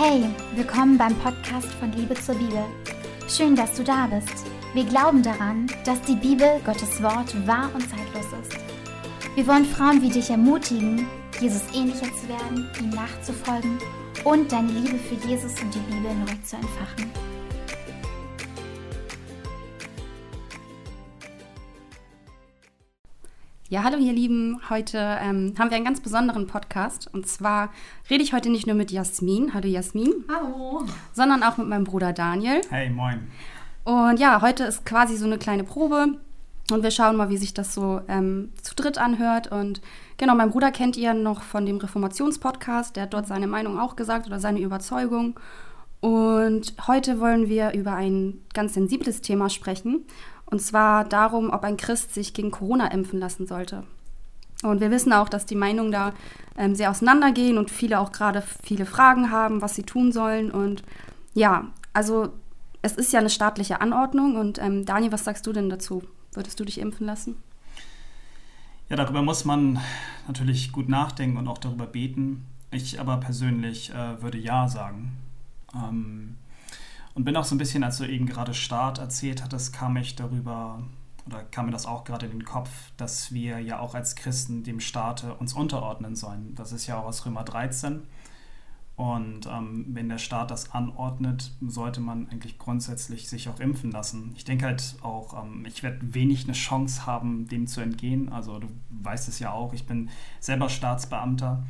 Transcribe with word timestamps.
Hey, 0.00 0.22
willkommen 0.54 0.96
beim 0.96 1.12
Podcast 1.16 1.66
von 1.80 1.90
Liebe 1.90 2.14
zur 2.14 2.36
Bibel. 2.36 2.64
Schön, 3.28 3.56
dass 3.56 3.74
du 3.74 3.82
da 3.82 4.06
bist. 4.06 4.46
Wir 4.72 4.84
glauben 4.84 5.24
daran, 5.24 5.66
dass 5.84 6.00
die 6.02 6.14
Bibel, 6.14 6.60
Gottes 6.64 7.02
Wort, 7.02 7.34
wahr 7.48 7.68
und 7.74 7.80
zeitlos 7.80 8.26
ist. 8.40 8.56
Wir 9.34 9.44
wollen 9.48 9.64
Frauen 9.64 10.00
wie 10.00 10.08
dich 10.08 10.30
ermutigen, 10.30 11.04
Jesus 11.40 11.62
ähnlicher 11.74 12.06
zu 12.14 12.28
werden, 12.28 12.70
ihm 12.80 12.90
nachzufolgen 12.90 13.76
und 14.22 14.52
deine 14.52 14.70
Liebe 14.70 14.98
für 14.98 15.16
Jesus 15.26 15.60
und 15.60 15.74
die 15.74 15.92
Bibel 15.92 16.14
neu 16.14 16.32
zu 16.44 16.54
entfachen. 16.54 17.27
Ja, 23.70 23.84
hallo 23.84 23.98
ihr 23.98 24.14
Lieben. 24.14 24.62
Heute 24.70 24.96
ähm, 24.96 25.52
haben 25.58 25.68
wir 25.68 25.76
einen 25.76 25.84
ganz 25.84 26.00
besonderen 26.00 26.46
Podcast. 26.46 27.06
Und 27.12 27.26
zwar 27.26 27.70
rede 28.08 28.24
ich 28.24 28.32
heute 28.32 28.48
nicht 28.48 28.66
nur 28.66 28.74
mit 28.74 28.90
Jasmin. 28.90 29.52
Hallo 29.52 29.68
Jasmin. 29.68 30.24
Hallo. 30.26 30.86
Sondern 31.12 31.42
auch 31.42 31.58
mit 31.58 31.68
meinem 31.68 31.84
Bruder 31.84 32.14
Daniel. 32.14 32.62
Hey, 32.70 32.88
moin. 32.88 33.28
Und 33.84 34.18
ja, 34.20 34.40
heute 34.40 34.64
ist 34.64 34.86
quasi 34.86 35.18
so 35.18 35.26
eine 35.26 35.36
kleine 35.36 35.64
Probe. 35.64 36.18
Und 36.72 36.82
wir 36.82 36.90
schauen 36.90 37.16
mal, 37.16 37.28
wie 37.28 37.36
sich 37.36 37.52
das 37.52 37.74
so 37.74 38.00
ähm, 38.08 38.54
zu 38.62 38.74
dritt 38.74 38.96
anhört. 38.96 39.52
Und 39.52 39.82
genau, 40.16 40.34
mein 40.34 40.50
Bruder 40.50 40.70
kennt 40.70 40.96
ihr 40.96 41.12
noch 41.12 41.42
von 41.42 41.66
dem 41.66 41.76
Reformationspodcast. 41.76 42.96
Der 42.96 43.02
hat 43.02 43.12
dort 43.12 43.26
seine 43.26 43.48
Meinung 43.48 43.78
auch 43.78 43.96
gesagt 43.96 44.26
oder 44.26 44.40
seine 44.40 44.60
Überzeugung. 44.60 45.38
Und 46.00 46.72
heute 46.86 47.20
wollen 47.20 47.50
wir 47.50 47.72
über 47.74 47.92
ein 47.92 48.40
ganz 48.54 48.72
sensibles 48.72 49.20
Thema 49.20 49.50
sprechen. 49.50 50.06
Und 50.50 50.60
zwar 50.60 51.04
darum, 51.04 51.50
ob 51.50 51.62
ein 51.62 51.76
Christ 51.76 52.14
sich 52.14 52.32
gegen 52.32 52.50
Corona 52.50 52.90
impfen 52.90 53.18
lassen 53.18 53.46
sollte. 53.46 53.84
Und 54.62 54.80
wir 54.80 54.90
wissen 54.90 55.12
auch, 55.12 55.28
dass 55.28 55.46
die 55.46 55.54
Meinungen 55.54 55.92
da 55.92 56.12
ähm, 56.56 56.74
sehr 56.74 56.90
auseinandergehen 56.90 57.58
und 57.58 57.70
viele 57.70 58.00
auch 58.00 58.12
gerade 58.12 58.42
viele 58.62 58.86
Fragen 58.86 59.30
haben, 59.30 59.62
was 59.62 59.74
sie 59.74 59.84
tun 59.84 60.10
sollen. 60.10 60.50
Und 60.50 60.82
ja, 61.34 61.68
also 61.92 62.32
es 62.82 62.92
ist 62.92 63.12
ja 63.12 63.20
eine 63.20 63.30
staatliche 63.30 63.80
Anordnung. 63.80 64.36
Und 64.36 64.58
ähm, 64.58 64.84
Daniel, 64.84 65.12
was 65.12 65.24
sagst 65.24 65.46
du 65.46 65.52
denn 65.52 65.68
dazu? 65.68 66.02
Würdest 66.32 66.58
du 66.58 66.64
dich 66.64 66.80
impfen 66.80 67.06
lassen? 67.06 67.36
Ja, 68.88 68.96
darüber 68.96 69.22
muss 69.22 69.44
man 69.44 69.78
natürlich 70.26 70.72
gut 70.72 70.88
nachdenken 70.88 71.36
und 71.36 71.46
auch 71.46 71.58
darüber 71.58 71.86
beten. 71.86 72.46
Ich 72.70 72.98
aber 73.00 73.18
persönlich 73.18 73.90
äh, 73.90 74.22
würde 74.22 74.38
ja 74.38 74.66
sagen. 74.66 75.12
Ähm, 75.74 76.36
und 77.18 77.24
bin 77.24 77.36
auch 77.36 77.44
so 77.44 77.56
ein 77.56 77.58
bisschen, 77.58 77.82
als 77.82 77.98
du 77.98 78.04
eben 78.04 78.26
gerade 78.26 78.54
Start 78.54 78.98
erzählt 78.98 79.42
hattest, 79.42 79.72
kam 79.72 79.96
ich 79.96 80.14
darüber, 80.14 80.84
oder 81.26 81.42
kam 81.42 81.66
mir 81.66 81.72
das 81.72 81.84
auch 81.84 82.04
gerade 82.04 82.26
in 82.26 82.30
den 82.30 82.44
Kopf, 82.44 82.70
dass 82.96 83.32
wir 83.32 83.58
ja 83.58 83.80
auch 83.80 83.96
als 83.96 84.14
Christen 84.14 84.62
dem 84.62 84.78
Staate 84.78 85.34
uns 85.34 85.52
unterordnen 85.52 86.14
sollen. 86.14 86.54
Das 86.54 86.70
ist 86.70 86.86
ja 86.86 86.96
auch 86.96 87.06
aus 87.06 87.26
Römer 87.26 87.42
13. 87.42 88.02
Und 88.94 89.46
ähm, 89.46 89.86
wenn 89.88 90.08
der 90.08 90.18
Staat 90.18 90.52
das 90.52 90.70
anordnet, 90.70 91.50
sollte 91.60 92.00
man 92.00 92.28
eigentlich 92.30 92.56
grundsätzlich 92.56 93.28
sich 93.28 93.48
auch 93.48 93.58
impfen 93.58 93.90
lassen. 93.90 94.32
Ich 94.36 94.44
denke 94.44 94.66
halt 94.66 94.94
auch, 95.02 95.42
ähm, 95.42 95.66
ich 95.66 95.82
werde 95.82 96.14
wenig 96.14 96.44
eine 96.44 96.52
Chance 96.52 97.04
haben, 97.04 97.48
dem 97.48 97.66
zu 97.66 97.80
entgehen. 97.80 98.28
Also 98.28 98.60
du 98.60 98.68
weißt 98.90 99.28
es 99.28 99.40
ja 99.40 99.50
auch, 99.50 99.72
ich 99.72 99.86
bin 99.86 100.08
selber 100.38 100.68
Staatsbeamter. 100.68 101.64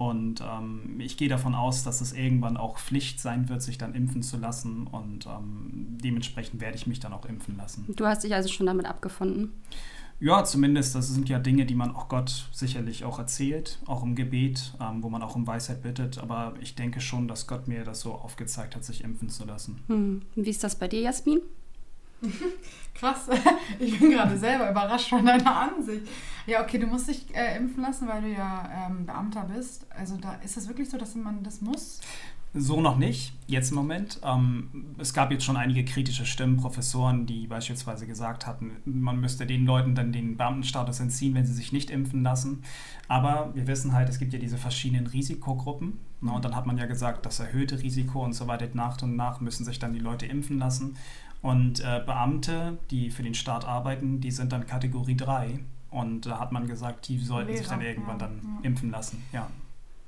Und 0.00 0.40
ähm, 0.40 0.98
ich 0.98 1.18
gehe 1.18 1.28
davon 1.28 1.54
aus, 1.54 1.84
dass 1.84 2.00
es 2.00 2.14
irgendwann 2.14 2.56
auch 2.56 2.78
Pflicht 2.78 3.20
sein 3.20 3.50
wird, 3.50 3.60
sich 3.60 3.76
dann 3.76 3.94
impfen 3.94 4.22
zu 4.22 4.38
lassen. 4.38 4.86
Und 4.86 5.26
ähm, 5.26 5.98
dementsprechend 6.02 6.62
werde 6.62 6.78
ich 6.78 6.86
mich 6.86 7.00
dann 7.00 7.12
auch 7.12 7.26
impfen 7.26 7.58
lassen. 7.58 7.84
Du 7.86 8.06
hast 8.06 8.24
dich 8.24 8.34
also 8.34 8.48
schon 8.48 8.64
damit 8.64 8.86
abgefunden? 8.86 9.52
Ja, 10.18 10.42
zumindest. 10.42 10.94
Das 10.94 11.08
sind 11.08 11.28
ja 11.28 11.38
Dinge, 11.38 11.66
die 11.66 11.74
man 11.74 11.94
auch 11.94 12.08
Gott 12.08 12.48
sicherlich 12.50 13.04
auch 13.04 13.18
erzählt, 13.18 13.78
auch 13.84 14.02
im 14.02 14.14
Gebet, 14.14 14.72
ähm, 14.80 15.02
wo 15.02 15.10
man 15.10 15.22
auch 15.22 15.36
um 15.36 15.46
Weisheit 15.46 15.82
bittet. 15.82 16.16
Aber 16.16 16.54
ich 16.62 16.74
denke 16.74 17.02
schon, 17.02 17.28
dass 17.28 17.46
Gott 17.46 17.68
mir 17.68 17.84
das 17.84 18.00
so 18.00 18.14
aufgezeigt 18.14 18.76
hat, 18.76 18.84
sich 18.86 19.04
impfen 19.04 19.28
zu 19.28 19.44
lassen. 19.44 19.82
Hm. 19.88 20.22
Wie 20.34 20.48
ist 20.48 20.64
das 20.64 20.76
bei 20.76 20.88
dir, 20.88 21.02
Jasmin? 21.02 21.40
Krass, 22.94 23.28
ich 23.78 23.98
bin 23.98 24.10
gerade 24.10 24.36
selber 24.38 24.70
überrascht 24.70 25.08
von 25.08 25.24
deiner 25.24 25.56
Ansicht. 25.56 26.06
Ja, 26.46 26.62
okay, 26.62 26.78
du 26.78 26.86
musst 26.86 27.08
dich 27.08 27.34
äh, 27.34 27.56
impfen 27.56 27.82
lassen, 27.82 28.08
weil 28.08 28.22
du 28.22 28.28
ja 28.28 28.88
ähm, 28.88 29.06
Beamter 29.06 29.44
bist. 29.44 29.86
Also 29.90 30.16
da 30.16 30.34
ist 30.44 30.56
es 30.56 30.68
wirklich 30.68 30.90
so, 30.90 30.98
dass 30.98 31.14
man 31.14 31.42
das 31.42 31.60
muss? 31.60 32.00
So 32.52 32.80
noch 32.80 32.98
nicht, 32.98 33.32
jetzt 33.46 33.70
im 33.70 33.76
Moment. 33.76 34.20
Ähm, 34.24 34.94
es 34.98 35.14
gab 35.14 35.30
jetzt 35.30 35.44
schon 35.44 35.56
einige 35.56 35.84
kritische 35.84 36.26
Stimmen, 36.26 36.56
Professoren, 36.56 37.24
die 37.24 37.46
beispielsweise 37.46 38.08
gesagt 38.08 38.44
hatten, 38.44 38.72
man 38.84 39.20
müsste 39.20 39.46
den 39.46 39.64
Leuten 39.64 39.94
dann 39.94 40.10
den 40.10 40.36
Beamtenstatus 40.36 40.98
entziehen, 40.98 41.34
wenn 41.34 41.46
sie 41.46 41.52
sich 41.52 41.72
nicht 41.72 41.90
impfen 41.90 42.24
lassen. 42.24 42.64
Aber 43.06 43.54
wir 43.54 43.68
wissen 43.68 43.92
halt, 43.92 44.08
es 44.08 44.18
gibt 44.18 44.32
ja 44.32 44.40
diese 44.40 44.58
verschiedenen 44.58 45.06
Risikogruppen. 45.06 46.00
Ne, 46.22 46.32
und 46.32 46.44
dann 46.44 46.56
hat 46.56 46.66
man 46.66 46.76
ja 46.76 46.86
gesagt, 46.86 47.24
das 47.24 47.38
erhöhte 47.38 47.80
Risiko 47.80 48.24
und 48.24 48.32
so 48.32 48.48
weiter 48.48 48.68
nach 48.74 49.00
und 49.00 49.14
nach 49.14 49.40
müssen 49.40 49.64
sich 49.64 49.78
dann 49.78 49.92
die 49.92 50.00
Leute 50.00 50.26
impfen 50.26 50.58
lassen. 50.58 50.96
Und 51.42 51.80
äh, 51.80 52.02
Beamte, 52.04 52.78
die 52.90 53.10
für 53.10 53.22
den 53.22 53.34
Staat 53.34 53.66
arbeiten, 53.66 54.20
die 54.20 54.30
sind 54.30 54.52
dann 54.52 54.66
Kategorie 54.66 55.16
3. 55.16 55.60
Und 55.90 56.26
da 56.26 56.38
hat 56.38 56.52
man 56.52 56.66
gesagt, 56.66 57.08
die 57.08 57.18
sollten 57.18 57.48
Lehrer, 57.48 57.58
sich 57.58 57.68
dann 57.68 57.80
irgendwann 57.80 58.18
ja, 58.20 58.26
dann 58.26 58.40
ja. 58.42 58.58
impfen 58.62 58.90
lassen. 58.90 59.22
Ja. 59.32 59.48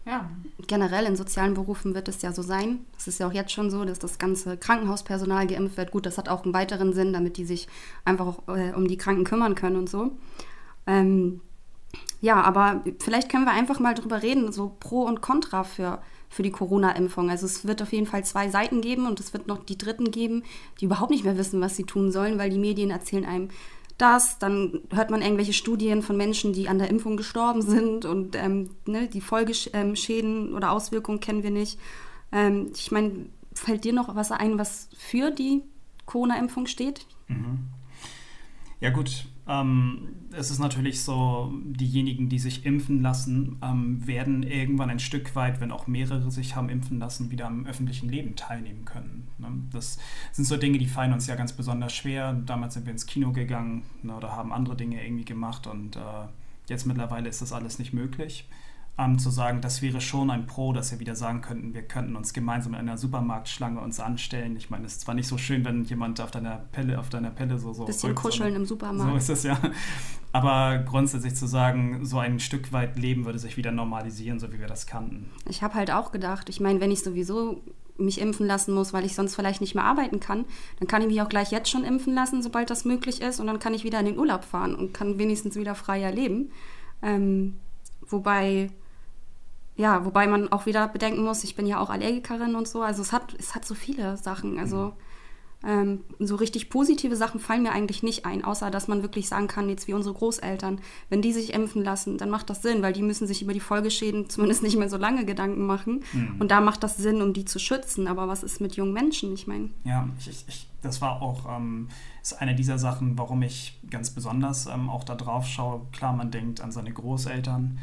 Ja. 0.04 0.28
Generell 0.66 1.06
in 1.06 1.16
sozialen 1.16 1.54
Berufen 1.54 1.94
wird 1.94 2.08
es 2.08 2.22
ja 2.22 2.32
so 2.32 2.42
sein. 2.42 2.80
Es 2.98 3.06
ist 3.06 3.20
ja 3.20 3.28
auch 3.28 3.32
jetzt 3.32 3.52
schon 3.52 3.70
so, 3.70 3.84
dass 3.84 3.98
das 3.98 4.18
ganze 4.18 4.56
Krankenhauspersonal 4.56 5.46
geimpft 5.46 5.76
wird. 5.76 5.92
Gut, 5.92 6.06
das 6.06 6.18
hat 6.18 6.28
auch 6.28 6.44
einen 6.44 6.54
weiteren 6.54 6.92
Sinn, 6.92 7.12
damit 7.12 7.36
die 7.36 7.44
sich 7.44 7.68
einfach 8.04 8.26
auch, 8.26 8.48
äh, 8.48 8.72
um 8.72 8.88
die 8.88 8.96
Kranken 8.96 9.24
kümmern 9.24 9.54
können 9.54 9.76
und 9.76 9.88
so. 9.88 10.12
Ähm, 10.86 11.40
ja, 12.20 12.40
aber 12.40 12.84
vielleicht 13.00 13.28
können 13.28 13.44
wir 13.44 13.52
einfach 13.52 13.80
mal 13.80 13.94
drüber 13.94 14.22
reden, 14.22 14.52
so 14.52 14.76
Pro 14.78 15.02
und 15.02 15.20
Contra 15.20 15.64
für 15.64 16.00
für 16.32 16.42
die 16.42 16.50
Corona-Impfung. 16.50 17.28
Also 17.28 17.44
es 17.44 17.66
wird 17.66 17.82
auf 17.82 17.92
jeden 17.92 18.06
Fall 18.06 18.24
zwei 18.24 18.48
Seiten 18.48 18.80
geben 18.80 19.06
und 19.06 19.20
es 19.20 19.34
wird 19.34 19.46
noch 19.46 19.62
die 19.64 19.76
Dritten 19.76 20.10
geben, 20.10 20.44
die 20.80 20.86
überhaupt 20.86 21.10
nicht 21.10 21.24
mehr 21.24 21.36
wissen, 21.36 21.60
was 21.60 21.76
sie 21.76 21.84
tun 21.84 22.10
sollen, 22.10 22.38
weil 22.38 22.48
die 22.48 22.58
Medien 22.58 22.90
erzählen 22.90 23.26
einem 23.26 23.48
das. 23.98 24.38
Dann 24.38 24.80
hört 24.90 25.10
man 25.10 25.20
irgendwelche 25.20 25.52
Studien 25.52 26.00
von 26.00 26.16
Menschen, 26.16 26.54
die 26.54 26.68
an 26.68 26.78
der 26.78 26.88
Impfung 26.88 27.18
gestorben 27.18 27.60
sind 27.60 28.06
und 28.06 28.34
ähm, 28.34 28.70
ne, 28.86 29.08
die 29.08 29.20
Folgeschäden 29.20 30.54
oder 30.54 30.72
Auswirkungen 30.72 31.20
kennen 31.20 31.42
wir 31.42 31.50
nicht. 31.50 31.78
Ähm, 32.32 32.70
ich 32.74 32.90
meine, 32.90 33.26
fällt 33.52 33.84
dir 33.84 33.92
noch 33.92 34.14
was 34.16 34.32
ein, 34.32 34.58
was 34.58 34.88
für 34.96 35.30
die 35.30 35.62
Corona-Impfung 36.06 36.66
steht? 36.66 37.06
Mhm. 37.28 37.68
Ja 38.80 38.88
gut, 38.88 39.26
ähm, 39.48 40.08
es 40.32 40.50
ist 40.50 40.60
natürlich 40.60 41.02
so, 41.02 41.52
diejenigen, 41.64 42.28
die 42.28 42.38
sich 42.38 42.64
impfen 42.64 43.02
lassen, 43.02 43.58
ähm, 43.62 44.06
werden 44.06 44.42
irgendwann 44.42 44.90
ein 44.90 45.00
Stück 45.00 45.34
weit, 45.34 45.60
wenn 45.60 45.72
auch 45.72 45.86
mehrere 45.86 46.30
sich 46.30 46.54
haben 46.54 46.68
impfen 46.68 46.98
lassen, 46.98 47.30
wieder 47.30 47.46
am 47.46 47.66
öffentlichen 47.66 48.08
Leben 48.08 48.36
teilnehmen 48.36 48.84
können. 48.84 49.28
Ne? 49.38 49.48
Das 49.72 49.98
sind 50.30 50.44
so 50.44 50.56
Dinge, 50.56 50.78
die 50.78 50.86
fallen 50.86 51.12
uns 51.12 51.26
ja 51.26 51.34
ganz 51.34 51.52
besonders 51.52 51.92
schwer. 51.92 52.32
Damals 52.32 52.74
sind 52.74 52.86
wir 52.86 52.92
ins 52.92 53.06
Kino 53.06 53.32
gegangen 53.32 53.82
ne, 54.02 54.14
oder 54.14 54.32
haben 54.36 54.52
andere 54.52 54.76
Dinge 54.76 55.04
irgendwie 55.04 55.24
gemacht 55.24 55.66
und 55.66 55.96
äh, 55.96 56.00
jetzt 56.68 56.86
mittlerweile 56.86 57.28
ist 57.28 57.42
das 57.42 57.52
alles 57.52 57.78
nicht 57.78 57.92
möglich 57.92 58.48
ähm, 58.98 59.18
zu 59.18 59.30
sagen, 59.30 59.60
das 59.60 59.80
wäre 59.80 60.00
schon 60.00 60.30
ein 60.30 60.46
Pro, 60.46 60.72
dass 60.72 60.92
wir 60.92 61.00
wieder 61.00 61.16
sagen 61.16 61.40
könnten, 61.40 61.72
wir 61.72 61.82
könnten 61.82 62.14
uns 62.14 62.32
gemeinsam 62.32 62.74
in 62.74 62.80
einer 62.80 62.98
Supermarktschlange 62.98 63.80
uns 63.80 64.00
anstellen. 64.00 64.56
Ich 64.56 64.68
meine, 64.68 64.84
es 64.86 64.92
ist 64.92 65.00
zwar 65.02 65.14
nicht 65.14 65.26
so 65.26 65.38
schön, 65.38 65.64
wenn 65.64 65.84
jemand 65.84 66.20
auf 66.20 66.30
deiner 66.30 66.56
Pelle, 66.72 66.98
auf 66.98 67.08
deiner 67.08 67.30
Pelle 67.30 67.58
so 67.58 67.72
so 67.72 67.86
bisschen 67.86 68.14
kuscheln 68.14 68.54
im 68.54 68.66
Supermarkt. 68.66 69.10
So 69.10 69.16
ist 69.16 69.28
es 69.30 69.42
ja. 69.44 69.58
Aber 70.32 70.78
grundsätzlich 70.78 71.34
zu 71.34 71.46
sagen, 71.46 72.04
so 72.04 72.18
ein 72.18 72.38
Stück 72.38 72.72
weit 72.72 72.98
Leben 72.98 73.24
würde 73.24 73.38
sich 73.38 73.56
wieder 73.56 73.72
normalisieren, 73.72 74.38
so 74.38 74.52
wie 74.52 74.60
wir 74.60 74.66
das 74.66 74.86
kannten. 74.86 75.30
Ich 75.48 75.62
habe 75.62 75.74
halt 75.74 75.90
auch 75.90 76.12
gedacht, 76.12 76.48
ich 76.48 76.60
meine, 76.60 76.80
wenn 76.80 76.90
ich 76.90 77.02
sowieso 77.02 77.62
mich 77.98 78.20
impfen 78.20 78.46
lassen 78.46 78.74
muss, 78.74 78.92
weil 78.92 79.04
ich 79.04 79.14
sonst 79.14 79.34
vielleicht 79.34 79.60
nicht 79.60 79.74
mehr 79.74 79.84
arbeiten 79.84 80.20
kann, 80.20 80.44
dann 80.78 80.88
kann 80.88 81.02
ich 81.02 81.08
mich 81.08 81.20
auch 81.22 81.28
gleich 81.28 81.50
jetzt 81.50 81.70
schon 81.70 81.84
impfen 81.84 82.14
lassen, 82.14 82.42
sobald 82.42 82.70
das 82.70 82.84
möglich 82.84 83.20
ist. 83.20 83.40
Und 83.40 83.46
dann 83.46 83.58
kann 83.58 83.74
ich 83.74 83.84
wieder 83.84 84.00
in 84.00 84.06
den 84.06 84.18
Urlaub 84.18 84.44
fahren 84.44 84.74
und 84.74 84.92
kann 84.92 85.18
wenigstens 85.18 85.56
wieder 85.56 85.74
freier 85.74 86.10
leben. 86.10 86.50
Ähm, 87.02 87.58
wobei 88.00 88.70
ja, 89.76 90.04
wobei 90.04 90.26
man 90.26 90.52
auch 90.52 90.66
wieder 90.66 90.88
bedenken 90.88 91.24
muss, 91.24 91.44
ich 91.44 91.56
bin 91.56 91.66
ja 91.66 91.80
auch 91.80 91.90
Allergikerin 91.90 92.54
und 92.54 92.68
so. 92.68 92.82
Also 92.82 93.02
es 93.02 93.12
hat, 93.12 93.34
es 93.38 93.54
hat 93.54 93.64
so 93.64 93.74
viele 93.74 94.16
Sachen. 94.16 94.58
Also 94.58 94.92
ähm, 95.64 96.00
so 96.18 96.36
richtig 96.36 96.70
positive 96.70 97.16
Sachen 97.16 97.40
fallen 97.40 97.62
mir 97.62 97.72
eigentlich 97.72 98.02
nicht 98.02 98.26
ein, 98.26 98.44
außer 98.44 98.70
dass 98.70 98.88
man 98.88 99.02
wirklich 99.02 99.28
sagen 99.28 99.46
kann, 99.46 99.68
jetzt 99.68 99.86
wie 99.86 99.94
unsere 99.94 100.14
Großeltern, 100.14 100.80
wenn 101.08 101.22
die 101.22 101.32
sich 101.32 101.54
impfen 101.54 101.84
lassen, 101.84 102.18
dann 102.18 102.30
macht 102.30 102.50
das 102.50 102.62
Sinn, 102.62 102.82
weil 102.82 102.92
die 102.92 103.02
müssen 103.02 103.26
sich 103.26 103.42
über 103.42 103.52
die 103.52 103.60
Folgeschäden 103.60 104.28
zumindest 104.28 104.62
nicht 104.62 104.76
mehr 104.76 104.90
so 104.90 104.96
lange 104.96 105.24
Gedanken 105.24 105.66
machen. 105.66 106.02
Mhm. 106.12 106.36
Und 106.38 106.50
da 106.50 106.60
macht 106.60 106.82
das 106.82 106.96
Sinn, 106.96 107.22
um 107.22 107.32
die 107.32 107.44
zu 107.44 107.58
schützen. 107.58 108.08
Aber 108.08 108.28
was 108.28 108.42
ist 108.42 108.60
mit 108.60 108.76
jungen 108.76 108.92
Menschen? 108.92 109.32
Ich 109.34 109.46
meine. 109.46 109.70
Ja, 109.84 110.08
ich, 110.18 110.44
ich, 110.48 110.68
das 110.82 111.00
war 111.00 111.22
auch 111.22 111.46
ähm, 111.48 111.88
ist 112.22 112.40
eine 112.40 112.54
dieser 112.54 112.78
Sachen, 112.78 113.16
warum 113.16 113.42
ich 113.42 113.78
ganz 113.88 114.10
besonders 114.10 114.66
ähm, 114.66 114.90
auch 114.90 115.04
da 115.04 115.14
drauf 115.14 115.46
schaue. 115.46 115.82
Klar, 115.92 116.12
man 116.12 116.30
denkt 116.30 116.60
an 116.60 116.72
seine 116.72 116.92
Großeltern. 116.92 117.78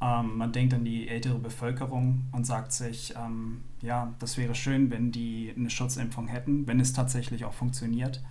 Ähm, 0.00 0.38
man 0.38 0.52
denkt 0.52 0.72
an 0.72 0.84
die 0.84 1.08
ältere 1.08 1.38
Bevölkerung 1.38 2.24
und 2.32 2.46
sagt 2.46 2.72
sich, 2.72 3.14
ähm, 3.16 3.62
ja, 3.82 4.14
das 4.18 4.38
wäre 4.38 4.54
schön, 4.54 4.90
wenn 4.90 5.12
die 5.12 5.52
eine 5.54 5.70
Schutzimpfung 5.70 6.28
hätten, 6.28 6.66
wenn 6.66 6.80
es 6.80 6.92
tatsächlich 6.92 7.44
auch 7.44 7.52
funktioniert. 7.52 8.22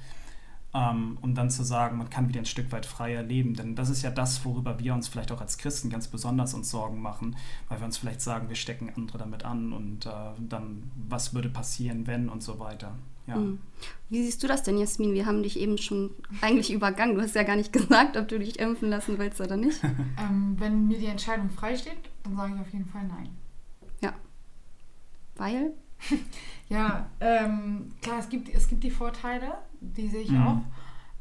Ähm, 0.74 1.18
um 1.22 1.34
dann 1.34 1.50
zu 1.50 1.64
sagen, 1.64 1.98
man 1.98 2.10
kann 2.10 2.30
wieder 2.30 2.40
ein 2.40 2.46
Stück 2.46 2.72
weit 2.72 2.86
freier 2.86 3.24
leben. 3.24 3.56
Denn 3.56 3.76
das 3.76 3.90
ist 3.90 4.02
ja 4.04 4.12
das, 4.12 4.46
worüber 4.46 4.80
wir 4.80 4.94
uns 4.94 5.08
vielleicht 5.08 5.32
auch 5.32 5.42
als 5.42 5.58
Christen 5.58 5.90
ganz 5.90 6.08
besonders 6.08 6.54
uns 6.54 6.70
Sorgen 6.70 7.02
machen, 7.02 7.36
weil 7.68 7.80
wir 7.80 7.86
uns 7.86 7.98
vielleicht 7.98 8.22
sagen, 8.22 8.50
wir 8.50 8.56
stecken 8.56 8.92
andere 8.96 9.18
damit 9.18 9.46
an 9.46 9.74
und 9.74 10.06
äh, 10.06 10.10
dann, 10.40 10.92
was 10.96 11.34
würde 11.34 11.50
passieren, 11.50 12.06
wenn 12.06 12.30
und 12.30 12.44
so 12.44 12.60
weiter. 12.60 12.96
Ja. 13.26 13.36
Mhm. 13.36 13.60
Wie 14.10 14.24
siehst 14.24 14.42
du 14.44 14.48
das 14.48 14.64
denn, 14.64 14.78
Jasmin? 14.78 15.14
Wir 15.14 15.26
haben 15.26 15.44
dich 15.44 15.60
eben 15.60 15.78
schon 15.78 16.12
eigentlich 16.42 16.72
übergangen. 16.74 17.16
Du 17.16 17.22
hast 17.22 17.36
ja 17.36 17.44
gar 17.44 17.56
nicht 17.56 17.74
gesagt, 17.74 18.18
ob 18.18 18.28
du 18.28 18.40
dich 18.40 18.60
impfen 18.60 18.90
lassen 18.90 19.18
willst 19.18 19.42
oder 19.42 19.58
nicht. 19.58 19.82
ähm, 20.18 20.56
wenn 20.60 20.88
mir 20.88 21.00
die 21.00 21.08
Entscheidung 21.08 21.50
freisteht, 21.50 21.98
dann 22.24 22.36
sage 22.36 22.54
ich 22.56 22.62
auf 22.62 22.74
jeden 22.74 22.86
Fall 22.86 23.08
nein. 23.08 23.30
Ja. 24.02 24.14
Weil? 25.36 25.74
Ja, 26.70 27.08
ähm, 27.20 27.92
klar, 28.02 28.20
es 28.20 28.30
gibt, 28.30 28.50
es 28.50 28.68
gibt 28.68 28.84
die 28.84 28.92
Vorteile, 28.92 29.58
die 29.82 30.08
sehe 30.08 30.22
ich 30.22 30.32
mhm. 30.32 30.48
auch. 30.48 30.62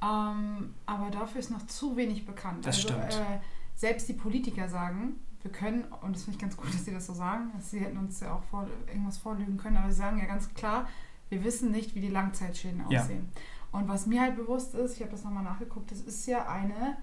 Ähm, 0.01 0.75
aber 0.87 1.11
dafür 1.11 1.41
ist 1.41 1.51
noch 1.51 1.67
zu 1.67 1.97
wenig 1.97 2.25
bekannt. 2.27 2.67
Das 2.67 2.77
also, 2.77 2.89
stimmt. 2.89 3.15
Äh, 3.15 3.39
selbst 3.75 4.09
die 4.09 4.13
Politiker 4.13 4.69
sagen, 4.69 5.17
wir 5.43 5.53
können, 5.53 5.85
und 6.03 6.15
das 6.15 6.25
finde 6.25 6.37
ich 6.37 6.43
ganz 6.43 6.57
gut, 6.57 6.73
dass 6.73 6.85
sie 6.85 6.93
das 6.93 7.07
so 7.07 7.15
sagen, 7.15 7.51
dass 7.57 7.71
sie 7.71 7.81
hätten 7.81 7.97
uns 7.97 8.21
ja 8.21 8.35
auch 8.35 8.43
vor, 8.45 8.67
irgendwas 8.89 9.19
vorlügen 9.19 9.57
können, 9.57 9.77
aber 9.77 9.91
sie 9.91 9.99
sagen 9.99 10.19
ja 10.19 10.27
ganz 10.27 10.53
klar, 10.55 10.89
wir 11.31 11.45
wissen 11.45 11.71
nicht, 11.71 11.95
wie 11.95 12.01
die 12.01 12.09
Langzeitschäden 12.09 12.83
aussehen. 12.83 13.29
Ja. 13.35 13.79
Und 13.79 13.89
was 13.89 14.07
mir 14.07 14.21
halt 14.23 14.37
bewusst 14.37 14.75
ist, 14.75 14.97
ich 14.97 15.01
habe 15.01 15.11
das 15.11 15.25
nochmal 15.25 15.45
nachgeguckt, 15.45 15.91
das 15.91 16.01
ist 16.01 16.27
ja 16.27 16.49
eine, 16.49 16.97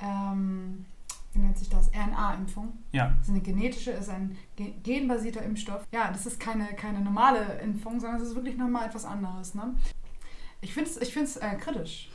ähm, 0.00 0.84
wie 1.38 1.42
nennt 1.42 1.56
sich 1.56 1.68
das, 1.68 1.90
RNA-Impfung. 1.94 2.78
Ja. 2.92 3.14
Das 3.18 3.28
ist 3.28 3.30
eine 3.30 3.40
genetische, 3.40 3.92
ist 3.92 4.10
ein 4.10 4.36
genbasierter 4.82 5.42
Impfstoff. 5.42 5.86
Ja, 5.92 6.10
das 6.10 6.26
ist 6.26 6.40
keine, 6.40 6.66
keine 6.74 7.00
normale 7.00 7.60
Impfung, 7.62 8.00
sondern 8.00 8.20
es 8.20 8.28
ist 8.28 8.34
wirklich 8.34 8.56
nochmal 8.56 8.88
etwas 8.88 9.04
anderes. 9.04 9.54
Ne? 9.54 9.74
Ich 10.60 10.74
finde 10.74 10.90
es 10.90 10.96
ich 11.00 11.12
find's, 11.12 11.36
äh, 11.36 11.54
kritisch. 11.54 12.10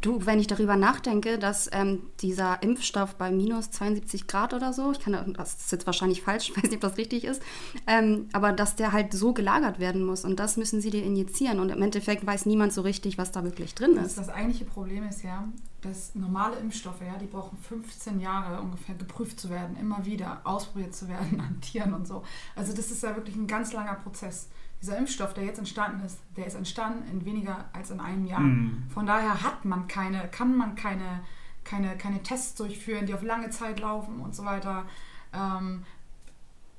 Du, 0.00 0.24
wenn 0.26 0.38
ich 0.38 0.46
darüber 0.46 0.76
nachdenke, 0.76 1.38
dass 1.38 1.68
ähm, 1.72 2.02
dieser 2.20 2.62
Impfstoff 2.62 3.14
bei 3.16 3.30
minus 3.30 3.70
72 3.70 4.26
Grad 4.26 4.54
oder 4.54 4.72
so, 4.72 4.92
ich 4.92 5.00
kann 5.00 5.34
das 5.34 5.54
ist 5.54 5.72
jetzt 5.72 5.86
wahrscheinlich 5.86 6.22
falsch, 6.22 6.50
ich 6.50 6.56
weiß 6.62 6.64
nicht, 6.64 6.74
ob 6.74 6.80
das 6.80 6.98
richtig 6.98 7.24
ist, 7.24 7.42
ähm, 7.86 8.28
aber 8.32 8.52
dass 8.52 8.76
der 8.76 8.92
halt 8.92 9.12
so 9.12 9.32
gelagert 9.32 9.78
werden 9.78 10.04
muss 10.04 10.24
und 10.24 10.38
das 10.38 10.56
müssen 10.56 10.80
sie 10.80 10.90
dir 10.90 11.02
injizieren 11.02 11.60
und 11.60 11.70
im 11.70 11.82
Endeffekt 11.82 12.26
weiß 12.26 12.46
niemand 12.46 12.72
so 12.72 12.82
richtig, 12.82 13.18
was 13.18 13.32
da 13.32 13.44
wirklich 13.44 13.74
drin 13.74 13.96
ist. 13.96 14.18
Das, 14.18 14.26
das 14.26 14.28
eigentliche 14.28 14.64
Problem 14.64 15.06
ist 15.08 15.22
ja, 15.22 15.48
dass 15.82 16.14
normale 16.14 16.56
Impfstoffe, 16.56 17.00
ja, 17.00 17.16
die 17.18 17.26
brauchen 17.26 17.56
15 17.58 18.20
Jahre 18.20 18.60
ungefähr 18.60 18.94
geprüft 18.94 19.38
zu 19.38 19.50
werden, 19.50 19.76
immer 19.76 20.04
wieder 20.04 20.40
ausprobiert 20.44 20.94
zu 20.94 21.08
werden 21.08 21.40
an 21.40 21.60
Tieren 21.60 21.94
und 21.94 22.06
so. 22.06 22.22
Also 22.54 22.72
das 22.72 22.90
ist 22.90 23.02
ja 23.02 23.14
wirklich 23.14 23.36
ein 23.36 23.46
ganz 23.46 23.72
langer 23.72 23.94
Prozess 23.94 24.48
dieser 24.80 24.98
Impfstoff, 24.98 25.34
der 25.34 25.44
jetzt 25.44 25.58
entstanden 25.58 26.04
ist, 26.04 26.18
der 26.36 26.46
ist 26.46 26.54
entstanden 26.54 27.08
in 27.10 27.24
weniger 27.24 27.68
als 27.72 27.90
in 27.90 28.00
einem 28.00 28.26
Jahr. 28.26 28.40
Mm. 28.40 28.84
Von 28.90 29.06
daher 29.06 29.42
hat 29.42 29.64
man 29.64 29.88
keine, 29.88 30.28
kann 30.28 30.56
man 30.56 30.74
keine, 30.74 31.22
keine, 31.64 31.96
keine 31.96 32.22
Tests 32.22 32.54
durchführen, 32.54 33.06
die 33.06 33.14
auf 33.14 33.22
lange 33.22 33.50
Zeit 33.50 33.80
laufen 33.80 34.20
und 34.20 34.34
so 34.34 34.44
weiter. 34.44 34.86
Ähm, 35.32 35.84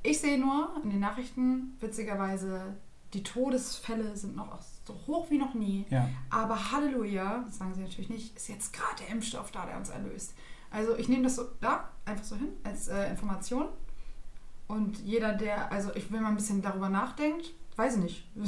ich 0.03 0.19
sehe 0.19 0.39
nur 0.39 0.71
in 0.83 0.89
den 0.89 0.99
Nachrichten, 0.99 1.75
witzigerweise, 1.79 2.75
die 3.13 3.23
Todesfälle 3.23 4.15
sind 4.15 4.35
noch 4.35 4.59
so 4.85 4.93
hoch 5.07 5.29
wie 5.29 5.37
noch 5.37 5.53
nie. 5.53 5.85
Ja. 5.89 6.07
Aber 6.29 6.71
Halleluja, 6.71 7.43
das 7.45 7.57
sagen 7.57 7.73
sie 7.73 7.81
natürlich 7.81 8.09
nicht, 8.09 8.35
ist 8.35 8.47
jetzt 8.47 8.73
gerade 8.73 8.95
der 8.99 9.09
Impfstoff 9.09 9.51
da, 9.51 9.65
der 9.65 9.77
uns 9.77 9.89
erlöst. 9.89 10.33
Also 10.71 10.95
ich 10.97 11.07
nehme 11.07 11.23
das 11.23 11.35
so 11.35 11.43
da 11.61 11.89
einfach 12.05 12.23
so 12.23 12.35
hin 12.35 12.49
als 12.63 12.87
äh, 12.87 13.09
Information. 13.09 13.67
Und 14.67 14.99
jeder, 14.99 15.33
der, 15.33 15.71
also 15.71 15.93
ich 15.95 16.11
will 16.11 16.19
mal 16.19 16.29
ein 16.29 16.35
bisschen 16.35 16.61
darüber 16.61 16.89
nachdenkt, 16.89 17.53
weiß 17.77 17.97
ich 17.97 18.03
nicht. 18.03 18.23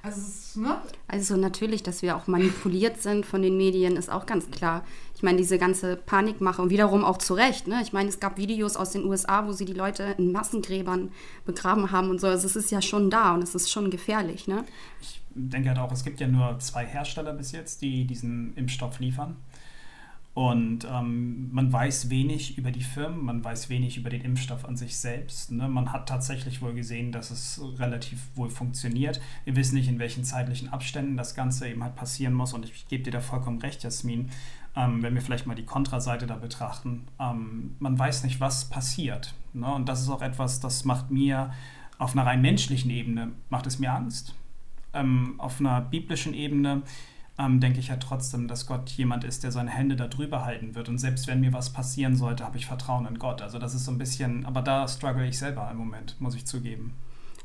Also, 0.00 0.20
ist, 0.20 0.56
ne? 0.56 0.80
also 1.08 1.36
natürlich, 1.36 1.82
dass 1.82 2.02
wir 2.02 2.16
auch 2.16 2.28
manipuliert 2.28 3.02
sind 3.02 3.26
von 3.26 3.42
den 3.42 3.56
Medien, 3.56 3.96
ist 3.96 4.08
auch 4.08 4.26
ganz 4.26 4.48
klar. 4.48 4.84
Ich 5.16 5.24
meine, 5.24 5.38
diese 5.38 5.58
ganze 5.58 5.96
Panikmache 5.96 6.62
und 6.62 6.70
wiederum 6.70 7.04
auch 7.04 7.18
zu 7.18 7.34
Recht. 7.34 7.66
Ne? 7.66 7.80
Ich 7.82 7.92
meine, 7.92 8.08
es 8.08 8.20
gab 8.20 8.38
Videos 8.38 8.76
aus 8.76 8.92
den 8.92 9.04
USA, 9.04 9.46
wo 9.46 9.52
sie 9.52 9.64
die 9.64 9.72
Leute 9.72 10.14
in 10.16 10.30
Massengräbern 10.30 11.10
begraben 11.44 11.90
haben 11.90 12.10
und 12.10 12.20
so. 12.20 12.28
Also 12.28 12.46
es 12.46 12.54
ist 12.54 12.70
ja 12.70 12.80
schon 12.80 13.10
da 13.10 13.34
und 13.34 13.42
es 13.42 13.56
ist 13.56 13.72
schon 13.72 13.90
gefährlich. 13.90 14.46
Ne? 14.46 14.64
Ich 15.00 15.20
denke 15.34 15.70
halt 15.70 15.78
auch, 15.78 15.90
es 15.90 16.04
gibt 16.04 16.20
ja 16.20 16.28
nur 16.28 16.60
zwei 16.60 16.86
Hersteller 16.86 17.32
bis 17.32 17.50
jetzt, 17.50 17.82
die 17.82 18.06
diesen 18.06 18.54
Impfstoff 18.56 19.00
liefern. 19.00 19.36
Und 20.38 20.86
ähm, 20.88 21.48
man 21.50 21.72
weiß 21.72 22.10
wenig 22.10 22.58
über 22.58 22.70
die 22.70 22.84
Firmen, 22.84 23.24
man 23.24 23.42
weiß 23.42 23.70
wenig 23.70 23.96
über 23.96 24.08
den 24.08 24.20
Impfstoff 24.20 24.64
an 24.64 24.76
sich 24.76 24.96
selbst. 24.96 25.50
Ne? 25.50 25.66
Man 25.66 25.92
hat 25.92 26.08
tatsächlich 26.08 26.62
wohl 26.62 26.74
gesehen, 26.74 27.10
dass 27.10 27.32
es 27.32 27.60
relativ 27.76 28.20
wohl 28.36 28.48
funktioniert. 28.48 29.20
Wir 29.44 29.56
wissen 29.56 29.74
nicht, 29.74 29.88
in 29.88 29.98
welchen 29.98 30.22
zeitlichen 30.22 30.68
Abständen 30.68 31.16
das 31.16 31.34
Ganze 31.34 31.68
eben 31.68 31.82
halt 31.82 31.96
passieren 31.96 32.34
muss. 32.34 32.52
Und 32.52 32.66
ich 32.66 32.86
gebe 32.86 33.02
dir 33.02 33.10
da 33.10 33.18
vollkommen 33.18 33.58
recht, 33.58 33.82
Jasmin, 33.82 34.30
ähm, 34.76 35.02
wenn 35.02 35.12
wir 35.16 35.22
vielleicht 35.22 35.48
mal 35.48 35.56
die 35.56 35.64
Kontraseite 35.66 36.28
da 36.28 36.36
betrachten. 36.36 37.08
Ähm, 37.18 37.74
man 37.80 37.98
weiß 37.98 38.22
nicht, 38.22 38.38
was 38.38 38.66
passiert. 38.66 39.34
Ne? 39.54 39.66
Und 39.66 39.88
das 39.88 40.02
ist 40.02 40.08
auch 40.08 40.22
etwas, 40.22 40.60
das 40.60 40.84
macht 40.84 41.10
mir 41.10 41.52
auf 41.98 42.12
einer 42.12 42.24
rein 42.24 42.42
menschlichen 42.42 42.92
Ebene, 42.92 43.32
macht 43.50 43.66
es 43.66 43.80
mir 43.80 43.92
Angst. 43.92 44.36
Ähm, 44.94 45.34
auf 45.38 45.58
einer 45.58 45.80
biblischen 45.80 46.32
Ebene 46.32 46.82
ähm, 47.38 47.60
denke 47.60 47.78
ich 47.78 47.88
ja 47.88 47.96
trotzdem, 47.96 48.48
dass 48.48 48.66
Gott 48.66 48.90
jemand 48.90 49.24
ist, 49.24 49.44
der 49.44 49.52
seine 49.52 49.70
Hände 49.70 49.96
da 49.96 50.08
drüber 50.08 50.44
halten 50.44 50.74
wird. 50.74 50.88
Und 50.88 50.98
selbst 50.98 51.28
wenn 51.28 51.40
mir 51.40 51.52
was 51.52 51.72
passieren 51.72 52.16
sollte, 52.16 52.44
habe 52.44 52.58
ich 52.58 52.66
Vertrauen 52.66 53.06
in 53.06 53.18
Gott. 53.18 53.42
Also 53.42 53.58
das 53.58 53.74
ist 53.74 53.84
so 53.84 53.92
ein 53.92 53.98
bisschen, 53.98 54.44
aber 54.44 54.60
da 54.60 54.88
struggle 54.88 55.26
ich 55.26 55.38
selber 55.38 55.68
im 55.70 55.76
Moment, 55.76 56.16
muss 56.20 56.34
ich 56.34 56.46
zugeben. 56.46 56.94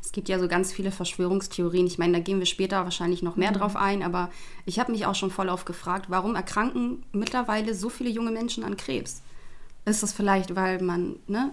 Es 0.01 0.11
gibt 0.11 0.27
ja 0.29 0.37
so 0.37 0.47
ganz 0.47 0.73
viele 0.73 0.91
Verschwörungstheorien. 0.91 1.87
Ich 1.87 1.97
meine, 1.97 2.13
da 2.13 2.19
gehen 2.19 2.39
wir 2.39 2.45
später 2.45 2.83
wahrscheinlich 2.83 3.23
noch 3.23 3.35
mehr 3.35 3.51
mhm. 3.51 3.55
drauf 3.55 3.75
ein, 3.75 4.03
aber 4.03 4.31
ich 4.65 4.79
habe 4.79 4.91
mich 4.91 5.05
auch 5.05 5.15
schon 5.15 5.31
voll 5.31 5.47
oft 5.47 5.65
gefragt, 5.65 6.07
warum 6.09 6.35
erkranken 6.35 7.03
mittlerweile 7.13 7.73
so 7.73 7.89
viele 7.89 8.09
junge 8.09 8.31
Menschen 8.31 8.63
an 8.63 8.75
Krebs? 8.75 9.21
Ist 9.85 10.03
das 10.03 10.11
vielleicht, 10.11 10.55
weil 10.55 10.81
man 10.81 11.17
ne, 11.27 11.51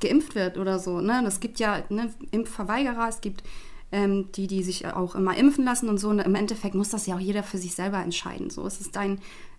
geimpft 0.00 0.34
wird 0.34 0.56
oder 0.56 0.78
so? 0.78 1.00
Ne? 1.00 1.22
Es 1.26 1.40
gibt 1.40 1.60
ja 1.60 1.82
ne, 1.90 2.10
Impfverweigerer, 2.30 3.08
es 3.08 3.20
gibt 3.20 3.44
ähm, 3.92 4.32
die, 4.32 4.46
die 4.46 4.62
sich 4.62 4.86
auch 4.86 5.14
immer 5.14 5.36
impfen 5.36 5.64
lassen 5.64 5.88
und 5.88 5.98
so. 5.98 6.08
Und 6.08 6.18
im 6.18 6.34
Endeffekt 6.34 6.74
muss 6.74 6.88
das 6.88 7.06
ja 7.06 7.14
auch 7.14 7.20
jeder 7.20 7.42
für 7.42 7.58
sich 7.58 7.74
selber 7.74 7.98
entscheiden. 7.98 8.50
So, 8.50 8.66
es 8.66 8.80
ist 8.80 8.96
dein 8.96 9.18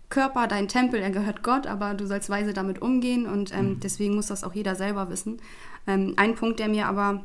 Körper, 0.10 0.48
dein 0.48 0.68
Tempel, 0.68 1.00
er 1.00 1.12
gehört 1.12 1.44
Gott, 1.44 1.66
aber 1.66 1.94
du 1.94 2.06
sollst 2.06 2.30
weise 2.30 2.54
damit 2.54 2.82
umgehen 2.82 3.26
und 3.26 3.54
ähm, 3.54 3.70
mhm. 3.70 3.80
deswegen 3.80 4.16
muss 4.16 4.28
das 4.28 4.44
auch 4.44 4.54
jeder 4.54 4.76
selber 4.76 5.10
wissen. 5.10 5.40
Ähm, 5.88 6.14
ein 6.18 6.36
Punkt, 6.36 6.60
der 6.60 6.68
mir 6.68 6.88
aber 6.88 7.24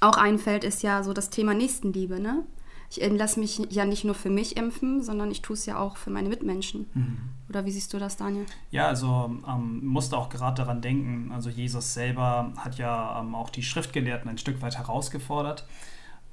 auch 0.00 0.16
einfällt, 0.16 0.64
ist 0.64 0.82
ja 0.82 1.02
so 1.02 1.12
das 1.12 1.30
Thema 1.30 1.54
Nächstenliebe. 1.54 2.18
Ne? 2.18 2.44
Ich 2.90 3.02
äh, 3.02 3.08
lasse 3.08 3.40
mich 3.40 3.60
ja 3.70 3.84
nicht 3.84 4.04
nur 4.04 4.14
für 4.14 4.30
mich 4.30 4.56
impfen, 4.56 5.02
sondern 5.02 5.30
ich 5.30 5.42
tue 5.42 5.54
es 5.54 5.66
ja 5.66 5.78
auch 5.78 5.96
für 5.96 6.10
meine 6.10 6.28
Mitmenschen. 6.28 6.86
Mhm. 6.94 7.18
Oder 7.48 7.64
wie 7.66 7.70
siehst 7.70 7.92
du 7.92 7.98
das, 7.98 8.16
Daniel? 8.16 8.46
Ja, 8.70 8.88
also 8.88 9.30
ähm, 9.48 9.86
musste 9.86 10.16
auch 10.16 10.28
gerade 10.28 10.56
daran 10.56 10.80
denken. 10.80 11.30
Also 11.32 11.50
Jesus 11.50 11.94
selber 11.94 12.52
hat 12.56 12.78
ja 12.78 13.20
ähm, 13.20 13.34
auch 13.34 13.50
die 13.50 13.62
Schriftgelehrten 13.62 14.28
ein 14.28 14.38
Stück 14.38 14.60
weit 14.60 14.76
herausgefordert 14.76 15.66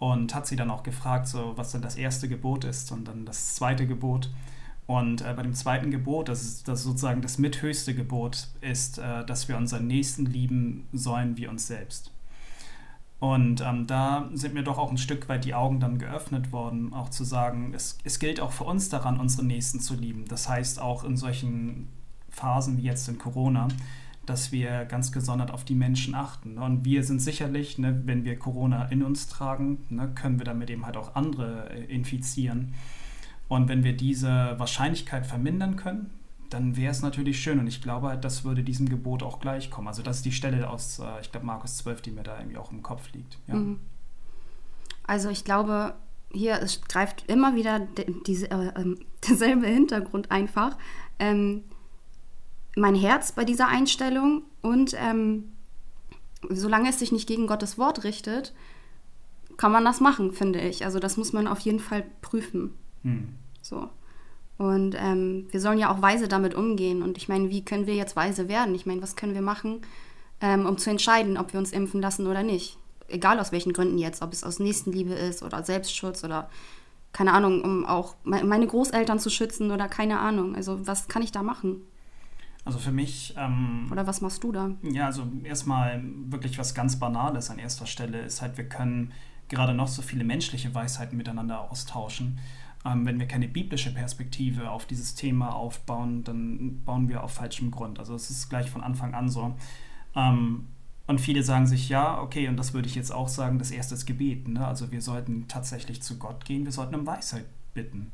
und 0.01 0.34
hat 0.34 0.48
sie 0.48 0.55
dann 0.55 0.72
auch 0.72 0.81
gefragt, 0.81 1.27
so, 1.27 1.53
was 1.58 1.74
denn 1.74 1.84
das 1.84 1.96
erste 1.96 2.27
Gebot 2.27 2.63
ist 2.63 2.91
und 2.91 3.08
dann 3.08 3.24
das 3.24 3.53
zweite 3.53 3.86
Gebot. 3.86 4.31
Und 4.88 5.22
äh, 5.22 5.31
bei 5.36 5.43
dem 5.43 5.53
zweiten 5.53 5.91
Gebot, 5.91 6.27
das 6.27 6.41
ist 6.41 6.67
das 6.67 6.81
sozusagen 6.81 7.22
das 7.22 7.38
mithöchste 7.38 7.93
Gebot, 7.93 8.48
ist, 8.62 8.98
äh, 8.98 9.24
dass 9.24 9.48
wir 9.48 9.58
unseren 9.58 9.86
Nächsten 9.86 10.25
lieben 10.25 10.88
sollen 10.91 11.38
wie 11.38 11.46
uns 11.46 11.67
selbst. 11.67 12.12
Und 13.20 13.62
ähm, 13.62 13.86
da 13.86 14.27
sind 14.34 14.55
mir 14.55 14.63
doch 14.63 14.79
auch 14.79 14.89
ein 14.89 14.98
Stück 14.98 15.29
weit 15.29 15.46
die 15.46 15.53
Augen 15.53 15.79
dann 15.79 16.00
geöffnet 16.00 16.51
worden, 16.51 16.93
auch 16.93 17.10
zu 17.10 17.24
sagen, 17.24 17.72
es, 17.75 18.00
es 18.03 18.17
gilt 18.17 18.39
auch 18.39 18.53
für 18.53 18.63
uns 18.63 18.89
daran, 18.89 19.20
unsere 19.20 19.46
Nächsten 19.46 19.81
zu 19.81 19.93
lieben. 19.93 20.25
Das 20.27 20.50
heißt 20.50 20.81
auch 20.81 21.03
in 21.03 21.15
solchen 21.15 21.89
Phasen 22.31 22.79
wie 22.79 22.86
jetzt 22.86 23.08
in 23.08 23.20
Corona, 23.20 23.67
dass 24.25 24.51
wir 24.51 24.85
ganz 24.85 25.11
gesondert 25.11 25.51
auf 25.51 25.65
die 25.65 25.75
Menschen 25.75 26.15
achten. 26.15 26.57
Und 26.57 26.85
wir 26.85 27.03
sind 27.03 27.21
sicherlich, 27.21 27.77
ne, 27.77 28.01
wenn 28.05 28.23
wir 28.23 28.37
Corona 28.37 28.85
in 28.85 29.03
uns 29.03 29.27
tragen, 29.27 29.79
ne, 29.89 30.11
können 30.13 30.39
wir 30.39 30.45
damit 30.45 30.69
eben 30.69 30.85
halt 30.85 30.97
auch 30.97 31.15
andere 31.15 31.69
äh, 31.71 31.85
infizieren. 31.85 32.73
Und 33.47 33.67
wenn 33.67 33.83
wir 33.83 33.95
diese 33.95 34.55
Wahrscheinlichkeit 34.57 35.25
vermindern 35.25 35.75
können, 35.75 36.11
dann 36.49 36.77
wäre 36.77 36.91
es 36.91 37.01
natürlich 37.01 37.41
schön. 37.41 37.59
Und 37.59 37.67
ich 37.67 37.81
glaube, 37.81 38.17
das 38.19 38.43
würde 38.43 38.63
diesem 38.63 38.87
Gebot 38.87 39.23
auch 39.23 39.39
gleichkommen. 39.39 39.87
Also 39.87 40.03
das 40.03 40.17
ist 40.17 40.25
die 40.25 40.31
Stelle 40.31 40.69
aus, 40.69 40.99
äh, 40.99 41.21
ich 41.21 41.31
glaube, 41.31 41.45
Markus 41.45 41.77
12, 41.77 42.01
die 42.01 42.11
mir 42.11 42.23
da 42.23 42.37
irgendwie 42.37 42.57
auch 42.57 42.71
im 42.71 42.83
Kopf 42.83 43.11
liegt. 43.13 43.39
Ja. 43.47 43.55
Mhm. 43.55 43.79
Also 45.03 45.29
ich 45.29 45.43
glaube, 45.43 45.95
hier 46.31 46.61
es 46.61 46.81
greift 46.81 47.29
immer 47.29 47.55
wieder 47.55 47.81
diese, 48.25 48.49
äh, 48.51 48.67
äh, 48.67 48.95
derselbe 49.27 49.67
Hintergrund 49.67 50.31
einfach. 50.31 50.77
Ähm, 51.19 51.63
mein 52.75 52.95
Herz 52.95 53.31
bei 53.31 53.43
dieser 53.43 53.67
Einstellung 53.67 54.43
und 54.61 54.95
ähm, 54.97 55.51
solange 56.49 56.89
es 56.89 56.99
sich 56.99 57.11
nicht 57.11 57.27
gegen 57.27 57.47
Gottes 57.47 57.77
Wort 57.77 58.03
richtet, 58.03 58.53
kann 59.57 59.71
man 59.71 59.85
das 59.85 59.99
machen, 59.99 60.31
finde 60.31 60.59
ich. 60.59 60.85
Also 60.85 60.99
das 60.99 61.17
muss 61.17 61.33
man 61.33 61.47
auf 61.47 61.59
jeden 61.59 61.79
Fall 61.79 62.03
prüfen. 62.21 62.73
Hm. 63.03 63.29
So. 63.61 63.89
Und 64.57 64.95
ähm, 64.97 65.47
wir 65.51 65.59
sollen 65.59 65.79
ja 65.79 65.91
auch 65.91 66.01
weise 66.01 66.27
damit 66.27 66.55
umgehen. 66.55 67.01
Und 67.01 67.17
ich 67.17 67.27
meine, 67.27 67.49
wie 67.49 67.65
können 67.65 67.87
wir 67.87 67.95
jetzt 67.95 68.15
weise 68.15 68.47
werden? 68.47 68.75
Ich 68.75 68.85
meine, 68.85 69.01
was 69.01 69.15
können 69.15 69.33
wir 69.33 69.41
machen, 69.41 69.81
ähm, 70.39 70.65
um 70.65 70.77
zu 70.77 70.89
entscheiden, 70.89 71.37
ob 71.37 71.53
wir 71.53 71.59
uns 71.59 71.71
impfen 71.71 72.01
lassen 72.01 72.27
oder 72.27 72.43
nicht? 72.43 72.77
Egal 73.07 73.39
aus 73.39 73.51
welchen 73.51 73.73
Gründen 73.73 73.97
jetzt, 73.97 74.21
ob 74.21 74.33
es 74.33 74.43
aus 74.43 74.59
Nächstenliebe 74.59 75.13
ist 75.13 75.43
oder 75.43 75.63
Selbstschutz 75.63 76.23
oder 76.23 76.49
keine 77.11 77.33
Ahnung, 77.33 77.61
um 77.61 77.85
auch 77.85 78.15
meine 78.23 78.65
Großeltern 78.65 79.19
zu 79.19 79.29
schützen 79.29 79.71
oder 79.71 79.89
keine 79.89 80.19
Ahnung. 80.19 80.55
Also 80.55 80.87
was 80.87 81.09
kann 81.09 81.21
ich 81.21 81.31
da 81.31 81.43
machen? 81.43 81.81
Also 82.63 82.79
für 82.79 82.91
mich. 82.91 83.33
Ähm, 83.37 83.87
Oder 83.91 84.05
was 84.05 84.21
machst 84.21 84.43
du 84.43 84.51
da? 84.51 84.71
Ja, 84.83 85.07
also 85.07 85.27
erstmal 85.43 86.01
wirklich 86.27 86.57
was 86.57 86.75
ganz 86.75 86.97
Banales 86.99 87.49
an 87.49 87.59
erster 87.59 87.85
Stelle 87.85 88.19
ist 88.21 88.41
halt, 88.41 88.57
wir 88.57 88.69
können 88.69 89.13
gerade 89.49 89.73
noch 89.73 89.87
so 89.87 90.01
viele 90.01 90.23
menschliche 90.23 90.73
Weisheiten 90.73 91.17
miteinander 91.17 91.69
austauschen. 91.71 92.39
Ähm, 92.85 93.05
wenn 93.05 93.19
wir 93.19 93.27
keine 93.27 93.47
biblische 93.47 93.93
Perspektive 93.93 94.71
auf 94.71 94.85
dieses 94.85 95.15
Thema 95.15 95.55
aufbauen, 95.55 96.23
dann 96.23 96.81
bauen 96.83 97.09
wir 97.09 97.23
auf 97.23 97.33
falschem 97.33 97.71
Grund. 97.71 97.99
Also 97.99 98.15
es 98.15 98.29
ist 98.29 98.49
gleich 98.49 98.69
von 98.69 98.81
Anfang 98.81 99.13
an 99.13 99.29
so. 99.29 99.55
Ähm, 100.15 100.67
und 101.07 101.19
viele 101.19 101.43
sagen 101.43 101.67
sich, 101.67 101.89
ja, 101.89 102.21
okay, 102.21 102.47
und 102.47 102.57
das 102.57 102.73
würde 102.73 102.87
ich 102.87 102.95
jetzt 102.95 103.11
auch 103.11 103.27
sagen, 103.27 103.59
das 103.59 103.71
erste 103.71 103.95
ist 103.95 104.05
Gebet. 104.05 104.47
Ne? 104.47 104.65
Also 104.65 104.91
wir 104.91 105.01
sollten 105.01 105.47
tatsächlich 105.47 106.01
zu 106.01 106.17
Gott 106.17 106.45
gehen, 106.45 106.63
wir 106.65 106.71
sollten 106.71 106.95
um 106.95 107.05
Weisheit 107.05 107.45
bitten. 107.73 108.11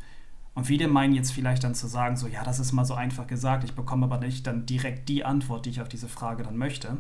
Und 0.58 0.64
viele 0.64 0.88
meinen 0.88 1.14
jetzt 1.14 1.34
vielleicht 1.34 1.64
dann 1.64 1.76
zu 1.76 1.86
sagen, 1.86 2.18
so 2.18 2.26
ja, 2.26 2.44
das 2.44 2.58
ist 2.58 2.72
mal 2.72 2.84
so 2.84 2.96
einfach 2.96 3.28
gesagt, 3.28 3.64
ich 3.64 3.76
bekomme 3.76 4.08
aber 4.08 4.18
nicht 4.18 4.48
dann 4.48 4.66
direkt 4.66 5.08
die 5.08 5.24
Antwort, 5.24 5.68
die 5.68 5.70
ich 5.70 5.82
auf 5.82 5.88
diese 5.88 6.08
Frage 6.08 6.42
dann 6.42 6.58
möchte. 6.58 6.98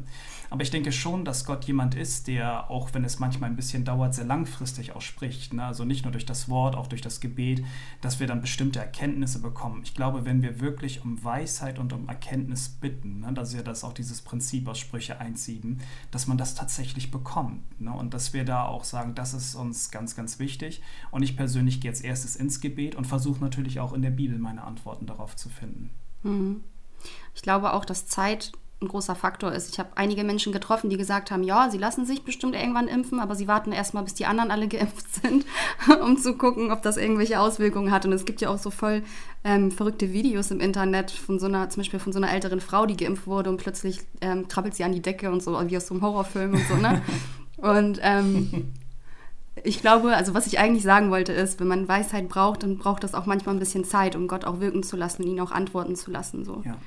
Aber 0.51 0.61
ich 0.61 0.69
denke 0.69 0.91
schon, 0.91 1.25
dass 1.25 1.43
Gott 1.43 1.65
jemand 1.65 1.95
ist, 1.95 2.27
der, 2.27 2.69
auch 2.69 2.93
wenn 2.93 3.03
es 3.03 3.17
manchmal 3.17 3.49
ein 3.49 3.55
bisschen 3.55 3.83
dauert, 3.83 4.13
sehr 4.13 4.25
langfristig 4.25 4.95
auch 4.95 5.01
spricht. 5.01 5.53
Ne? 5.53 5.65
Also 5.65 5.85
nicht 5.85 6.05
nur 6.05 6.11
durch 6.11 6.27
das 6.27 6.49
Wort, 6.49 6.75
auch 6.75 6.85
durch 6.85 7.01
das 7.01 7.19
Gebet, 7.19 7.65
dass 7.99 8.19
wir 8.19 8.27
dann 8.27 8.41
bestimmte 8.41 8.77
Erkenntnisse 8.77 9.41
bekommen. 9.41 9.81
Ich 9.83 9.95
glaube, 9.95 10.23
wenn 10.23 10.43
wir 10.43 10.59
wirklich 10.59 11.03
um 11.03 11.23
Weisheit 11.23 11.79
und 11.79 11.93
um 11.93 12.07
Erkenntnis 12.07 12.69
bitten, 12.69 13.21
ne? 13.21 13.33
das 13.33 13.49
ist 13.49 13.55
ja 13.55 13.63
das 13.63 13.83
auch 13.83 13.93
dieses 13.93 14.21
Prinzip 14.21 14.67
aus 14.67 14.77
Sprüche 14.77 15.19
1,7, 15.19 15.79
dass 16.11 16.27
man 16.27 16.37
das 16.37 16.53
tatsächlich 16.53 17.09
bekommt. 17.09 17.81
Ne? 17.81 17.91
Und 17.91 18.13
dass 18.13 18.33
wir 18.33 18.45
da 18.45 18.65
auch 18.65 18.83
sagen, 18.83 19.15
das 19.15 19.33
ist 19.33 19.55
uns 19.55 19.89
ganz, 19.89 20.15
ganz 20.15 20.37
wichtig. 20.37 20.83
Und 21.09 21.23
ich 21.23 21.35
persönlich 21.35 21.81
gehe 21.81 21.89
jetzt 21.89 22.03
erstes 22.03 22.35
ins 22.35 22.61
Gebet 22.61 22.93
und 22.93 23.07
versuche 23.07 23.46
natürlich 23.47 23.79
auch 23.79 23.93
in 23.93 24.01
der 24.01 24.11
Bibel 24.11 24.37
meine 24.37 24.63
Antworten 24.63 25.05
darauf 25.05 25.35
zu 25.35 25.49
finden. 25.49 25.89
Mhm. 26.23 26.63
Ich 27.33 27.41
glaube 27.41 27.73
auch, 27.73 27.85
dass 27.85 28.07
Zeit 28.07 28.51
ein 28.79 28.87
großer 28.87 29.15
Faktor 29.15 29.53
ist. 29.53 29.71
Ich 29.71 29.79
habe 29.79 29.89
einige 29.95 30.23
Menschen 30.23 30.53
getroffen, 30.53 30.91
die 30.91 30.97
gesagt 30.97 31.31
haben, 31.31 31.41
ja, 31.41 31.69
sie 31.71 31.79
lassen 31.79 32.05
sich 32.05 32.23
bestimmt 32.23 32.53
irgendwann 32.53 32.87
impfen, 32.87 33.19
aber 33.19 33.33
sie 33.33 33.47
warten 33.47 33.71
erstmal, 33.71 34.03
bis 34.03 34.13
die 34.13 34.27
anderen 34.27 34.51
alle 34.51 34.67
geimpft 34.67 35.15
sind, 35.15 35.45
um 36.01 36.17
zu 36.17 36.35
gucken, 36.35 36.71
ob 36.71 36.83
das 36.83 36.97
irgendwelche 36.97 37.39
Auswirkungen 37.39 37.91
hat. 37.91 38.05
Und 38.05 38.13
es 38.13 38.25
gibt 38.25 38.39
ja 38.41 38.49
auch 38.49 38.59
so 38.59 38.69
voll 38.69 39.01
ähm, 39.43 39.71
verrückte 39.71 40.13
Videos 40.13 40.51
im 40.51 40.59
Internet 40.59 41.09
von 41.09 41.39
so 41.39 41.47
einer, 41.47 41.69
zum 41.69 41.81
Beispiel 41.81 41.99
von 41.99 42.13
so 42.13 42.19
einer 42.19 42.31
älteren 42.31 42.61
Frau, 42.61 42.85
die 42.85 42.97
geimpft 42.97 43.25
wurde 43.25 43.49
und 43.49 43.57
plötzlich 43.57 44.01
ähm, 44.21 44.47
krabbelt 44.47 44.75
sie 44.75 44.83
an 44.83 44.91
die 44.91 45.01
Decke 45.01 45.31
und 45.31 45.41
so, 45.41 45.53
wie 45.69 45.77
aus 45.77 45.87
so 45.87 45.95
einem 45.95 46.03
Horrorfilm 46.03 46.53
und 46.53 46.67
so, 46.67 46.75
ne? 46.75 47.01
Und 47.57 47.99
ähm, 48.03 48.71
ich 49.63 49.81
glaube, 49.81 50.15
also 50.15 50.33
was 50.33 50.47
ich 50.47 50.59
eigentlich 50.59 50.83
sagen 50.83 51.09
wollte 51.11 51.33
ist, 51.33 51.59
wenn 51.59 51.67
man 51.67 51.87
Weisheit 51.87 52.29
braucht, 52.29 52.63
dann 52.63 52.77
braucht 52.77 53.03
das 53.03 53.13
auch 53.13 53.25
manchmal 53.25 53.55
ein 53.55 53.59
bisschen 53.59 53.85
Zeit, 53.85 54.15
um 54.15 54.27
Gott 54.27 54.45
auch 54.45 54.59
wirken 54.59 54.83
zu 54.83 54.97
lassen 54.97 55.23
und 55.23 55.29
ihn 55.29 55.39
auch 55.39 55.51
antworten 55.51 55.95
zu 55.95 56.11
lassen. 56.11 56.45
So. 56.45 56.61
Ja. 56.65 56.77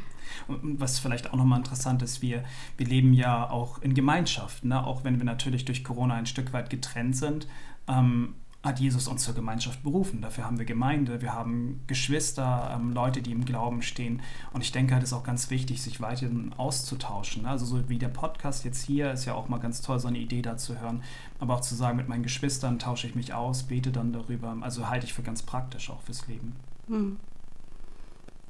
Und 0.49 0.81
was 0.81 0.99
vielleicht 0.99 1.33
auch 1.33 1.37
nochmal 1.37 1.59
interessant 1.59 2.03
ist, 2.03 2.23
wir, 2.23 2.45
wir 2.77 2.87
leben 2.87 3.13
ja 3.13 3.49
auch 3.49 3.83
in 3.83 3.95
Gemeinschaft, 3.95 4.65
ne? 4.65 4.85
auch 4.85 5.05
wenn 5.05 5.19
wir 5.19 5.25
natürlich 5.25 5.65
durch 5.65 5.85
Corona 5.85 6.15
ein 6.15 6.27
Stück 6.27 6.53
weit 6.53 6.71
getrennt 6.71 7.17
sind. 7.17 7.47
Ähm, 7.89 8.35
hat 8.63 8.79
Jesus 8.79 9.09
uns 9.09 9.25
zur 9.25 9.35
Gemeinschaft 9.35 9.83
berufen. 9.83 10.21
Dafür 10.21 10.45
haben 10.45 10.59
wir 10.59 10.67
Gemeinde, 10.67 11.23
wir 11.23 11.33
haben 11.33 11.81
Geschwister, 11.87 12.71
ähm, 12.75 12.93
Leute, 12.93 13.23
die 13.23 13.33
im 13.33 13.47
Glauben 13.47 13.81
stehen. 13.81 14.21
Und 14.53 14.61
ich 14.61 14.71
denke, 14.71 14.95
es 14.97 15.05
ist 15.05 15.13
auch 15.15 15.25
ganz 15.25 15.49
wichtig, 15.49 15.81
sich 15.81 16.01
weiterhin 16.03 16.53
auszutauschen. 16.59 17.47
Also 17.47 17.65
so 17.65 17.89
wie 17.89 17.99
der 17.99 18.09
Podcast 18.09 18.67
jetzt 18.67 18.85
hier 18.85 19.13
ist 19.13 19.25
ja 19.25 19.33
auch 19.33 19.49
mal 19.49 19.59
ganz 19.59 19.81
toll, 19.81 19.99
so 19.99 20.09
eine 20.09 20.19
Idee 20.19 20.43
da 20.43 20.59
zu 20.59 20.79
hören. 20.79 21.03
Aber 21.39 21.55
auch 21.55 21.61
zu 21.63 21.75
sagen, 21.75 21.97
mit 21.97 22.09
meinen 22.09 22.23
Geschwistern 22.23 22.79
tausche 22.79 23.07
ich 23.07 23.15
mich 23.15 23.33
aus, 23.33 23.63
bete 23.63 23.93
dann 23.93 24.13
darüber. 24.13 24.55
Also 24.61 24.91
halte 24.91 25.07
ich 25.07 25.15
für 25.15 25.23
ganz 25.23 25.43
praktisch 25.43 25.89
auch 25.89 26.03
fürs 26.03 26.27
Leben. 26.29 26.55
Hm. 26.89 27.17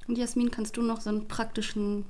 Und 0.08 0.18
Jasmin, 0.18 0.50
kannst 0.50 0.76
du 0.76 0.82
noch 0.82 1.00
so 1.00 1.10
einen 1.10 1.28
praktischen 1.28 2.04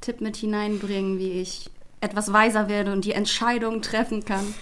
Tipp 0.00 0.20
mit 0.20 0.36
hineinbringen, 0.36 1.18
wie 1.18 1.30
ich 1.30 1.68
etwas 2.00 2.32
weiser 2.32 2.68
werde 2.68 2.92
und 2.92 3.04
die 3.04 3.12
Entscheidung 3.12 3.82
treffen 3.82 4.24
kann? 4.24 4.54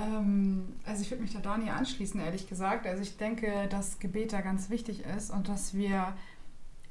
Ähm, 0.00 0.68
also 0.84 1.02
ich 1.02 1.10
würde 1.10 1.22
mich 1.22 1.32
da 1.32 1.40
Dani 1.40 1.70
anschließen, 1.70 2.20
ehrlich 2.20 2.48
gesagt. 2.48 2.86
Also 2.86 3.02
ich 3.02 3.16
denke, 3.16 3.68
dass 3.68 3.98
Gebet 3.98 4.32
da 4.32 4.40
ganz 4.40 4.70
wichtig 4.70 5.04
ist 5.16 5.30
und 5.30 5.48
dass 5.48 5.74
wir 5.74 6.14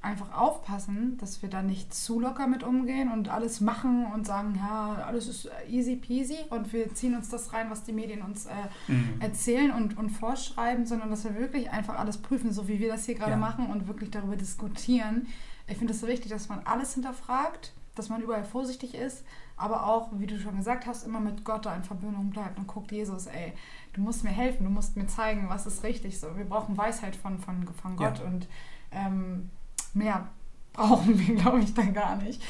einfach 0.02 0.32
aufpassen, 0.34 1.18
dass 1.18 1.42
wir 1.42 1.50
da 1.50 1.62
nicht 1.62 1.94
zu 1.94 2.22
locker 2.22 2.48
mit 2.48 2.64
umgehen 2.64 3.12
und 3.12 3.28
alles 3.28 3.60
machen 3.60 4.06
und 4.14 4.26
sagen, 4.26 4.56
ja, 4.56 5.04
alles 5.06 5.28
ist 5.28 5.50
easy 5.70 5.98
peasy 5.98 6.38
und 6.50 6.72
wir 6.72 6.94
ziehen 6.94 7.16
uns 7.16 7.28
das 7.28 7.52
rein, 7.52 7.70
was 7.70 7.84
die 7.84 7.92
Medien 7.92 8.22
uns 8.22 8.46
äh, 8.46 8.52
mhm. 8.88 9.16
erzählen 9.20 9.72
und, 9.72 9.98
und 9.98 10.10
vorschreiben, 10.10 10.86
sondern 10.86 11.10
dass 11.10 11.26
wir 11.26 11.36
wirklich 11.36 11.72
einfach 11.72 12.00
alles 12.00 12.18
prüfen, 12.18 12.54
so 12.54 12.70
wie 12.70 12.80
wir 12.80 12.88
das 12.88 13.06
hier 13.06 13.16
gerade 13.16 13.32
ja. 13.32 13.38
machen 13.38 13.68
und 13.68 13.88
wirklich 13.88 14.10
darüber 14.10 14.38
diskutieren. 14.38 15.28
Ich 15.68 15.78
finde 15.78 15.94
es 15.94 16.00
so 16.00 16.08
wichtig, 16.08 16.32
dass 16.32 16.48
man 16.48 16.60
alles 16.60 16.94
hinterfragt, 16.94 17.74
dass 17.96 18.08
man 18.08 18.22
überall 18.22 18.46
vorsichtig 18.46 18.96
ist, 18.96 19.26
aber 19.60 19.86
auch, 19.86 20.10
wie 20.14 20.26
du 20.26 20.40
schon 20.40 20.58
gesagt 20.58 20.88
hast, 20.88 21.06
immer 21.06 21.20
mit 21.20 21.44
Gott 21.44 21.66
da 21.66 21.76
in 21.76 21.84
Verbindung 21.84 22.30
bleibt 22.30 22.58
und 22.58 22.66
guckt, 22.66 22.92
Jesus, 22.92 23.28
ey, 23.28 23.54
du 23.94 24.02
musst 24.02 24.24
mir 24.24 24.32
helfen, 24.32 24.64
du 24.64 24.70
musst 24.70 24.96
mir 24.96 25.06
zeigen, 25.08 25.50
was 25.50 25.66
ist 25.66 25.84
richtig. 25.84 26.20
So, 26.20 26.38
wir 26.38 26.46
brauchen 26.46 26.78
Weisheit 26.78 27.16
von, 27.16 27.38
von, 27.38 27.68
von 27.82 27.96
Gott 27.98 28.20
ja. 28.20 28.26
und 28.26 28.48
ähm, 28.92 29.50
mehr 29.94 30.28
brauchen 30.74 31.20
wir, 31.20 31.36
glaube 31.42 31.60
ich, 31.60 31.74
dann 31.74 31.94
gar 31.94 32.16
nicht. 32.16 32.42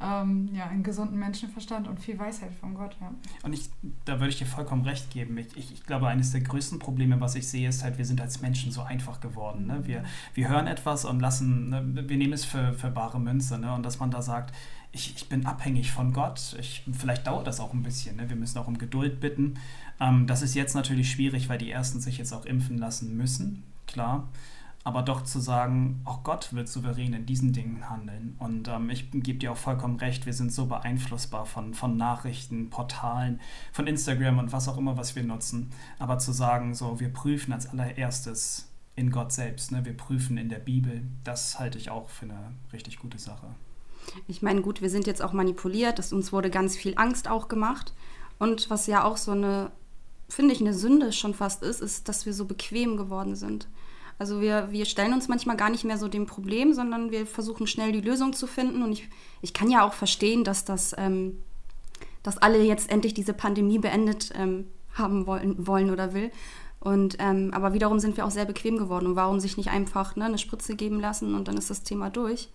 Ähm, 0.00 0.50
ja, 0.52 0.66
einen 0.66 0.82
gesunden 0.82 1.18
Menschenverstand 1.18 1.88
und 1.88 1.98
viel 1.98 2.18
Weisheit 2.18 2.52
von 2.52 2.74
Gott, 2.74 2.96
ja. 3.00 3.10
Und 3.42 3.52
ich, 3.52 3.68
da 4.04 4.20
würde 4.20 4.28
ich 4.28 4.38
dir 4.38 4.46
vollkommen 4.46 4.84
recht 4.84 5.10
geben. 5.10 5.36
Ich, 5.38 5.56
ich, 5.56 5.72
ich, 5.72 5.86
glaube, 5.86 6.06
eines 6.06 6.30
der 6.30 6.42
größten 6.42 6.78
Probleme, 6.78 7.20
was 7.20 7.34
ich 7.34 7.48
sehe, 7.48 7.68
ist 7.68 7.82
halt, 7.82 7.98
wir 7.98 8.04
sind 8.04 8.20
als 8.20 8.40
Menschen 8.40 8.70
so 8.70 8.82
einfach 8.82 9.20
geworden. 9.20 9.66
Ne? 9.66 9.86
Wir, 9.86 10.04
wir 10.34 10.48
hören 10.48 10.68
etwas 10.68 11.04
und 11.04 11.18
lassen, 11.18 11.70
ne? 11.70 12.08
wir 12.08 12.16
nehmen 12.16 12.32
es 12.32 12.44
für, 12.44 12.74
für 12.74 12.90
bare 12.90 13.18
Münze. 13.18 13.58
Ne? 13.58 13.74
Und 13.74 13.84
dass 13.84 13.98
man 13.98 14.12
da 14.12 14.22
sagt, 14.22 14.54
ich, 14.92 15.14
ich 15.16 15.28
bin 15.28 15.46
abhängig 15.46 15.92
von 15.92 16.12
Gott. 16.12 16.56
Ich, 16.58 16.84
vielleicht 16.92 17.26
dauert 17.26 17.46
das 17.46 17.60
auch 17.60 17.72
ein 17.72 17.82
bisschen. 17.82 18.16
Ne? 18.16 18.28
Wir 18.28 18.36
müssen 18.36 18.58
auch 18.58 18.68
um 18.68 18.78
Geduld 18.78 19.20
bitten. 19.20 19.58
Ähm, 20.00 20.26
das 20.26 20.42
ist 20.42 20.54
jetzt 20.54 20.74
natürlich 20.74 21.10
schwierig, 21.10 21.48
weil 21.48 21.58
die 21.58 21.70
Ersten 21.70 22.00
sich 22.00 22.18
jetzt 22.18 22.32
auch 22.32 22.44
impfen 22.44 22.78
lassen 22.78 23.16
müssen, 23.16 23.64
klar 23.86 24.28
aber 24.88 25.02
doch 25.02 25.22
zu 25.22 25.38
sagen, 25.38 26.00
auch 26.06 26.22
Gott 26.22 26.54
wird 26.54 26.66
souverän 26.66 27.12
in 27.12 27.26
diesen 27.26 27.52
Dingen 27.52 27.90
handeln. 27.90 28.36
Und 28.38 28.68
ähm, 28.68 28.88
ich 28.88 29.10
gebe 29.10 29.38
dir 29.38 29.52
auch 29.52 29.58
vollkommen 29.58 29.96
recht, 29.96 30.24
wir 30.24 30.32
sind 30.32 30.50
so 30.50 30.64
beeinflussbar 30.64 31.44
von, 31.44 31.74
von 31.74 31.98
Nachrichten, 31.98 32.70
Portalen, 32.70 33.38
von 33.70 33.86
Instagram 33.86 34.38
und 34.38 34.50
was 34.50 34.66
auch 34.66 34.78
immer, 34.78 34.96
was 34.96 35.14
wir 35.14 35.24
nutzen. 35.24 35.72
Aber 35.98 36.18
zu 36.18 36.32
sagen, 36.32 36.74
so, 36.74 37.00
wir 37.00 37.12
prüfen 37.12 37.52
als 37.52 37.68
allererstes 37.68 38.70
in 38.96 39.10
Gott 39.10 39.30
selbst, 39.30 39.72
ne? 39.72 39.84
wir 39.84 39.94
prüfen 39.94 40.38
in 40.38 40.48
der 40.48 40.58
Bibel, 40.58 41.02
das 41.22 41.58
halte 41.58 41.76
ich 41.76 41.90
auch 41.90 42.08
für 42.08 42.24
eine 42.24 42.52
richtig 42.72 42.98
gute 42.98 43.18
Sache. 43.18 43.48
Ich 44.26 44.42
meine, 44.42 44.62
gut, 44.62 44.82
wir 44.82 44.90
sind 44.90 45.06
jetzt 45.06 45.22
auch 45.22 45.32
manipuliert, 45.32 45.98
dass 45.98 46.12
uns 46.12 46.32
wurde 46.32 46.50
ganz 46.50 46.76
viel 46.76 46.94
Angst 46.96 47.28
auch 47.28 47.48
gemacht. 47.48 47.94
Und 48.38 48.70
was 48.70 48.86
ja 48.86 49.04
auch 49.04 49.16
so 49.16 49.32
eine, 49.32 49.72
finde 50.28 50.54
ich, 50.54 50.60
eine 50.60 50.74
Sünde 50.74 51.12
schon 51.12 51.34
fast 51.34 51.62
ist, 51.62 51.80
ist, 51.80 52.08
dass 52.08 52.26
wir 52.26 52.32
so 52.32 52.44
bequem 52.44 52.96
geworden 52.96 53.36
sind. 53.36 53.68
Also 54.18 54.40
wir, 54.40 54.68
wir 54.72 54.84
stellen 54.84 55.12
uns 55.12 55.28
manchmal 55.28 55.56
gar 55.56 55.70
nicht 55.70 55.84
mehr 55.84 55.98
so 55.98 56.08
dem 56.08 56.26
Problem, 56.26 56.72
sondern 56.72 57.10
wir 57.12 57.26
versuchen 57.26 57.66
schnell 57.66 57.92
die 57.92 58.00
Lösung 58.00 58.32
zu 58.32 58.46
finden. 58.46 58.82
Und 58.82 58.92
ich, 58.92 59.08
ich 59.42 59.54
kann 59.54 59.70
ja 59.70 59.86
auch 59.86 59.92
verstehen, 59.92 60.44
dass 60.44 60.64
das, 60.64 60.94
ähm, 60.98 61.42
dass 62.22 62.38
alle 62.38 62.62
jetzt 62.62 62.90
endlich 62.90 63.14
diese 63.14 63.32
Pandemie 63.32 63.78
beendet 63.78 64.32
ähm, 64.34 64.66
haben 64.94 65.26
wollen, 65.26 65.66
wollen 65.66 65.90
oder 65.90 66.14
will. 66.14 66.32
Und 66.80 67.16
ähm, 67.18 67.50
aber 67.52 67.72
wiederum 67.74 67.98
sind 67.98 68.16
wir 68.16 68.24
auch 68.24 68.30
sehr 68.30 68.44
bequem 68.44 68.76
geworden. 68.76 69.06
Und 69.06 69.16
warum 69.16 69.38
sich 69.40 69.56
nicht 69.56 69.70
einfach 69.70 70.16
ne, 70.16 70.24
eine 70.24 70.38
Spritze 70.38 70.74
geben 70.74 71.00
lassen 71.00 71.34
und 71.34 71.48
dann 71.48 71.56
ist 71.56 71.70
das 71.70 71.82
Thema 71.82 72.10
durch? 72.10 72.50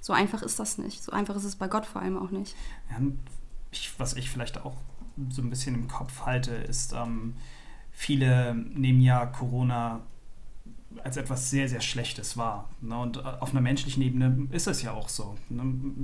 So 0.00 0.12
einfach 0.12 0.42
ist 0.42 0.58
das 0.58 0.78
nicht. 0.78 1.02
So 1.02 1.12
einfach 1.12 1.36
ist 1.36 1.44
es 1.44 1.56
bei 1.56 1.68
Gott 1.68 1.86
vor 1.86 2.02
allem 2.02 2.18
auch 2.18 2.30
nicht. 2.30 2.54
Ja, 2.90 2.98
ich, 3.70 3.98
was 3.98 4.14
ich 4.14 4.30
vielleicht 4.30 4.64
auch 4.64 4.76
so 5.30 5.42
ein 5.42 5.50
bisschen 5.50 5.74
im 5.74 5.88
Kopf 5.88 6.26
halte, 6.26 6.52
ist, 6.52 6.92
ähm, 6.92 7.34
viele 7.90 8.54
nehmen 8.54 9.00
ja 9.00 9.26
Corona 9.26 10.02
als 11.04 11.16
etwas 11.16 11.50
sehr, 11.50 11.68
sehr 11.68 11.80
Schlechtes 11.80 12.36
wahr. 12.36 12.68
Ne? 12.80 12.98
Und 12.98 13.18
äh, 13.18 13.20
auf 13.20 13.50
einer 13.50 13.60
menschlichen 13.60 14.02
Ebene 14.02 14.48
ist 14.50 14.66
es 14.66 14.82
ja 14.82 14.92
auch 14.92 15.08
so. 15.08 15.36
Ne? 15.48 15.62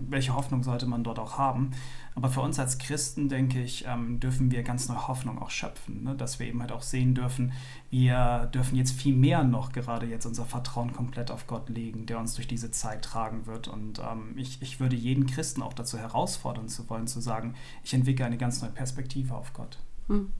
Welche 0.09 0.35
Hoffnung 0.35 0.63
sollte 0.63 0.87
man 0.87 1.05
dort 1.05 1.19
auch 1.19 1.39
haben? 1.39 1.73
Aber 2.15 2.29
für 2.29 2.41
uns 2.41 2.59
als 2.59 2.79
Christen, 2.79 3.29
denke 3.29 3.63
ich, 3.63 3.85
ähm, 3.87 4.21
dürfen 4.21 4.51
wir 4.51 4.63
ganz 4.63 4.89
neue 4.89 5.09
Hoffnung 5.09 5.41
auch 5.41 5.51
schöpfen. 5.51 6.05
Ne? 6.05 6.15
Dass 6.15 6.39
wir 6.39 6.47
eben 6.47 6.61
halt 6.61 6.73
auch 6.73 6.83
sehen 6.83 7.15
dürfen, 7.15 7.53
wir 7.91 8.51
dürfen 8.55 8.77
jetzt 8.77 8.93
viel 8.93 9.15
mehr 9.15 9.45
noch 9.45 9.73
gerade 9.73 10.07
jetzt 10.07 10.27
unser 10.27 10.45
Vertrauen 10.45 10.93
komplett 10.93 11.31
auf 11.31 11.47
Gott 11.47 11.69
legen, 11.69 12.07
der 12.07 12.19
uns 12.19 12.35
durch 12.35 12.49
diese 12.49 12.71
Zeit 12.71 13.05
tragen 13.05 13.47
wird. 13.47 13.69
Und 13.69 13.99
ähm, 13.99 14.35
ich, 14.37 14.61
ich 14.63 14.81
würde 14.81 14.97
jeden 14.97 15.27
Christen 15.27 15.63
auch 15.63 15.73
dazu 15.73 15.99
herausfordern 15.99 16.69
zu 16.69 16.89
wollen, 16.89 17.07
zu 17.07 17.21
sagen, 17.21 17.55
ich 17.85 17.95
entwickle 17.95 18.27
eine 18.27 18.39
ganz 18.39 18.63
neue 18.63 18.73
Perspektive 18.73 19.35
auf 19.35 19.53
Gott. 19.53 19.79
Hm. 20.09 20.33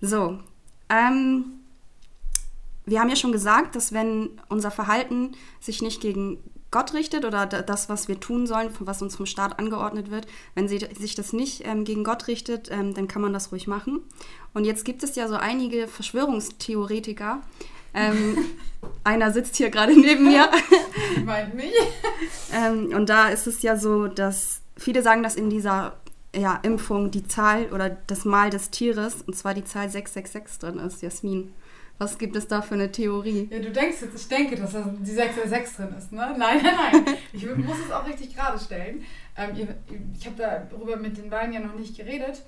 So, 0.00 0.38
ähm, 0.88 1.61
wir 2.84 3.00
haben 3.00 3.08
ja 3.08 3.16
schon 3.16 3.32
gesagt, 3.32 3.76
dass 3.76 3.92
wenn 3.92 4.30
unser 4.48 4.70
Verhalten 4.70 5.32
sich 5.60 5.82
nicht 5.82 6.00
gegen 6.00 6.38
Gott 6.72 6.94
richtet 6.94 7.24
oder 7.24 7.46
das, 7.46 7.88
was 7.90 8.08
wir 8.08 8.18
tun 8.18 8.46
sollen, 8.46 8.70
was 8.80 9.02
uns 9.02 9.14
vom 9.14 9.26
Staat 9.26 9.58
angeordnet 9.58 10.10
wird. 10.10 10.26
Wenn 10.54 10.68
sie, 10.68 10.78
sich 10.98 11.14
das 11.14 11.34
nicht 11.34 11.66
ähm, 11.66 11.84
gegen 11.84 12.02
Gott 12.02 12.28
richtet, 12.28 12.70
ähm, 12.70 12.94
dann 12.94 13.08
kann 13.08 13.22
man 13.22 13.34
das 13.34 13.52
ruhig 13.52 13.66
machen. 13.66 14.00
Und 14.54 14.64
jetzt 14.64 14.84
gibt 14.84 15.02
es 15.02 15.14
ja 15.14 15.28
so 15.28 15.34
einige 15.34 15.86
Verschwörungstheoretiker. 15.86 17.42
Ähm, 17.92 18.38
einer 19.04 19.32
sitzt 19.32 19.56
hier 19.56 19.68
gerade 19.68 19.94
neben 19.94 20.24
mir. 20.24 20.48
Meint 21.26 21.54
mich. 21.54 21.74
Ähm, 22.52 22.94
und 22.94 23.10
da 23.10 23.28
ist 23.28 23.46
es 23.46 23.60
ja 23.60 23.76
so, 23.76 24.08
dass 24.08 24.62
viele 24.78 25.02
sagen, 25.02 25.22
dass 25.22 25.36
in 25.36 25.50
dieser 25.50 25.96
ja, 26.34 26.58
Impfung 26.62 27.10
die 27.10 27.28
Zahl 27.28 27.70
oder 27.72 27.90
das 27.90 28.24
Mal 28.24 28.48
des 28.48 28.70
Tieres, 28.70 29.16
und 29.26 29.36
zwar 29.36 29.52
die 29.52 29.64
Zahl 29.64 29.90
666 29.90 30.58
drin 30.58 30.78
ist, 30.78 31.02
Jasmin. 31.02 31.52
Was 31.98 32.18
gibt 32.18 32.34
es 32.34 32.48
da 32.48 32.62
für 32.62 32.74
eine 32.74 32.90
Theorie? 32.90 33.48
Ja, 33.50 33.60
du 33.60 33.70
denkst 33.70 34.02
jetzt, 34.02 34.16
ich 34.16 34.28
denke, 34.28 34.56
dass 34.56 34.72
da 34.72 34.82
die 34.82 35.10
666 35.10 35.76
drin 35.76 35.94
ist, 35.96 36.12
ne? 36.12 36.34
Nein, 36.36 36.60
nein, 36.62 37.04
nein. 37.04 37.16
Ich 37.32 37.46
muss 37.56 37.78
es 37.78 37.92
auch 37.92 38.06
richtig 38.06 38.34
gerade 38.34 38.58
stellen. 38.58 39.04
Ähm, 39.36 39.50
ich 40.18 40.26
habe 40.26 40.66
darüber 40.70 40.96
mit 40.96 41.16
den 41.16 41.30
beiden 41.30 41.52
ja 41.52 41.60
noch 41.60 41.74
nicht 41.74 41.96
geredet. 41.96 42.42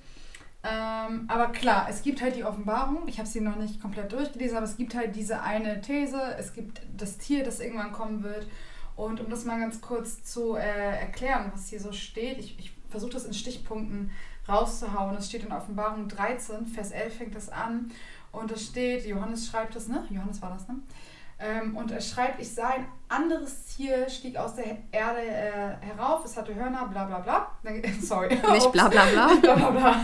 Ähm, 0.65 1.27
aber 1.29 1.49
klar, 1.53 1.87
es 1.91 2.03
gibt 2.03 2.23
halt 2.23 2.37
die 2.37 2.45
Offenbarung. 2.45 3.07
Ich 3.07 3.19
habe 3.19 3.29
sie 3.29 3.41
noch 3.41 3.57
nicht 3.57 3.81
komplett 3.81 4.13
durchgelesen, 4.13 4.57
aber 4.57 4.67
es 4.67 4.77
gibt 4.77 4.95
halt 4.95 5.15
diese 5.15 5.43
eine 5.43 5.81
These. 5.83 6.21
Es 6.39 6.55
gibt 6.55 6.81
das 6.97 7.19
Tier, 7.19 7.45
das 7.45 7.61
irgendwann 7.61 7.93
kommen 7.93 8.23
wird. 8.23 8.47
Und 8.97 9.21
um 9.21 9.29
das 9.29 9.45
mal 9.45 9.61
ganz 9.61 9.81
kurz 9.81 10.25
zu 10.25 10.55
äh, 10.57 10.99
erklären, 11.01 11.51
was 11.53 11.69
hier 11.69 11.81
so 11.81 11.93
steht, 11.93 12.39
ich, 12.39 12.59
ich 12.59 12.73
versuche 12.89 13.13
das 13.13 13.25
in 13.25 13.35
Stichpunkten 13.35 14.11
rauszuhauen. 14.49 15.17
Es 15.17 15.29
steht 15.29 15.45
in 15.45 15.53
Offenbarung 15.53 16.09
13, 16.09 16.67
Vers 16.67 16.93
11 16.93 17.17
fängt 17.17 17.35
das 17.35 17.49
an. 17.51 17.91
Und 18.35 18.50
es 18.50 18.67
steht, 18.67 19.07
Johannes 19.07 19.47
schreibt 19.47 19.76
das, 19.76 19.88
ne? 19.88 20.05
Johannes 20.11 20.41
war 20.43 20.50
das, 20.50 20.69
ne? 20.69 20.76
Ähm, 21.38 21.76
und 21.76 21.91
er 21.91 22.00
schreibt, 22.00 22.41
ich 22.41 22.55
sah 22.55 22.69
ein 22.69 22.87
anderes 23.09 23.67
Tier, 23.67 24.09
stieg 24.09 24.37
aus 24.37 24.55
der 24.55 24.79
Erde 24.93 25.21
äh, 25.21 25.76
herauf, 25.85 26.25
es 26.25 26.37
hatte 26.37 26.55
Hörner, 26.55 26.87
bla 26.87 27.05
bla 27.05 27.19
bla. 27.19 27.50
Sorry. 28.00 28.29
Nicht 28.53 28.73
bla 28.73 28.88
bla 28.88 29.05
bla. 29.07 29.35
bla, 29.43 29.55
bla, 29.55 29.71
bla. 29.71 30.03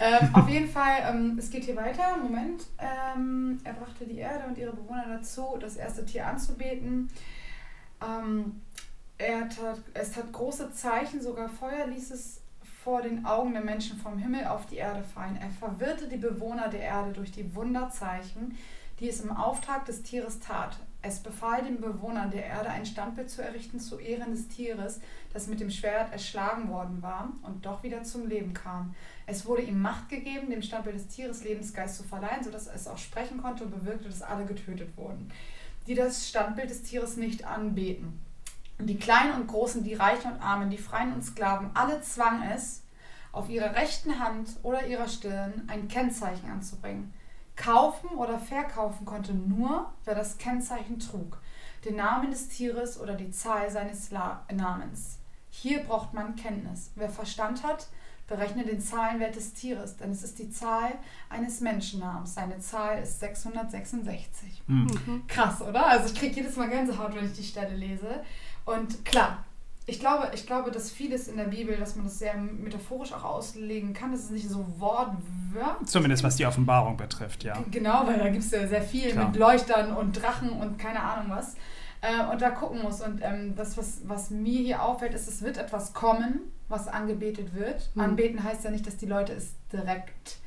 Ähm, 0.00 0.34
auf 0.34 0.48
jeden 0.48 0.68
Fall, 0.68 1.02
ähm, 1.06 1.36
es 1.38 1.50
geht 1.50 1.64
hier 1.64 1.76
weiter. 1.76 2.16
Moment. 2.16 2.64
Ähm, 2.78 3.58
er 3.62 3.74
brachte 3.74 4.06
die 4.06 4.18
Erde 4.18 4.44
und 4.48 4.56
ihre 4.56 4.72
Bewohner 4.72 5.04
dazu, 5.08 5.58
das 5.60 5.76
erste 5.76 6.04
Tier 6.06 6.26
anzubeten. 6.26 7.10
Ähm, 8.02 8.62
er 9.18 9.48
tat, 9.50 9.80
es 9.92 10.16
hat 10.16 10.32
große 10.32 10.72
Zeichen, 10.72 11.20
sogar 11.20 11.50
Feuer 11.50 11.86
ließ 11.86 12.10
es 12.10 12.39
vor 12.84 13.02
den 13.02 13.26
Augen 13.26 13.52
der 13.52 13.62
Menschen 13.62 13.98
vom 13.98 14.18
Himmel 14.18 14.46
auf 14.46 14.66
die 14.66 14.76
Erde 14.76 15.02
fallen. 15.02 15.36
Er 15.36 15.50
verwirrte 15.50 16.08
die 16.08 16.16
Bewohner 16.16 16.68
der 16.68 16.80
Erde 16.80 17.12
durch 17.12 17.30
die 17.30 17.54
Wunderzeichen, 17.54 18.56
die 19.00 19.08
es 19.08 19.20
im 19.20 19.32
Auftrag 19.32 19.84
des 19.84 20.02
Tieres 20.02 20.40
tat. 20.40 20.78
Es 21.02 21.20
befahl 21.20 21.62
den 21.62 21.80
Bewohnern 21.80 22.30
der 22.30 22.44
Erde 22.44 22.68
ein 22.68 22.84
Standbild 22.84 23.30
zu 23.30 23.42
errichten 23.42 23.80
zu 23.80 23.98
Ehren 23.98 24.32
des 24.32 24.48
Tieres, 24.48 25.00
das 25.32 25.46
mit 25.46 25.60
dem 25.60 25.70
Schwert 25.70 26.12
erschlagen 26.12 26.68
worden 26.68 27.02
war 27.02 27.30
und 27.42 27.64
doch 27.64 27.82
wieder 27.82 28.02
zum 28.02 28.26
Leben 28.26 28.52
kam. 28.52 28.94
Es 29.26 29.46
wurde 29.46 29.62
ihm 29.62 29.80
Macht 29.80 30.10
gegeben, 30.10 30.50
dem 30.50 30.62
Standbild 30.62 30.96
des 30.96 31.08
Tieres 31.08 31.44
Lebensgeist 31.44 31.96
zu 31.96 32.02
verleihen, 32.02 32.44
sodass 32.44 32.66
es 32.66 32.88
auch 32.88 32.98
sprechen 32.98 33.40
konnte 33.40 33.64
und 33.64 33.70
bewirkte, 33.70 34.08
dass 34.08 34.22
alle 34.22 34.44
getötet 34.44 34.94
wurden, 34.96 35.30
die 35.86 35.94
das 35.94 36.28
Standbild 36.28 36.68
des 36.68 36.82
Tieres 36.82 37.16
nicht 37.16 37.46
anbeten. 37.46 38.20
Und 38.80 38.86
die 38.86 38.98
Kleinen 38.98 39.34
und 39.34 39.46
Großen, 39.46 39.84
die 39.84 39.92
Reichen 39.92 40.32
und 40.32 40.40
Armen, 40.40 40.70
die 40.70 40.78
Freien 40.78 41.12
und 41.12 41.22
Sklaven, 41.22 41.70
alle 41.74 42.00
zwang 42.00 42.42
es, 42.50 42.82
auf 43.30 43.50
ihrer 43.50 43.74
rechten 43.74 44.18
Hand 44.18 44.56
oder 44.62 44.86
ihrer 44.86 45.06
Stirn 45.06 45.64
ein 45.68 45.86
Kennzeichen 45.86 46.50
anzubringen. 46.50 47.12
Kaufen 47.56 48.08
oder 48.16 48.38
verkaufen 48.38 49.04
konnte 49.04 49.34
nur, 49.34 49.92
wer 50.06 50.14
das 50.14 50.38
Kennzeichen 50.38 50.98
trug, 50.98 51.36
den 51.84 51.96
Namen 51.96 52.30
des 52.30 52.48
Tieres 52.48 52.98
oder 52.98 53.14
die 53.14 53.30
Zahl 53.30 53.70
seines 53.70 54.10
La 54.10 54.46
Namens. 54.50 55.18
Hier 55.50 55.80
braucht 55.80 56.14
man 56.14 56.34
Kenntnis. 56.36 56.90
Wer 56.94 57.10
Verstand 57.10 57.62
hat, 57.62 57.88
berechne 58.30 58.64
den 58.64 58.80
Zahlenwert 58.80 59.36
des 59.36 59.52
Tieres, 59.52 59.96
denn 59.96 60.12
es 60.12 60.22
ist 60.22 60.38
die 60.38 60.50
Zahl 60.50 60.92
eines 61.28 61.60
Menschennamens. 61.60 62.34
Seine 62.34 62.60
Zahl 62.60 63.02
ist 63.02 63.20
666. 63.20 64.62
Mhm. 64.68 65.24
Krass, 65.26 65.60
oder? 65.60 65.86
Also 65.86 66.06
ich 66.06 66.14
kriege 66.14 66.36
jedes 66.36 66.56
Mal 66.56 66.70
Gänsehaut, 66.70 67.14
wenn 67.14 67.26
ich 67.26 67.36
die 67.36 67.44
Stelle 67.44 67.76
lese. 67.76 68.22
Und 68.64 69.04
klar, 69.04 69.44
ich 69.86 69.98
glaube, 69.98 70.30
ich 70.34 70.46
glaube, 70.46 70.70
dass 70.70 70.90
vieles 70.90 71.26
in 71.26 71.36
der 71.36 71.44
Bibel, 71.44 71.76
dass 71.76 71.96
man 71.96 72.04
das 72.04 72.18
sehr 72.18 72.36
metaphorisch 72.36 73.12
auch 73.12 73.24
auslegen 73.24 73.92
kann. 73.92 74.12
Das 74.12 74.20
ist 74.20 74.30
nicht 74.30 74.48
so 74.48 74.64
wortwörtlich. 74.78 75.88
Zumindest 75.88 76.22
was 76.22 76.36
die 76.36 76.46
Offenbarung 76.46 76.96
betrifft, 76.96 77.42
ja. 77.42 77.58
Genau, 77.70 78.06
weil 78.06 78.18
da 78.18 78.28
gibt 78.28 78.44
es 78.44 78.50
ja 78.50 78.66
sehr 78.68 78.82
viel 78.82 79.10
Klar. 79.12 79.28
mit 79.28 79.36
Leuchtern 79.36 79.96
und 79.96 80.12
Drachen 80.12 80.50
und 80.50 80.78
keine 80.78 81.02
Ahnung 81.02 81.36
was. 81.36 81.56
Äh, 82.02 82.30
und 82.30 82.40
da 82.40 82.50
gucken 82.50 82.82
muss. 82.82 83.00
Und 83.00 83.20
ähm, 83.22 83.56
das, 83.56 83.76
was, 83.76 84.02
was 84.04 84.30
mir 84.30 84.60
hier 84.60 84.82
auffällt, 84.82 85.14
ist, 85.14 85.28
es 85.28 85.42
wird 85.42 85.58
etwas 85.58 85.92
kommen, 85.92 86.40
was 86.68 86.86
angebetet 86.86 87.54
wird. 87.54 87.90
Mhm. 87.94 88.02
Anbeten 88.02 88.44
heißt 88.44 88.64
ja 88.64 88.70
nicht, 88.70 88.86
dass 88.86 88.96
die 88.96 89.06
Leute 89.06 89.32
es 89.32 89.54
direkt 89.72 90.38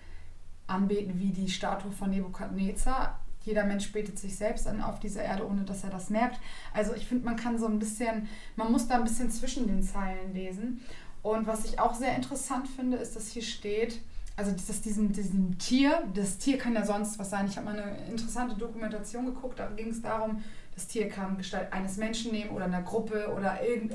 anbeten 0.68 1.20
wie 1.20 1.32
die 1.32 1.50
Statue 1.50 1.92
von 1.92 2.10
Nebukadnezar 2.10 3.20
jeder 3.44 3.66
Mensch 3.66 3.92
betet 3.92 4.18
sich 4.18 4.36
selbst 4.36 4.68
an 4.68 4.82
auf 4.82 5.00
dieser 5.00 5.24
Erde, 5.24 5.48
ohne 5.48 5.64
dass 5.64 5.84
er 5.84 5.90
das 5.90 6.10
merkt. 6.10 6.40
Also 6.74 6.94
ich 6.96 7.08
finde, 7.08 7.26
man 7.26 7.36
kann 7.36 7.58
so 7.58 7.68
ein 7.68 7.80
bisschen, 7.80 8.28
man 8.56 8.72
muss 8.72 8.88
da 8.88 8.96
ein 8.96 9.04
bisschen 9.04 9.30
zwischen 9.30 9.68
den 9.68 9.84
Zeilen 9.84 10.34
lesen. 10.34 10.82
Und 11.22 11.48
was 11.48 11.66
ich 11.66 11.80
auch 11.80 11.94
sehr 11.94 12.16
interessant 12.16 12.68
finde, 12.68 12.98
ist, 12.98 13.16
dass 13.16 13.30
hier 13.30 13.42
steht, 13.42 14.02
also 14.36 14.52
dass 14.52 14.82
diesem, 14.82 15.14
diesem 15.14 15.58
Tier, 15.58 16.04
das 16.14 16.38
Tier 16.38 16.58
kann 16.58 16.74
ja 16.74 16.86
sonst 16.86 17.20
was 17.20 17.30
sein. 17.30 17.48
Ich 17.48 17.58
habe 17.58 17.68
mal 17.68 17.80
eine 17.80 17.98
interessante 18.08 18.56
Dokumentation 18.56 19.26
geguckt, 19.26 19.60
da 19.60 19.68
ging 19.70 19.90
es 19.90 20.02
darum, 20.02 20.44
das 20.74 20.88
Tier 20.88 21.08
kann 21.08 21.38
Gestalt 21.38 21.72
eines 21.72 21.98
Menschen 21.98 22.32
nehmen 22.32 22.52
oder 22.52 22.66
einer 22.66 22.82
Gruppe 22.82 23.32
oder 23.36 23.60
irgend, 23.66 23.94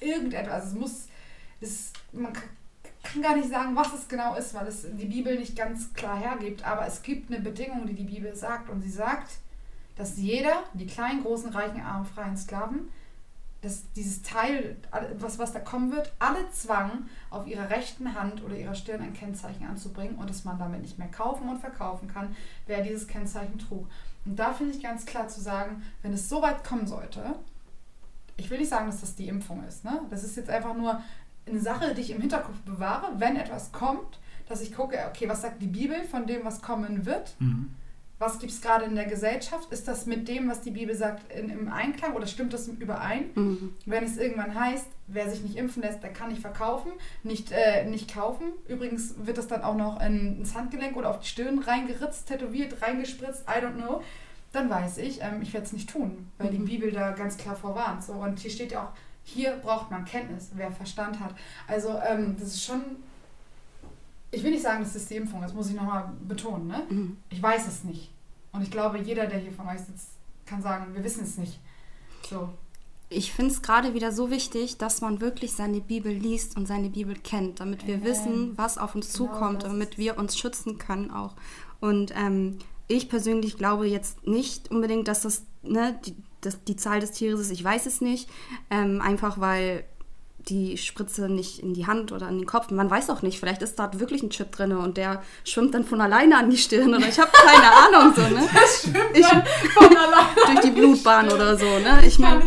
irgendetwas. 0.00 0.54
Also 0.54 0.66
es 0.68 0.74
muss, 0.74 1.08
es, 1.60 1.92
man 2.12 2.32
kann 3.06 3.22
gar 3.22 3.36
nicht 3.36 3.48
sagen, 3.48 3.76
was 3.76 3.92
es 3.92 4.08
genau 4.08 4.34
ist, 4.34 4.54
weil 4.54 4.66
es 4.66 4.86
die 4.92 5.06
Bibel 5.06 5.38
nicht 5.38 5.56
ganz 5.56 5.92
klar 5.94 6.18
hergibt, 6.18 6.66
aber 6.66 6.86
es 6.86 7.02
gibt 7.02 7.30
eine 7.30 7.40
Bedingung, 7.40 7.86
die 7.86 7.94
die 7.94 8.04
Bibel 8.04 8.34
sagt 8.34 8.70
und 8.70 8.82
sie 8.82 8.90
sagt, 8.90 9.38
dass 9.96 10.16
jeder, 10.18 10.62
die 10.74 10.86
kleinen, 10.86 11.22
großen, 11.22 11.50
reichen, 11.50 11.80
armen, 11.80 12.04
freien 12.04 12.36
Sklaven, 12.36 12.88
dass 13.62 13.90
dieses 13.92 14.22
Teil, 14.22 14.76
was, 15.18 15.38
was 15.38 15.52
da 15.52 15.60
kommen 15.60 15.90
wird, 15.90 16.12
alle 16.18 16.50
zwangen, 16.52 17.08
auf 17.30 17.46
ihrer 17.46 17.70
rechten 17.70 18.14
Hand 18.14 18.44
oder 18.44 18.56
ihrer 18.56 18.74
Stirn 18.74 19.00
ein 19.00 19.14
Kennzeichen 19.14 19.66
anzubringen 19.66 20.16
und 20.16 20.28
dass 20.28 20.44
man 20.44 20.58
damit 20.58 20.82
nicht 20.82 20.98
mehr 20.98 21.08
kaufen 21.08 21.48
und 21.48 21.58
verkaufen 21.58 22.08
kann, 22.08 22.36
wer 22.66 22.82
dieses 22.82 23.08
Kennzeichen 23.08 23.58
trug. 23.58 23.88
Und 24.24 24.36
da 24.36 24.52
finde 24.52 24.74
ich 24.74 24.82
ganz 24.82 25.06
klar 25.06 25.28
zu 25.28 25.40
sagen, 25.40 25.82
wenn 26.02 26.12
es 26.12 26.28
so 26.28 26.42
weit 26.42 26.64
kommen 26.64 26.86
sollte, 26.86 27.36
ich 28.36 28.50
will 28.50 28.58
nicht 28.58 28.68
sagen, 28.68 28.86
dass 28.86 29.00
das 29.00 29.14
die 29.14 29.28
Impfung 29.28 29.64
ist. 29.64 29.84
Ne? 29.84 30.02
Das 30.10 30.22
ist 30.22 30.36
jetzt 30.36 30.50
einfach 30.50 30.74
nur 30.74 31.00
eine 31.46 31.60
Sache, 31.60 31.94
die 31.94 32.00
ich 32.00 32.10
im 32.10 32.20
Hinterkopf 32.20 32.58
bewahre, 32.60 33.12
wenn 33.18 33.36
etwas 33.36 33.72
kommt, 33.72 34.18
dass 34.48 34.60
ich 34.60 34.74
gucke, 34.74 34.98
okay, 35.08 35.28
was 35.28 35.42
sagt 35.42 35.62
die 35.62 35.66
Bibel 35.66 36.04
von 36.04 36.26
dem, 36.26 36.44
was 36.44 36.62
kommen 36.62 37.06
wird? 37.06 37.34
Mhm. 37.38 37.70
Was 38.18 38.38
gibt 38.38 38.50
es 38.50 38.62
gerade 38.62 38.86
in 38.86 38.94
der 38.94 39.04
Gesellschaft? 39.04 39.70
Ist 39.70 39.86
das 39.88 40.06
mit 40.06 40.26
dem, 40.26 40.48
was 40.48 40.62
die 40.62 40.70
Bibel 40.70 40.94
sagt, 40.94 41.30
in, 41.30 41.50
im 41.50 41.70
Einklang 41.70 42.14
oder 42.14 42.26
stimmt 42.26 42.54
das 42.54 42.66
überein? 42.66 43.26
Mhm. 43.34 43.74
Wenn 43.84 44.04
es 44.04 44.16
irgendwann 44.16 44.58
heißt, 44.58 44.86
wer 45.06 45.28
sich 45.28 45.42
nicht 45.42 45.56
impfen 45.56 45.82
lässt, 45.82 46.02
der 46.02 46.14
kann 46.14 46.30
nicht 46.30 46.40
verkaufen, 46.40 46.92
nicht, 47.24 47.52
äh, 47.52 47.84
nicht 47.84 48.14
kaufen. 48.14 48.46
Übrigens 48.68 49.14
wird 49.18 49.36
das 49.36 49.48
dann 49.48 49.62
auch 49.62 49.76
noch 49.76 50.00
in, 50.00 50.38
ins 50.38 50.54
Handgelenk 50.54 50.96
oder 50.96 51.10
auf 51.10 51.20
die 51.20 51.28
Stirn 51.28 51.58
reingeritzt, 51.58 52.26
tätowiert, 52.26 52.80
reingespritzt, 52.80 53.42
I 53.42 53.62
don't 53.62 53.74
know. 53.74 54.02
Dann 54.52 54.70
weiß 54.70 54.96
ich, 54.98 55.20
ähm, 55.20 55.42
ich 55.42 55.52
werde 55.52 55.66
es 55.66 55.74
nicht 55.74 55.90
tun, 55.90 56.30
weil 56.38 56.50
mhm. 56.50 56.52
die 56.52 56.72
Bibel 56.72 56.92
da 56.92 57.10
ganz 57.10 57.36
klar 57.36 57.56
vorwarnt. 57.56 58.02
So. 58.02 58.14
Und 58.14 58.38
hier 58.38 58.50
steht 58.50 58.72
ja 58.72 58.84
auch, 58.84 58.92
hier 59.26 59.56
braucht 59.56 59.90
man 59.90 60.04
Kenntnis, 60.04 60.50
wer 60.54 60.70
Verstand 60.70 61.18
hat. 61.18 61.34
Also 61.66 61.98
ähm, 62.08 62.36
das 62.38 62.48
ist 62.48 62.64
schon, 62.64 62.80
ich 64.30 64.42
will 64.42 64.52
nicht 64.52 64.62
sagen, 64.62 64.84
das 64.84 64.94
ist 64.94 65.10
die 65.10 65.16
Impfung, 65.16 65.42
das 65.42 65.52
muss 65.52 65.68
ich 65.68 65.74
nochmal 65.74 66.12
betonen. 66.26 66.68
Ne? 66.68 66.82
Mhm. 66.88 67.16
Ich 67.28 67.42
weiß 67.42 67.66
es 67.66 67.84
nicht. 67.84 68.10
Und 68.52 68.62
ich 68.62 68.70
glaube, 68.70 68.98
jeder, 68.98 69.26
der 69.26 69.40
hier 69.40 69.52
von 69.52 69.66
euch 69.66 69.80
sitzt, 69.80 70.10
kann 70.46 70.62
sagen, 70.62 70.94
wir 70.94 71.02
wissen 71.02 71.24
es 71.24 71.36
nicht. 71.36 71.58
So. 72.30 72.48
Ich 73.08 73.32
finde 73.32 73.52
es 73.52 73.62
gerade 73.62 73.94
wieder 73.94 74.12
so 74.12 74.30
wichtig, 74.30 74.78
dass 74.78 75.00
man 75.00 75.20
wirklich 75.20 75.52
seine 75.52 75.80
Bibel 75.80 76.12
liest 76.12 76.56
und 76.56 76.66
seine 76.66 76.88
Bibel 76.88 77.16
kennt, 77.16 77.60
damit 77.60 77.86
wir 77.86 77.96
Amen. 77.96 78.06
wissen, 78.06 78.58
was 78.58 78.78
auf 78.78 78.94
uns 78.94 79.12
genau 79.12 79.32
zukommt, 79.32 79.64
damit 79.64 79.98
wir 79.98 80.18
uns 80.18 80.38
schützen 80.38 80.78
können 80.78 81.10
auch. 81.10 81.34
Und 81.80 82.14
ähm, 82.16 82.58
ich 82.88 83.08
persönlich 83.08 83.58
glaube 83.58 83.88
jetzt 83.88 84.24
nicht 84.26 84.70
unbedingt, 84.70 85.08
dass 85.08 85.22
das 85.22 85.44
ne, 85.62 85.98
die, 86.04 86.14
das, 86.40 86.62
die 86.64 86.76
Zahl 86.76 87.00
des 87.00 87.12
Tieres 87.12 87.40
ist, 87.40 87.50
ich 87.50 87.64
weiß 87.64 87.86
es 87.86 88.00
nicht. 88.00 88.28
Ähm, 88.70 89.00
einfach 89.00 89.40
weil 89.40 89.84
die 90.48 90.76
Spritze 90.78 91.28
nicht 91.28 91.58
in 91.58 91.74
die 91.74 91.86
Hand 91.86 92.12
oder 92.12 92.26
an 92.28 92.38
den 92.38 92.46
Kopf. 92.46 92.70
Man 92.70 92.88
weiß 92.88 93.10
auch 93.10 93.22
nicht, 93.22 93.40
vielleicht 93.40 93.62
ist 93.62 93.78
da 93.78 93.90
wirklich 93.98 94.22
ein 94.22 94.30
Chip 94.30 94.52
drin 94.52 94.72
und 94.72 94.96
der 94.96 95.22
schwimmt 95.44 95.74
dann 95.74 95.84
von 95.84 96.00
alleine 96.00 96.36
an 96.36 96.50
die 96.50 96.56
Stirn 96.56 96.94
oder 96.94 97.08
ich 97.08 97.18
habe 97.18 97.30
keine 97.32 97.72
Ahnung 97.98 98.14
so, 98.14 98.22
ne? 98.22 98.48
Das 98.54 98.82
schwimmt 98.82 99.16
ich, 99.16 99.26
von 99.72 99.96
alleine 99.96 100.28
durch 100.46 100.60
die 100.60 100.70
Blutbahn 100.70 101.30
oder 101.30 101.56
so, 101.58 101.64
ne? 101.64 102.00
Ich 102.06 102.18
meine, 102.18 102.42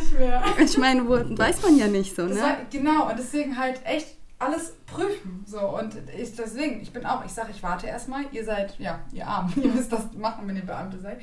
ich 0.63 0.77
meine, 0.77 1.09
weiß 1.09 1.61
man 1.63 1.77
ja 1.77 1.87
nicht 1.87 2.15
so, 2.15 2.23
ne? 2.23 2.41
War, 2.41 2.57
genau 2.71 3.09
und 3.09 3.19
deswegen 3.19 3.57
halt 3.57 3.81
echt 3.85 4.18
alles 4.39 4.73
prüfen. 4.85 5.43
So, 5.45 5.59
und 5.59 5.95
ich 6.17 6.35
deswegen, 6.35 6.81
ich 6.81 6.91
bin 6.91 7.05
auch, 7.05 7.23
ich 7.25 7.31
sage, 7.31 7.51
ich 7.51 7.61
warte 7.61 7.87
erstmal, 7.87 8.23
ihr 8.31 8.45
seid, 8.45 8.79
ja, 8.79 8.99
ihr 9.11 9.27
Arm, 9.27 9.51
ihr 9.61 9.71
müsst 9.71 9.91
das 9.91 10.13
machen, 10.13 10.47
wenn 10.47 10.55
ihr 10.55 10.65
Beamte 10.65 10.99
seid. 10.99 11.19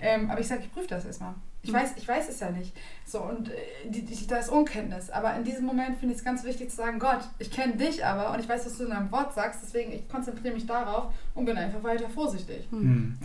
Ähm, 0.00 0.30
aber 0.30 0.40
ich 0.40 0.48
sage, 0.48 0.62
ich 0.64 0.72
prüfe 0.72 0.88
das 0.88 1.04
erstmal. 1.04 1.34
Ich 1.62 1.72
weiß, 1.72 1.94
ich 1.96 2.06
weiß 2.06 2.28
es 2.28 2.38
ja 2.38 2.50
nicht. 2.50 2.76
So, 3.04 3.20
und 3.22 3.48
äh, 3.48 3.54
die, 3.86 4.04
die, 4.04 4.26
da 4.26 4.36
ist 4.36 4.50
Unkenntnis. 4.50 5.10
Aber 5.10 5.34
in 5.34 5.44
diesem 5.44 5.64
Moment 5.64 5.98
finde 5.98 6.14
ich 6.14 6.20
es 6.20 6.24
ganz 6.24 6.44
wichtig 6.44 6.70
zu 6.70 6.76
sagen, 6.76 6.98
Gott, 6.98 7.20
ich 7.38 7.50
kenne 7.50 7.76
dich 7.76 8.04
aber 8.04 8.32
und 8.32 8.40
ich 8.40 8.48
weiß, 8.48 8.66
was 8.66 8.78
du 8.78 8.84
in 8.84 8.90
deinem 8.90 9.10
Wort 9.10 9.34
sagst, 9.34 9.60
deswegen 9.62 9.92
ich 9.92 10.08
konzentriere 10.08 10.54
mich 10.54 10.66
darauf 10.66 11.12
und 11.34 11.44
bin 11.44 11.56
einfach 11.56 11.82
weiter 11.82 12.08
vorsichtig. 12.08 12.68
Hm. 12.70 13.16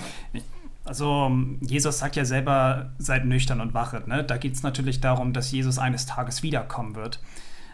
Also 0.85 1.31
Jesus 1.61 1.99
sagt 1.99 2.15
ja 2.15 2.25
selber, 2.25 2.91
seid 2.97 3.25
nüchtern 3.25 3.61
und 3.61 3.73
wachet. 3.73 4.07
Ne? 4.07 4.23
Da 4.23 4.37
geht 4.37 4.53
es 4.53 4.63
natürlich 4.63 5.01
darum, 5.01 5.33
dass 5.33 5.51
Jesus 5.51 5.77
eines 5.77 6.07
Tages 6.07 6.41
wiederkommen 6.41 6.95
wird. 6.95 7.19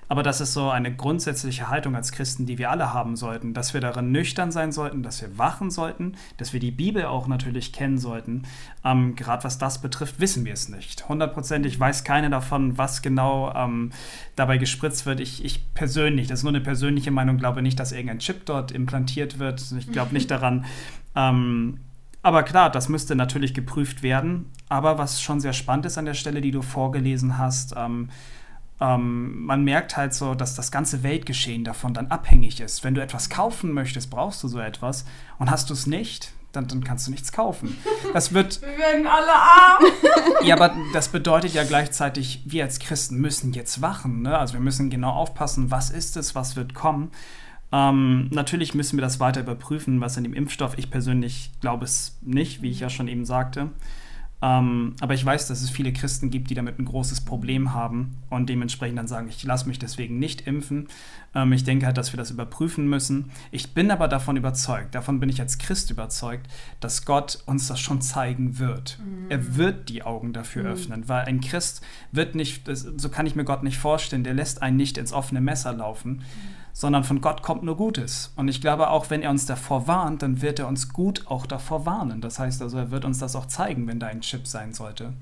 Aber 0.09 0.23
das 0.23 0.39
ist 0.39 0.53
so 0.53 0.69
eine 0.69 0.95
grundsätzliche 0.95 1.69
Haltung 1.69 1.95
als 1.95 2.11
Christen, 2.11 2.45
die 2.45 2.57
wir 2.57 2.71
alle 2.71 2.93
haben 2.93 3.15
sollten, 3.15 3.53
dass 3.53 3.73
wir 3.73 3.81
darin 3.81 4.11
nüchtern 4.11 4.51
sein 4.51 4.71
sollten, 4.71 5.03
dass 5.03 5.21
wir 5.21 5.37
wachen 5.37 5.69
sollten, 5.69 6.15
dass 6.37 6.53
wir 6.53 6.59
die 6.59 6.71
Bibel 6.71 7.05
auch 7.05 7.27
natürlich 7.27 7.73
kennen 7.73 7.97
sollten. 7.97 8.43
Ähm, 8.85 9.15
Gerade 9.15 9.43
was 9.43 9.57
das 9.57 9.81
betrifft, 9.81 10.19
wissen 10.19 10.45
wir 10.45 10.53
es 10.53 10.69
nicht. 10.69 11.09
Hundertprozentig 11.09 11.79
weiß 11.79 12.03
keiner 12.03 12.29
davon, 12.29 12.77
was 12.77 13.01
genau 13.01 13.53
ähm, 13.53 13.91
dabei 14.35 14.57
gespritzt 14.57 15.05
wird. 15.05 15.19
Ich, 15.19 15.43
ich, 15.43 15.73
persönlich, 15.73 16.27
das 16.27 16.39
ist 16.39 16.43
nur 16.43 16.53
eine 16.53 16.61
persönliche 16.61 17.11
Meinung, 17.11 17.37
glaube 17.37 17.61
nicht, 17.61 17.79
dass 17.79 17.91
irgendein 17.91 18.19
Chip 18.19 18.45
dort 18.45 18.71
implantiert 18.71 19.39
wird. 19.39 19.63
Ich 19.77 19.91
glaube 19.91 20.13
nicht 20.13 20.31
daran. 20.31 20.65
Ähm, 21.15 21.81
aber 22.21 22.43
klar, 22.43 22.69
das 22.69 22.89
müsste 22.89 23.15
natürlich 23.15 23.53
geprüft 23.53 24.03
werden. 24.03 24.51
Aber 24.69 24.97
was 24.97 25.21
schon 25.21 25.39
sehr 25.39 25.53
spannend 25.53 25.85
ist 25.85 25.97
an 25.97 26.05
der 26.05 26.13
Stelle, 26.13 26.41
die 26.41 26.51
du 26.51 26.61
vorgelesen 26.61 27.37
hast, 27.37 27.73
ähm, 27.77 28.09
ähm, 28.79 29.45
man 29.45 29.63
merkt 29.63 29.97
halt 29.97 30.13
so, 30.13 30.35
dass 30.35 30.55
das 30.55 30.71
ganze 30.71 31.03
Weltgeschehen 31.03 31.63
davon 31.63 31.93
dann 31.93 32.07
abhängig 32.07 32.59
ist. 32.59 32.83
Wenn 32.83 32.93
du 32.93 33.01
etwas 33.01 33.29
kaufen 33.29 33.71
möchtest, 33.71 34.09
brauchst 34.09 34.43
du 34.43 34.47
so 34.47 34.59
etwas. 34.59 35.05
Und 35.39 35.49
hast 35.49 35.69
du 35.69 35.73
es 35.73 35.87
nicht, 35.87 36.31
dann, 36.51 36.67
dann, 36.67 36.83
kannst 36.83 37.07
du 37.07 37.11
nichts 37.11 37.31
kaufen. 37.31 37.75
Das 38.13 38.33
wird. 38.33 38.61
Wir 38.77 38.77
werden 38.77 39.07
alle 39.07 39.33
arm. 39.33 39.83
ja, 40.43 40.55
aber 40.55 40.75
das 40.93 41.09
bedeutet 41.09 41.53
ja 41.53 41.63
gleichzeitig, 41.63 42.43
wir 42.45 42.63
als 42.63 42.79
Christen 42.79 43.17
müssen 43.17 43.53
jetzt 43.53 43.81
wachen. 43.81 44.21
Ne? 44.21 44.37
Also 44.37 44.53
wir 44.53 44.61
müssen 44.61 44.89
genau 44.89 45.11
aufpassen, 45.11 45.71
was 45.71 45.89
ist 45.89 46.17
es, 46.17 46.35
was 46.35 46.55
wird 46.55 46.73
kommen. 46.73 47.11
Ähm, 47.71 48.29
natürlich 48.31 48.73
müssen 48.73 48.97
wir 48.97 49.01
das 49.01 49.19
weiter 49.19 49.41
überprüfen, 49.41 49.99
was 49.99 50.17
in 50.17 50.23
dem 50.23 50.33
Impfstoff. 50.33 50.77
Ich 50.77 50.89
persönlich 50.89 51.51
glaube 51.59 51.85
es 51.85 52.17
nicht, 52.21 52.61
wie 52.61 52.69
ich 52.69 52.79
ja 52.79 52.89
schon 52.89 53.07
eben 53.07 53.25
sagte. 53.25 53.71
Ähm, 54.39 54.95
aber 54.99 55.15
ich 55.15 55.25
weiß, 55.25 55.47
dass 55.47 55.61
es 55.61 55.71
viele 55.71 55.91
Christen 55.91 56.29
gibt, 56.29 56.49
die 56.51 56.53
damit 56.53 56.77
ein 56.77 56.85
großes 56.85 57.21
Problem 57.21 57.73
haben 57.73 58.17
und 58.29 58.47
dementsprechend 58.49 58.99
dann 58.99 59.07
sagen, 59.07 59.27
ich 59.29 59.43
lasse 59.43 59.67
mich 59.67 59.79
deswegen 59.79 60.19
nicht 60.19 60.45
impfen. 60.45 60.89
Ähm, 61.33 61.53
ich 61.53 61.63
denke 61.63 61.87
halt, 61.87 61.97
dass 61.97 62.13
wir 62.13 62.17
das 62.17 62.29
überprüfen 62.29 62.87
müssen. 62.87 63.31
Ich 63.49 63.73
bin 63.73 63.89
aber 63.89 64.07
davon 64.07 64.37
überzeugt, 64.37 64.93
davon 64.93 65.19
bin 65.19 65.29
ich 65.29 65.41
als 65.41 65.57
Christ 65.57 65.89
überzeugt, 65.89 66.47
dass 66.79 67.05
Gott 67.05 67.39
uns 67.47 67.67
das 67.67 67.79
schon 67.79 68.01
zeigen 68.01 68.59
wird. 68.59 68.99
Mhm. 69.03 69.25
Er 69.29 69.57
wird 69.57 69.89
die 69.89 70.03
Augen 70.03 70.33
dafür 70.33 70.63
mhm. 70.63 70.69
öffnen, 70.69 71.09
weil 71.09 71.25
ein 71.25 71.41
Christ 71.41 71.81
wird 72.11 72.35
nicht, 72.35 72.69
so 72.71 73.09
kann 73.09 73.25
ich 73.25 73.35
mir 73.35 73.45
Gott 73.45 73.63
nicht 73.63 73.79
vorstellen, 73.79 74.23
der 74.23 74.35
lässt 74.35 74.61
einen 74.61 74.77
nicht 74.77 74.99
ins 74.99 75.13
offene 75.13 75.41
Messer 75.41 75.73
laufen. 75.73 76.17
Mhm 76.17 76.66
sondern 76.77 77.03
von 77.03 77.21
Gott 77.21 77.41
kommt 77.41 77.63
nur 77.63 77.75
Gutes. 77.75 78.31
Und 78.35 78.49
ich 78.49 78.61
glaube, 78.61 78.91
auch 78.91 79.09
wenn 79.09 79.23
er 79.23 79.31
uns 79.31 79.47
davor 79.47 79.87
warnt, 79.87 80.21
dann 80.21 80.43
wird 80.43 80.59
er 80.59 80.67
uns 80.67 80.93
gut 80.93 81.25
auch 81.25 81.47
davor 81.47 81.87
warnen. 81.87 82.21
Das 82.21 82.37
heißt 82.37 82.61
also, 82.61 82.77
er 82.77 82.91
wird 82.91 83.03
uns 83.03 83.17
das 83.17 83.35
auch 83.35 83.47
zeigen, 83.47 83.87
wenn 83.87 83.99
da 83.99 84.05
ein 84.05 84.21
Chip 84.21 84.45
sein 84.45 84.73
sollte. 84.73 85.13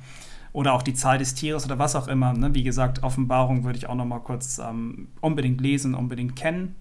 Oder 0.51 0.73
auch 0.73 0.81
die 0.81 0.93
Zahl 0.93 1.17
des 1.17 1.33
Tieres 1.33 1.63
oder 1.63 1.79
was 1.79 1.95
auch 1.95 2.09
immer. 2.09 2.33
Ne? 2.33 2.53
Wie 2.53 2.63
gesagt, 2.63 3.03
Offenbarung 3.03 3.63
würde 3.63 3.77
ich 3.77 3.87
auch 3.87 3.95
noch 3.95 4.03
mal 4.03 4.19
kurz 4.19 4.59
ähm, 4.59 5.07
unbedingt 5.21 5.61
lesen, 5.61 5.95
unbedingt 5.95 6.35
kennen. 6.35 6.75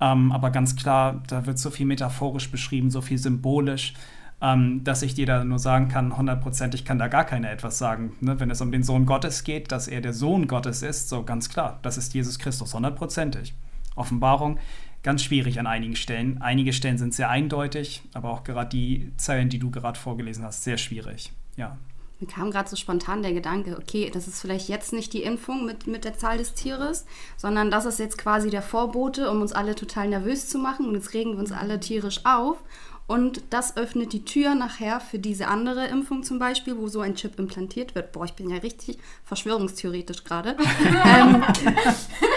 Ähm, 0.00 0.32
aber 0.32 0.50
ganz 0.50 0.74
klar, 0.74 1.22
da 1.28 1.46
wird 1.46 1.60
so 1.60 1.70
viel 1.70 1.86
metaphorisch 1.86 2.50
beschrieben, 2.50 2.90
so 2.90 3.00
viel 3.00 3.18
symbolisch, 3.18 3.94
ähm, 4.40 4.82
dass 4.82 5.02
ich 5.02 5.14
dir 5.14 5.26
da 5.26 5.44
nur 5.44 5.60
sagen 5.60 5.86
kann, 5.86 6.16
hundertprozentig 6.16 6.84
kann 6.84 6.98
da 6.98 7.06
gar 7.06 7.24
keiner 7.24 7.52
etwas 7.52 7.78
sagen. 7.78 8.14
Ne? 8.20 8.40
Wenn 8.40 8.50
es 8.50 8.60
um 8.60 8.72
den 8.72 8.82
Sohn 8.82 9.06
Gottes 9.06 9.44
geht, 9.44 9.70
dass 9.70 9.86
er 9.86 10.00
der 10.00 10.12
Sohn 10.12 10.48
Gottes 10.48 10.82
ist, 10.82 11.08
so 11.08 11.22
ganz 11.22 11.48
klar, 11.48 11.78
das 11.82 11.96
ist 11.98 12.14
Jesus 12.14 12.40
Christus, 12.40 12.74
hundertprozentig. 12.74 13.54
Offenbarung. 13.98 14.58
Ganz 15.02 15.22
schwierig 15.22 15.60
an 15.60 15.66
einigen 15.66 15.96
Stellen. 15.96 16.42
Einige 16.42 16.72
Stellen 16.72 16.98
sind 16.98 17.14
sehr 17.14 17.30
eindeutig, 17.30 18.02
aber 18.14 18.30
auch 18.30 18.44
gerade 18.44 18.70
die 18.70 19.12
Zeilen, 19.16 19.48
die 19.48 19.58
du 19.58 19.70
gerade 19.70 19.98
vorgelesen 19.98 20.44
hast, 20.44 20.64
sehr 20.64 20.76
schwierig. 20.76 21.32
Ja. 21.56 21.78
Mir 22.20 22.26
kam 22.26 22.50
gerade 22.50 22.68
so 22.68 22.74
spontan 22.74 23.22
der 23.22 23.32
Gedanke, 23.32 23.78
okay, 23.78 24.10
das 24.12 24.26
ist 24.26 24.40
vielleicht 24.40 24.68
jetzt 24.68 24.92
nicht 24.92 25.12
die 25.12 25.22
Impfung 25.22 25.64
mit, 25.64 25.86
mit 25.86 26.04
der 26.04 26.18
Zahl 26.18 26.36
des 26.38 26.52
Tieres, 26.52 27.06
sondern 27.36 27.70
das 27.70 27.84
ist 27.84 28.00
jetzt 28.00 28.18
quasi 28.18 28.50
der 28.50 28.62
Vorbote, 28.62 29.30
um 29.30 29.40
uns 29.40 29.52
alle 29.52 29.76
total 29.76 30.08
nervös 30.08 30.48
zu 30.48 30.58
machen. 30.58 30.86
Und 30.86 30.94
jetzt 30.94 31.14
regen 31.14 31.32
wir 31.32 31.38
uns 31.38 31.52
alle 31.52 31.78
tierisch 31.78 32.26
auf. 32.26 32.58
Und 33.08 33.40
das 33.48 33.78
öffnet 33.78 34.12
die 34.12 34.26
Tür 34.26 34.54
nachher 34.54 35.00
für 35.00 35.18
diese 35.18 35.48
andere 35.48 35.86
Impfung 35.86 36.24
zum 36.24 36.38
Beispiel, 36.38 36.76
wo 36.76 36.88
so 36.88 37.00
ein 37.00 37.14
Chip 37.14 37.38
implantiert 37.38 37.94
wird. 37.94 38.12
Boah, 38.12 38.26
ich 38.26 38.34
bin 38.34 38.50
ja 38.50 38.58
richtig 38.58 38.98
verschwörungstheoretisch 39.24 40.24
gerade. 40.24 40.58
ähm, 41.06 41.42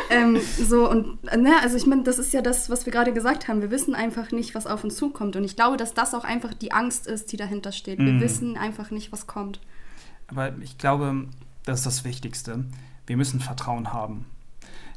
ähm, 0.10 0.42
so 0.58 0.90
und 0.90 1.22
ne, 1.24 1.56
also 1.62 1.76
ich 1.76 1.86
meine, 1.86 2.04
das 2.04 2.20
ist 2.20 2.32
ja 2.32 2.42
das, 2.42 2.70
was 2.70 2.86
wir 2.86 2.94
gerade 2.94 3.12
gesagt 3.12 3.50
haben. 3.50 3.62
Wir 3.62 3.70
wissen 3.70 3.96
einfach 3.96 4.32
nicht, 4.32 4.56
was 4.56 4.66
auf 4.66 4.86
uns 4.86 4.96
zukommt. 4.96 5.36
Und 5.36 5.44
ich 5.44 5.58
glaube, 5.58 5.76
dass 5.76 5.94
das 5.94 6.14
auch 6.14 6.24
einfach 6.24 6.54
die 6.54 6.72
Angst 6.72 7.06
ist, 7.06 7.34
die 7.34 7.38
dahinter 7.38 7.74
steht. 7.74 8.00
Wir 8.00 8.14
mm. 8.14 8.22
wissen 8.22 8.56
einfach 8.56 8.92
nicht, 8.92 9.12
was 9.12 9.28
kommt. 9.28 9.60
Aber 10.28 10.58
ich 10.62 10.78
glaube, 10.78 11.28
das 11.66 11.80
ist 11.80 11.86
das 11.86 12.04
Wichtigste. 12.06 12.64
Wir 13.08 13.18
müssen 13.18 13.42
Vertrauen 13.42 13.92
haben. 13.92 14.26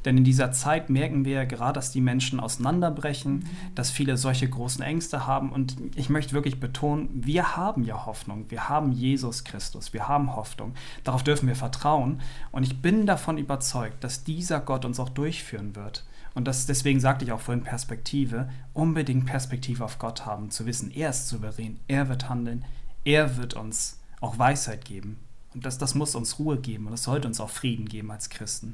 Denn 0.05 0.19
in 0.19 0.23
dieser 0.23 0.51
Zeit 0.51 0.91
merken 0.91 1.25
wir 1.25 1.33
ja 1.33 1.45
gerade, 1.45 1.73
dass 1.73 1.91
die 1.91 1.99
Menschen 1.99 2.39
auseinanderbrechen, 2.39 3.39
mhm. 3.39 3.45
dass 3.73 3.89
viele 3.89 4.17
solche 4.17 4.47
großen 4.47 4.83
Ängste 4.83 5.25
haben. 5.25 5.51
Und 5.51 5.75
ich 5.95 6.09
möchte 6.09 6.33
wirklich 6.33 6.59
betonen, 6.59 7.09
wir 7.13 7.57
haben 7.57 7.83
ja 7.83 8.05
Hoffnung. 8.05 8.45
Wir 8.49 8.69
haben 8.69 8.91
Jesus 8.91 9.43
Christus. 9.43 9.93
Wir 9.93 10.07
haben 10.07 10.35
Hoffnung. 10.35 10.75
Darauf 11.03 11.23
dürfen 11.23 11.47
wir 11.47 11.55
vertrauen. 11.55 12.21
Und 12.51 12.63
ich 12.63 12.81
bin 12.81 13.07
davon 13.07 13.39
überzeugt, 13.39 14.03
dass 14.03 14.23
dieser 14.23 14.59
Gott 14.59 14.85
uns 14.85 14.99
auch 14.99 15.09
durchführen 15.09 15.75
wird. 15.75 16.05
Und 16.35 16.45
das, 16.47 16.67
deswegen 16.67 16.99
sagte 16.99 17.25
ich 17.25 17.31
auch 17.31 17.41
vorhin 17.41 17.63
Perspektive, 17.63 18.49
unbedingt 18.73 19.25
Perspektive 19.25 19.83
auf 19.83 19.97
Gott 19.97 20.25
haben, 20.25 20.51
zu 20.51 20.65
wissen, 20.65 20.91
er 20.91 21.09
ist 21.09 21.29
souverän, 21.29 21.79
er 21.87 22.09
wird 22.09 22.27
handeln, 22.27 22.65
er 23.05 23.37
wird 23.37 23.53
uns 23.53 24.01
auch 24.19 24.37
Weisheit 24.37 24.83
geben. 24.83 25.17
Und 25.53 25.65
das, 25.65 25.77
das 25.77 25.95
muss 25.95 26.13
uns 26.13 26.37
Ruhe 26.37 26.59
geben 26.59 26.87
und 26.87 26.91
das 26.91 27.03
sollte 27.03 27.29
uns 27.29 27.39
auch 27.39 27.49
Frieden 27.49 27.87
geben 27.87 28.11
als 28.11 28.29
Christen 28.29 28.73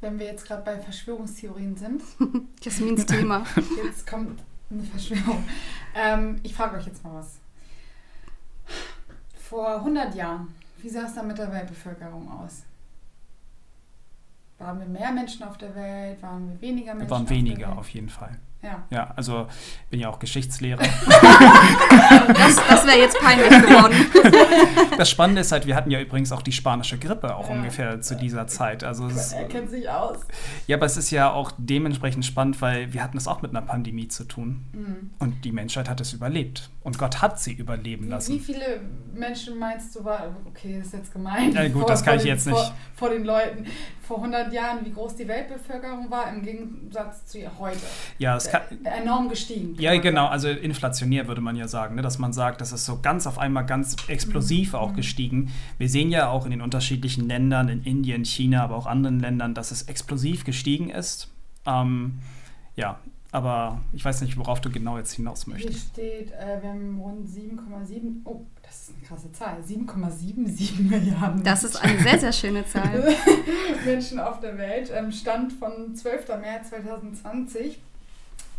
wenn 0.00 0.18
wir 0.18 0.26
jetzt 0.26 0.46
gerade 0.46 0.62
bei 0.62 0.78
Verschwörungstheorien 0.78 1.76
sind. 1.76 2.02
Jasmins 2.62 3.06
Thema. 3.06 3.44
Jetzt 3.84 4.06
kommt 4.06 4.40
eine 4.70 4.82
Verschwörung. 4.82 5.44
Ähm, 5.94 6.40
ich 6.42 6.54
frage 6.54 6.76
euch 6.76 6.86
jetzt 6.86 7.02
mal 7.02 7.14
was. 7.14 7.38
Vor 9.34 9.76
100 9.76 10.14
Jahren, 10.14 10.54
wie 10.80 10.88
sah 10.88 11.02
es 11.02 11.14
da 11.14 11.22
mit 11.22 11.38
der 11.38 11.52
Weltbevölkerung 11.52 12.30
aus? 12.30 12.62
Waren 14.58 14.78
wir 14.78 14.86
mehr 14.86 15.10
Menschen 15.10 15.42
auf 15.42 15.58
der 15.58 15.74
Welt? 15.74 16.22
Waren 16.22 16.50
wir 16.50 16.60
weniger 16.60 16.94
Menschen? 16.94 17.08
Wir 17.08 17.10
waren 17.10 17.28
weniger 17.28 17.76
auf 17.76 17.88
jeden 17.88 18.08
Fall. 18.08 18.38
Ja. 18.62 18.84
Ja, 18.90 19.12
also 19.16 19.48
bin 19.88 20.00
ja 20.00 20.10
auch 20.10 20.18
Geschichtslehrer. 20.18 20.82
das 22.32 22.56
das 22.68 22.86
wäre 22.86 22.98
jetzt 22.98 23.18
peinlich 23.18 23.48
geworden. 23.48 23.94
Das 25.00 25.08
Spannende 25.08 25.40
ist 25.40 25.50
halt, 25.50 25.66
wir 25.66 25.76
hatten 25.76 25.90
ja 25.90 25.98
übrigens 25.98 26.30
auch 26.30 26.42
die 26.42 26.52
spanische 26.52 26.98
Grippe 26.98 27.34
auch 27.34 27.48
ja. 27.48 27.54
ungefähr 27.54 28.02
zu 28.02 28.16
dieser 28.16 28.46
Zeit. 28.46 28.84
Also 28.84 29.06
es, 29.06 29.32
er 29.32 29.48
kennt 29.48 29.70
sich 29.70 29.88
aus. 29.88 30.18
Ja, 30.66 30.76
aber 30.76 30.84
es 30.84 30.98
ist 30.98 31.10
ja 31.10 31.32
auch 31.32 31.52
dementsprechend 31.56 32.26
spannend, 32.26 32.60
weil 32.60 32.92
wir 32.92 33.02
hatten 33.02 33.16
es 33.16 33.26
auch 33.26 33.40
mit 33.40 33.52
einer 33.52 33.62
Pandemie 33.62 34.08
zu 34.08 34.24
tun. 34.24 34.66
Mhm. 34.72 35.10
Und 35.18 35.44
die 35.46 35.52
Menschheit 35.52 35.88
hat 35.88 36.02
es 36.02 36.12
überlebt. 36.12 36.68
Und 36.82 36.98
Gott 36.98 37.22
hat 37.22 37.40
sie 37.40 37.52
überleben 37.52 38.08
lassen. 38.08 38.34
Wie 38.34 38.38
viele 38.38 38.80
Menschen 39.14 39.58
meinst 39.58 39.94
du, 39.94 40.04
war, 40.04 40.34
okay, 40.46 40.76
das 40.78 40.88
ist 40.88 40.94
jetzt 40.94 41.12
gemein. 41.12 41.52
Ja, 41.52 41.66
gut, 41.68 41.82
vor, 41.82 41.86
das 41.86 42.02
kann 42.02 42.16
ich 42.16 42.22
den, 42.22 42.28
jetzt 42.28 42.46
nicht. 42.46 42.56
Vor, 42.56 42.74
vor 42.94 43.10
den 43.10 43.24
Leuten. 43.24 43.66
Vor 44.02 44.16
100 44.16 44.52
Jahren, 44.52 44.84
wie 44.84 44.90
groß 44.90 45.16
die 45.16 45.28
Weltbevölkerung 45.28 46.10
war, 46.10 46.28
im 46.32 46.42
Gegensatz 46.42 47.26
zu 47.26 47.38
heute. 47.58 47.78
Ja, 48.18 48.36
es 48.36 48.50
kann, 48.50 48.62
enorm 48.82 49.28
gestiegen. 49.28 49.76
Ja, 49.78 49.96
genau, 50.00 50.26
also 50.26 50.48
inflationär 50.48 51.28
würde 51.28 51.40
man 51.40 51.54
ja 51.54 51.68
sagen, 51.68 51.94
ne? 51.94 52.02
dass 52.02 52.18
man 52.20 52.32
sagt, 52.32 52.60
das 52.60 52.72
ist 52.72 52.84
so 52.84 53.00
ganz 53.00 53.26
auf 53.26 53.38
einmal 53.38 53.66
ganz 53.66 53.96
explosiv 54.08 54.72
mhm. 54.72 54.78
auch 54.78 54.92
mhm. 54.92 54.96
gestiegen. 54.96 55.52
Wir 55.78 55.88
sehen 55.88 56.10
ja 56.10 56.28
auch 56.28 56.44
in 56.44 56.50
den 56.50 56.60
unterschiedlichen 56.60 57.26
Ländern, 57.26 57.68
in 57.68 57.82
Indien, 57.82 58.24
China, 58.24 58.62
aber 58.62 58.76
auch 58.76 58.86
anderen 58.86 59.20
Ländern, 59.20 59.54
dass 59.54 59.70
es 59.70 59.82
explosiv 59.82 60.44
gestiegen 60.44 60.90
ist. 60.90 61.28
Ähm, 61.66 62.20
ja, 62.76 62.98
aber 63.32 63.80
ich 63.92 64.04
weiß 64.04 64.22
nicht, 64.22 64.36
worauf 64.36 64.60
du 64.60 64.70
genau 64.70 64.98
jetzt 64.98 65.12
hinaus 65.12 65.46
möchtest. 65.46 65.94
Hier 65.94 66.04
steht, 66.04 66.32
äh, 66.32 66.60
wir 66.60 66.70
haben 66.70 66.98
rund 67.00 67.28
7,7. 67.28 68.22
Oh, 68.24 68.44
das 68.62 68.82
ist 68.82 68.94
eine 68.96 69.06
krasse 69.06 69.32
Zahl. 69.32 69.58
7,77 69.66 70.80
Milliarden. 70.82 71.44
Das 71.44 71.62
ist 71.62 71.76
eine 71.76 71.98
sehr, 72.00 72.18
sehr 72.18 72.32
schöne 72.32 72.66
Zahl. 72.66 73.14
Menschen 73.84 74.18
auf 74.18 74.40
der 74.40 74.58
Welt. 74.58 74.90
Ähm, 74.92 75.12
Stand 75.12 75.52
von 75.52 75.94
12. 75.94 76.28
März 76.40 76.70
2020. 76.70 77.78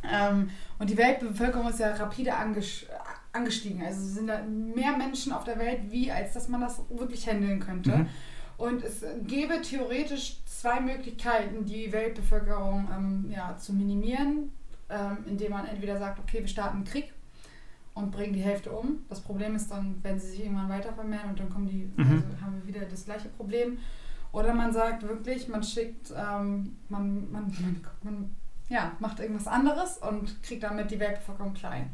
Ähm, 0.10 0.50
und 0.80 0.90
die 0.90 0.98
Weltbevölkerung 0.98 1.70
ist 1.70 1.80
ja 1.80 1.94
rapide 1.96 2.36
angestiegen. 3.34 3.84
Also 3.84 4.02
sind 4.02 4.28
da 4.28 4.42
mehr 4.44 4.98
Menschen 4.98 5.32
auf 5.32 5.44
der 5.44 5.58
Welt, 5.60 5.80
wie 5.90 6.12
als 6.12 6.34
dass 6.34 6.48
man 6.48 6.62
das 6.62 6.82
wirklich 6.90 7.28
handeln 7.28 7.60
könnte. 7.60 7.98
Mhm. 7.98 8.08
Und 8.58 8.84
es 8.84 9.04
gäbe 9.26 9.62
theoretisch 9.62 10.38
zwei 10.46 10.80
Möglichkeiten, 10.80 11.66
die 11.66 11.92
Weltbevölkerung 11.92 12.88
ähm, 12.96 13.26
ja, 13.32 13.58
zu 13.58 13.74
minimieren, 13.74 14.52
ähm, 14.90 15.18
indem 15.26 15.52
man 15.52 15.66
entweder 15.66 15.98
sagt, 15.98 16.20
okay, 16.20 16.42
wir 16.42 16.48
starten 16.48 16.78
einen 16.78 16.86
Krieg 16.86 17.12
und 17.96 18.12
bringen 18.12 18.34
die 18.34 18.42
Hälfte 18.42 18.72
um. 18.72 19.00
Das 19.10 19.20
Problem 19.20 19.56
ist 19.56 19.72
dann, 19.72 19.96
wenn 20.04 20.20
sie 20.20 20.28
sich 20.28 20.44
irgendwann 20.44 20.70
weiter 20.70 20.94
vermehren 20.94 21.30
und 21.30 21.40
dann 21.40 21.50
kommen 21.50 21.68
die, 21.68 21.92
Mhm. 21.96 22.24
also 22.24 22.42
haben 22.42 22.62
wir 22.64 22.68
wieder 22.76 22.86
das 22.86 23.06
gleiche 23.06 23.30
Problem. 23.30 23.80
Oder 24.32 24.54
man 24.54 24.72
sagt 24.72 25.04
wirklich, 25.04 25.48
man 25.48 25.64
schickt, 25.64 26.12
ähm, 26.12 26.78
man, 26.88 27.32
man, 27.32 27.54
man, 27.60 27.82
man 28.04 28.36
ja, 28.70 28.92
macht 29.00 29.20
irgendwas 29.20 29.48
anderes 29.48 29.98
und 29.98 30.42
kriegt 30.44 30.64
damit 30.64 30.92
die 30.92 31.00
Weltbevölkerung 31.00 31.54
klein. 31.54 31.90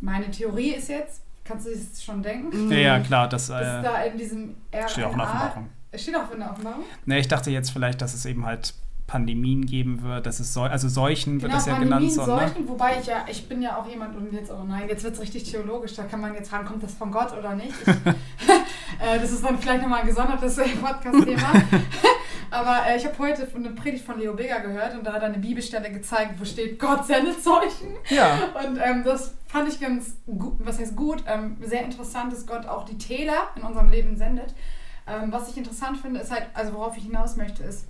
Meine 0.00 0.30
Theorie 0.30 0.70
ist 0.70 0.88
jetzt, 0.88 1.22
kannst 1.44 1.66
du 1.66 1.70
es 1.70 2.02
schon 2.02 2.22
denken, 2.22 2.70
Ja, 2.70 2.78
ja, 2.78 3.00
klar, 3.00 3.28
das 3.28 3.44
ist 3.44 3.50
äh, 3.50 3.82
da 3.82 4.02
in 4.02 4.18
diesem 4.18 4.54
steht 4.88 5.04
auch 5.04 5.12
in 5.12 5.18
der 5.18 5.26
RNA 5.26 5.34
Offenbarung. 5.34 5.68
Es 5.92 6.02
steht 6.02 6.16
auch 6.16 6.30
in 6.30 6.38
der 6.40 6.50
Offenbarung. 6.52 6.84
Ne, 7.04 7.18
ich 7.18 7.28
dachte 7.28 7.50
jetzt 7.50 7.70
vielleicht, 7.70 8.00
dass 8.00 8.14
es 8.14 8.24
eben 8.24 8.46
halt 8.46 8.74
Pandemien 9.06 9.66
geben 9.66 10.02
wird, 10.04 10.24
dass 10.24 10.38
es 10.38 10.54
Seu 10.54 10.62
also 10.62 10.88
Seuchen 10.88 11.42
wird 11.42 11.50
Genau, 11.50 11.54
das 11.54 11.66
ja 11.66 11.74
Pandemien, 11.74 12.10
genannt. 12.10 12.26
So, 12.26 12.36
ne? 12.36 12.48
Seuchen, 12.48 12.68
wobei 12.68 13.00
ich 13.00 13.06
ja, 13.06 13.24
ich 13.28 13.48
bin 13.48 13.60
ja 13.60 13.76
auch 13.76 13.88
jemand 13.88 14.16
und 14.16 14.32
jetzt, 14.32 14.52
oh 14.52 14.62
nein, 14.62 14.88
jetzt 14.88 15.02
wird 15.02 15.14
es 15.14 15.20
richtig 15.20 15.50
theologisch, 15.50 15.94
da 15.96 16.04
kann 16.04 16.20
man 16.20 16.32
jetzt 16.34 16.48
fragen, 16.48 16.64
kommt 16.64 16.84
das 16.84 16.94
von 16.94 17.10
Gott 17.10 17.36
oder 17.36 17.56
nicht? 17.56 17.74
Ich, 17.82 17.88
äh, 18.48 19.18
das 19.20 19.32
ist 19.32 19.44
dann 19.44 19.58
vielleicht 19.58 19.82
nochmal 19.82 20.02
ein 20.02 20.06
gesondertes 20.06 20.56
Podcast-Thema. 20.80 21.52
Aber 22.50 22.86
äh, 22.86 22.96
ich 22.96 23.04
habe 23.04 23.18
heute 23.18 23.48
eine 23.54 23.70
Predigt 23.70 24.04
von 24.04 24.18
Leo 24.18 24.34
Bega 24.34 24.58
gehört 24.58 24.94
und 24.94 25.04
da 25.04 25.12
hat 25.12 25.22
er 25.22 25.28
eine 25.28 25.38
Bibelstelle 25.38 25.90
gezeigt, 25.90 26.38
wo 26.38 26.44
steht, 26.44 26.78
Gott 26.78 27.06
sendet 27.06 27.42
Seuchen. 27.42 27.96
Ja, 28.08 28.50
Und 28.64 28.78
ähm, 28.78 29.04
das 29.04 29.34
fand 29.46 29.68
ich 29.68 29.80
ganz 29.80 30.16
gut, 30.26 30.54
was 30.58 30.78
heißt 30.78 30.96
gut, 30.96 31.24
ähm, 31.26 31.56
sehr 31.60 31.84
interessant, 31.84 32.32
dass 32.32 32.46
Gott 32.46 32.66
auch 32.66 32.84
die 32.84 32.98
Täler 32.98 33.48
in 33.56 33.62
unserem 33.62 33.90
Leben 33.90 34.16
sendet. 34.16 34.54
Ähm, 35.06 35.32
was 35.32 35.48
ich 35.48 35.56
interessant 35.56 35.98
finde, 35.98 36.20
ist 36.20 36.30
halt, 36.30 36.46
also 36.54 36.74
worauf 36.74 36.96
ich 36.96 37.04
hinaus 37.04 37.36
möchte, 37.36 37.62
ist, 37.62 37.86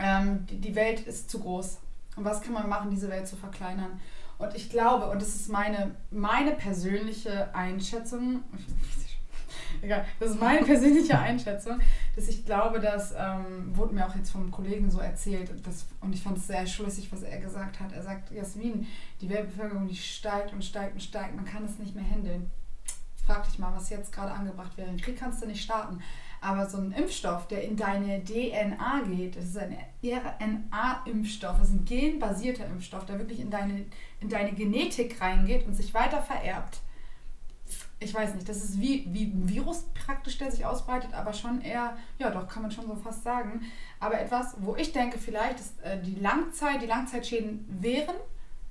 ähm, 0.00 0.46
die, 0.48 0.60
die 0.60 0.74
Welt 0.74 1.00
ist 1.00 1.30
zu 1.30 1.40
groß. 1.40 1.78
Und 2.16 2.24
was 2.24 2.42
kann 2.42 2.52
man 2.52 2.68
machen, 2.68 2.90
diese 2.90 3.08
Welt 3.08 3.26
zu 3.26 3.36
verkleinern? 3.36 4.00
Und 4.38 4.54
ich 4.54 4.70
glaube, 4.70 5.10
und 5.10 5.20
das 5.20 5.34
ist 5.34 5.50
meine, 5.50 5.94
meine 6.10 6.52
persönliche 6.52 7.54
Einschätzung, 7.54 8.42
egal, 9.82 10.04
das 10.18 10.30
ist 10.30 10.40
meine 10.40 10.64
persönliche 10.64 11.18
Einschätzung, 11.18 11.78
dass 12.16 12.28
ich 12.28 12.44
glaube, 12.44 12.80
dass, 12.80 13.12
ähm, 13.12 13.76
wurde 13.76 13.94
mir 13.94 14.06
auch 14.06 14.14
jetzt 14.14 14.30
vom 14.30 14.50
Kollegen 14.50 14.90
so 14.90 15.00
erzählt, 15.00 15.50
das, 15.64 15.86
und 16.00 16.14
ich 16.14 16.22
fand 16.22 16.38
es 16.38 16.46
sehr 16.46 16.66
schlüssig, 16.66 17.10
was 17.12 17.22
er 17.22 17.38
gesagt 17.38 17.80
hat. 17.80 17.92
Er 17.92 18.02
sagt, 18.02 18.30
Jasmin, 18.30 18.86
die 19.20 19.28
Weltbevölkerung, 19.28 19.86
die 19.86 19.96
steigt 19.96 20.52
und 20.52 20.64
steigt 20.64 20.94
und 20.94 21.02
steigt, 21.02 21.34
man 21.34 21.44
kann 21.44 21.64
es 21.64 21.78
nicht 21.78 21.94
mehr 21.94 22.08
handeln. 22.08 22.50
Frag 23.26 23.44
dich 23.44 23.58
mal, 23.58 23.74
was 23.74 23.90
jetzt 23.90 24.12
gerade 24.12 24.32
angebracht 24.32 24.76
wäre. 24.76 24.88
Einen 24.88 25.00
Krieg 25.00 25.18
kannst 25.18 25.42
du 25.42 25.46
nicht 25.46 25.62
starten. 25.62 26.00
Aber 26.40 26.68
so 26.68 26.78
ein 26.78 26.92
Impfstoff, 26.92 27.48
der 27.48 27.64
in 27.64 27.76
deine 27.76 28.24
DNA 28.24 29.02
geht, 29.06 29.36
das 29.36 29.44
ist 29.44 29.58
ein 29.58 29.76
RNA-Impfstoff, 30.02 31.58
das 31.58 31.68
ist 31.68 31.74
ein 31.74 31.84
genbasierter 31.84 32.66
Impfstoff, 32.66 33.04
der 33.04 33.18
wirklich 33.18 33.40
in 33.40 33.50
deine, 33.50 33.84
in 34.20 34.28
deine 34.30 34.52
Genetik 34.52 35.20
reingeht 35.20 35.66
und 35.66 35.74
sich 35.74 35.92
weiter 35.92 36.22
vererbt. 36.22 36.80
Ich 38.02 38.14
weiß 38.14 38.34
nicht, 38.34 38.48
das 38.48 38.64
ist 38.64 38.80
wie, 38.80 39.06
wie 39.12 39.24
ein 39.24 39.46
Virus 39.48 39.84
praktisch, 40.06 40.38
der 40.38 40.50
sich 40.50 40.64
ausbreitet, 40.64 41.12
aber 41.12 41.34
schon 41.34 41.60
eher, 41.60 41.96
ja 42.18 42.30
doch, 42.30 42.48
kann 42.48 42.62
man 42.62 42.70
schon 42.70 42.86
so 42.86 42.96
fast 42.96 43.22
sagen. 43.22 43.60
Aber 43.98 44.18
etwas, 44.18 44.56
wo 44.60 44.74
ich 44.74 44.92
denke, 44.92 45.18
vielleicht 45.18 45.60
ist 45.60 45.78
äh, 45.82 46.00
die 46.00 46.14
Langzeit, 46.14 46.80
die 46.80 46.86
Langzeitschäden 46.86 47.66
wären, 47.80 48.14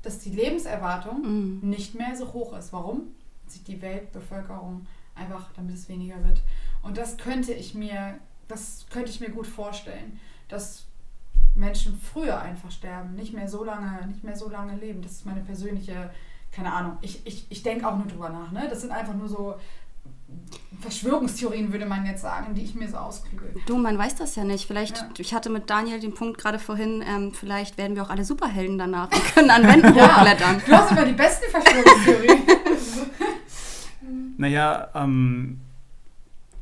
dass 0.02 0.18
die 0.20 0.32
Lebenserwartung 0.32 1.22
Mhm. 1.62 1.70
nicht 1.70 1.94
mehr 1.94 2.16
so 2.16 2.34
hoch 2.34 2.58
ist. 2.58 2.74
Warum? 2.74 3.10
Sich 3.46 3.64
die 3.64 3.82
Weltbevölkerung 3.82 4.88
einfach, 5.14 5.52
damit 5.56 5.76
es 5.76 5.88
weniger 5.90 6.24
wird. 6.24 6.42
Und 6.82 6.98
das 6.98 7.18
könnte 7.18 7.54
ich 7.54 7.76
mir, 7.76 8.16
das 8.48 8.86
könnte 8.90 9.12
ich 9.12 9.20
mir 9.20 9.30
gut 9.30 9.46
vorstellen, 9.48 10.20
dass 10.48 10.86
Menschen 11.56 12.00
früher 12.00 12.40
einfach 12.42 12.72
sterben, 12.72 13.14
nicht 13.16 13.34
mehr 13.34 13.48
so 13.48 13.64
lange, 13.64 14.08
nicht 14.08 14.24
mehr 14.24 14.36
so 14.36 14.50
lange 14.50 14.76
leben. 14.78 15.02
Das 15.02 15.12
ist 15.12 15.26
meine 15.26 15.42
persönliche, 15.42 16.10
keine 16.52 16.74
Ahnung. 16.74 16.98
Ich, 17.02 17.26
ich, 17.26 17.46
ich 17.50 17.64
denke 17.64 17.88
auch 17.88 17.98
nur 17.98 18.08
drüber 18.08 18.30
nach. 18.30 18.52
Ne? 18.52 18.68
Das 18.70 18.82
sind 18.82 18.92
einfach 18.92 19.14
nur 19.14 19.28
so 19.30 19.56
Verschwörungstheorien, 20.82 21.72
würde 21.72 21.86
man 21.86 22.06
jetzt 22.06 22.22
sagen, 22.22 22.54
die 22.54 22.62
ich 22.64 22.74
mir 22.76 22.88
so 22.88 22.98
ausklügel. 22.98 23.54
Du, 23.66 23.78
man 23.78 23.98
weiß 23.98 24.16
das 24.16 24.36
ja 24.36 24.44
nicht. 24.44 24.66
Vielleicht, 24.66 24.98
Ja. 24.98 25.10
ich 25.18 25.34
hatte 25.34 25.50
mit 25.50 25.70
Daniel 25.70 26.00
den 26.00 26.14
Punkt 26.14 26.38
gerade 26.38 26.60
vorhin, 26.60 27.04
ähm, 27.06 27.34
vielleicht 27.34 27.78
werden 27.78 27.96
wir 27.96 28.04
auch 28.04 28.10
alle 28.10 28.24
Superhelden 28.24 28.78
danach 28.78 29.12
und 29.12 29.24
können 29.34 29.50
an 29.50 29.64
Wänden 29.64 29.94
hochklettern. 29.96 30.62
Du 30.66 30.72
hast 30.72 30.92
immer 30.92 31.06
die 31.06 31.14
besten 31.14 31.46
Verschwörungstheorien. 31.52 32.40
naja, 34.38 34.88
ähm, 34.96 35.60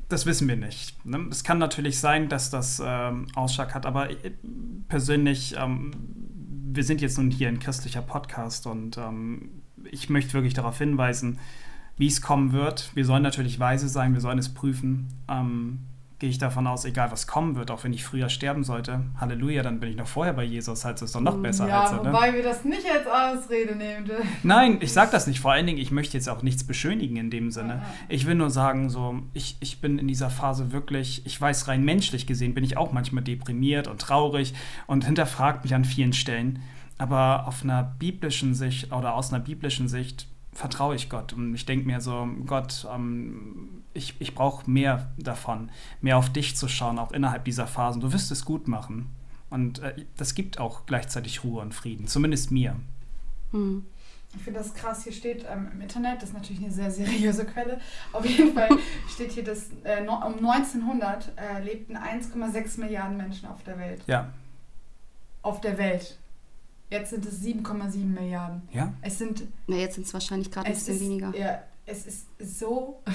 das 0.09 0.25
wissen 0.25 0.47
wir 0.47 0.55
nicht. 0.55 1.05
Ne? 1.05 1.27
Es 1.29 1.43
kann 1.43 1.57
natürlich 1.57 1.99
sein, 1.99 2.29
dass 2.29 2.49
das 2.49 2.81
ähm, 2.83 3.27
Ausschlag 3.35 3.75
hat, 3.75 3.85
aber 3.85 4.09
ich, 4.09 4.17
persönlich, 4.87 5.55
ähm, 5.59 5.91
wir 6.71 6.83
sind 6.83 7.01
jetzt 7.01 7.17
nun 7.17 7.29
hier 7.29 7.49
ein 7.49 7.59
christlicher 7.59 8.01
Podcast 8.01 8.65
und 8.67 8.97
ähm, 8.97 9.61
ich 9.91 10.09
möchte 10.09 10.33
wirklich 10.33 10.53
darauf 10.53 10.77
hinweisen, 10.77 11.39
wie 11.97 12.07
es 12.07 12.21
kommen 12.21 12.51
wird. 12.51 12.91
Wir 12.93 13.05
sollen 13.05 13.23
natürlich 13.23 13.59
weise 13.59 13.89
sein, 13.89 14.13
wir 14.13 14.21
sollen 14.21 14.37
es 14.37 14.53
prüfen. 14.53 15.07
Ähm, 15.27 15.79
Gehe 16.19 16.31
ich 16.31 16.39
davon 16.39 16.65
aus, 16.65 16.83
egal 16.83 17.11
was 17.11 17.27
kommen 17.27 17.55
wird, 17.55 17.69
auch 17.69 17.83
wenn 17.83 17.93
ich 17.93 18.03
früher 18.03 18.27
sterben 18.29 18.63
sollte, 18.63 19.01
Halleluja, 19.19 19.61
dann 19.61 19.79
bin 19.79 19.91
ich 19.91 19.95
noch 19.95 20.07
vorher 20.07 20.33
bei 20.33 20.43
Jesus, 20.43 20.83
halt 20.83 20.99
ist 20.99 21.13
doch 21.13 21.21
noch 21.21 21.37
besser. 21.37 21.67
ja, 21.67 21.83
als, 21.83 21.91
ne? 21.91 22.11
wobei 22.11 22.33
wir 22.33 22.41
das 22.41 22.65
nicht 22.65 22.87
als 22.89 23.05
Ausrede 23.05 23.75
nehmen. 23.75 24.09
Nein, 24.41 24.79
ich 24.81 24.93
sage 24.93 25.11
das 25.11 25.27
nicht. 25.27 25.39
Vor 25.39 25.51
allen 25.51 25.67
Dingen, 25.67 25.77
ich 25.77 25.91
möchte 25.91 26.17
jetzt 26.17 26.27
auch 26.27 26.41
nichts 26.41 26.63
beschönigen 26.63 27.17
in 27.17 27.29
dem 27.29 27.51
Sinne. 27.51 27.83
Ich 28.09 28.25
will 28.25 28.33
nur 28.33 28.49
sagen, 28.49 28.89
so, 28.89 29.19
ich, 29.33 29.57
ich 29.59 29.79
bin 29.79 29.99
in 29.99 30.07
dieser 30.07 30.31
Phase 30.31 30.71
wirklich, 30.71 31.23
ich 31.27 31.39
weiß, 31.39 31.67
rein 31.67 31.85
menschlich 31.85 32.25
gesehen 32.25 32.55
bin 32.55 32.63
ich 32.63 32.77
auch 32.77 32.91
manchmal 32.91 33.23
deprimiert 33.23 33.87
und 33.87 34.01
traurig 34.01 34.55
und 34.87 35.05
hinterfragt 35.05 35.65
mich 35.65 35.75
an 35.75 35.85
vielen 35.85 36.13
Stellen. 36.13 36.63
Aber 36.97 37.47
auf 37.47 37.63
einer 37.63 37.83
biblischen 37.83 38.55
Sicht 38.55 38.91
oder 38.91 39.13
aus 39.13 39.31
einer 39.31 39.43
biblischen 39.43 39.87
Sicht 39.87 40.27
vertraue 40.51 40.95
ich 40.95 41.09
Gott. 41.09 41.33
Und 41.33 41.53
ich 41.53 41.65
denke 41.65 41.85
mir 41.85 42.01
so, 42.01 42.27
Gott, 42.45 42.87
ähm, 42.91 43.83
ich, 43.93 44.15
ich 44.19 44.33
brauche 44.33 44.69
mehr 44.69 45.11
davon, 45.17 45.69
mehr 46.01 46.17
auf 46.17 46.31
dich 46.31 46.55
zu 46.55 46.67
schauen, 46.67 46.97
auch 46.97 47.11
innerhalb 47.11 47.45
dieser 47.45 47.67
Phasen. 47.67 48.01
Du 48.01 48.11
wirst 48.11 48.31
es 48.31 48.43
gut 48.43 48.67
machen. 48.67 49.09
Und 49.49 49.79
äh, 49.79 50.05
das 50.17 50.35
gibt 50.35 50.59
auch 50.59 50.85
gleichzeitig 50.85 51.43
Ruhe 51.43 51.61
und 51.61 51.73
Frieden, 51.73 52.07
zumindest 52.07 52.51
mir. 52.51 52.75
Hm. 53.51 53.85
Ich 54.35 54.43
finde 54.43 54.59
das 54.59 54.73
krass, 54.73 55.03
hier 55.03 55.13
steht 55.13 55.45
ähm, 55.49 55.69
im 55.73 55.81
Internet, 55.81 56.21
das 56.21 56.29
ist 56.29 56.35
natürlich 56.35 56.61
eine 56.61 56.71
sehr 56.71 56.91
seriöse 56.91 57.45
Quelle, 57.45 57.79
auf 58.11 58.25
jeden 58.25 58.53
Fall 58.53 58.69
steht 59.09 59.31
hier, 59.31 59.43
dass 59.43 59.69
äh, 59.85 60.03
no, 60.03 60.15
um 60.15 60.45
1900 60.45 61.31
äh, 61.37 61.63
lebten 61.63 61.95
1,6 61.95 62.79
Milliarden 62.79 63.15
Menschen 63.15 63.47
auf 63.47 63.63
der 63.63 63.79
Welt. 63.79 64.03
Ja, 64.05 64.29
Auf 65.43 65.61
der 65.61 65.77
Welt. 65.77 66.17
Jetzt 66.89 67.09
sind 67.09 67.25
es 67.25 67.41
7,7 67.41 68.05
Milliarden. 68.05 68.61
ja. 68.71 68.93
Es 69.01 69.17
sind 69.17 69.43
Na, 69.67 69.75
jetzt 69.75 69.95
sind 69.95 70.07
es 70.07 70.13
wahrscheinlich 70.13 70.49
gerade 70.51 70.67
ein 70.67 70.73
bisschen 70.73 70.95
ist, 70.95 71.01
weniger. 71.01 71.33
Ja, 71.37 71.59
es 71.85 72.05
ist 72.05 72.25
so. 72.39 73.01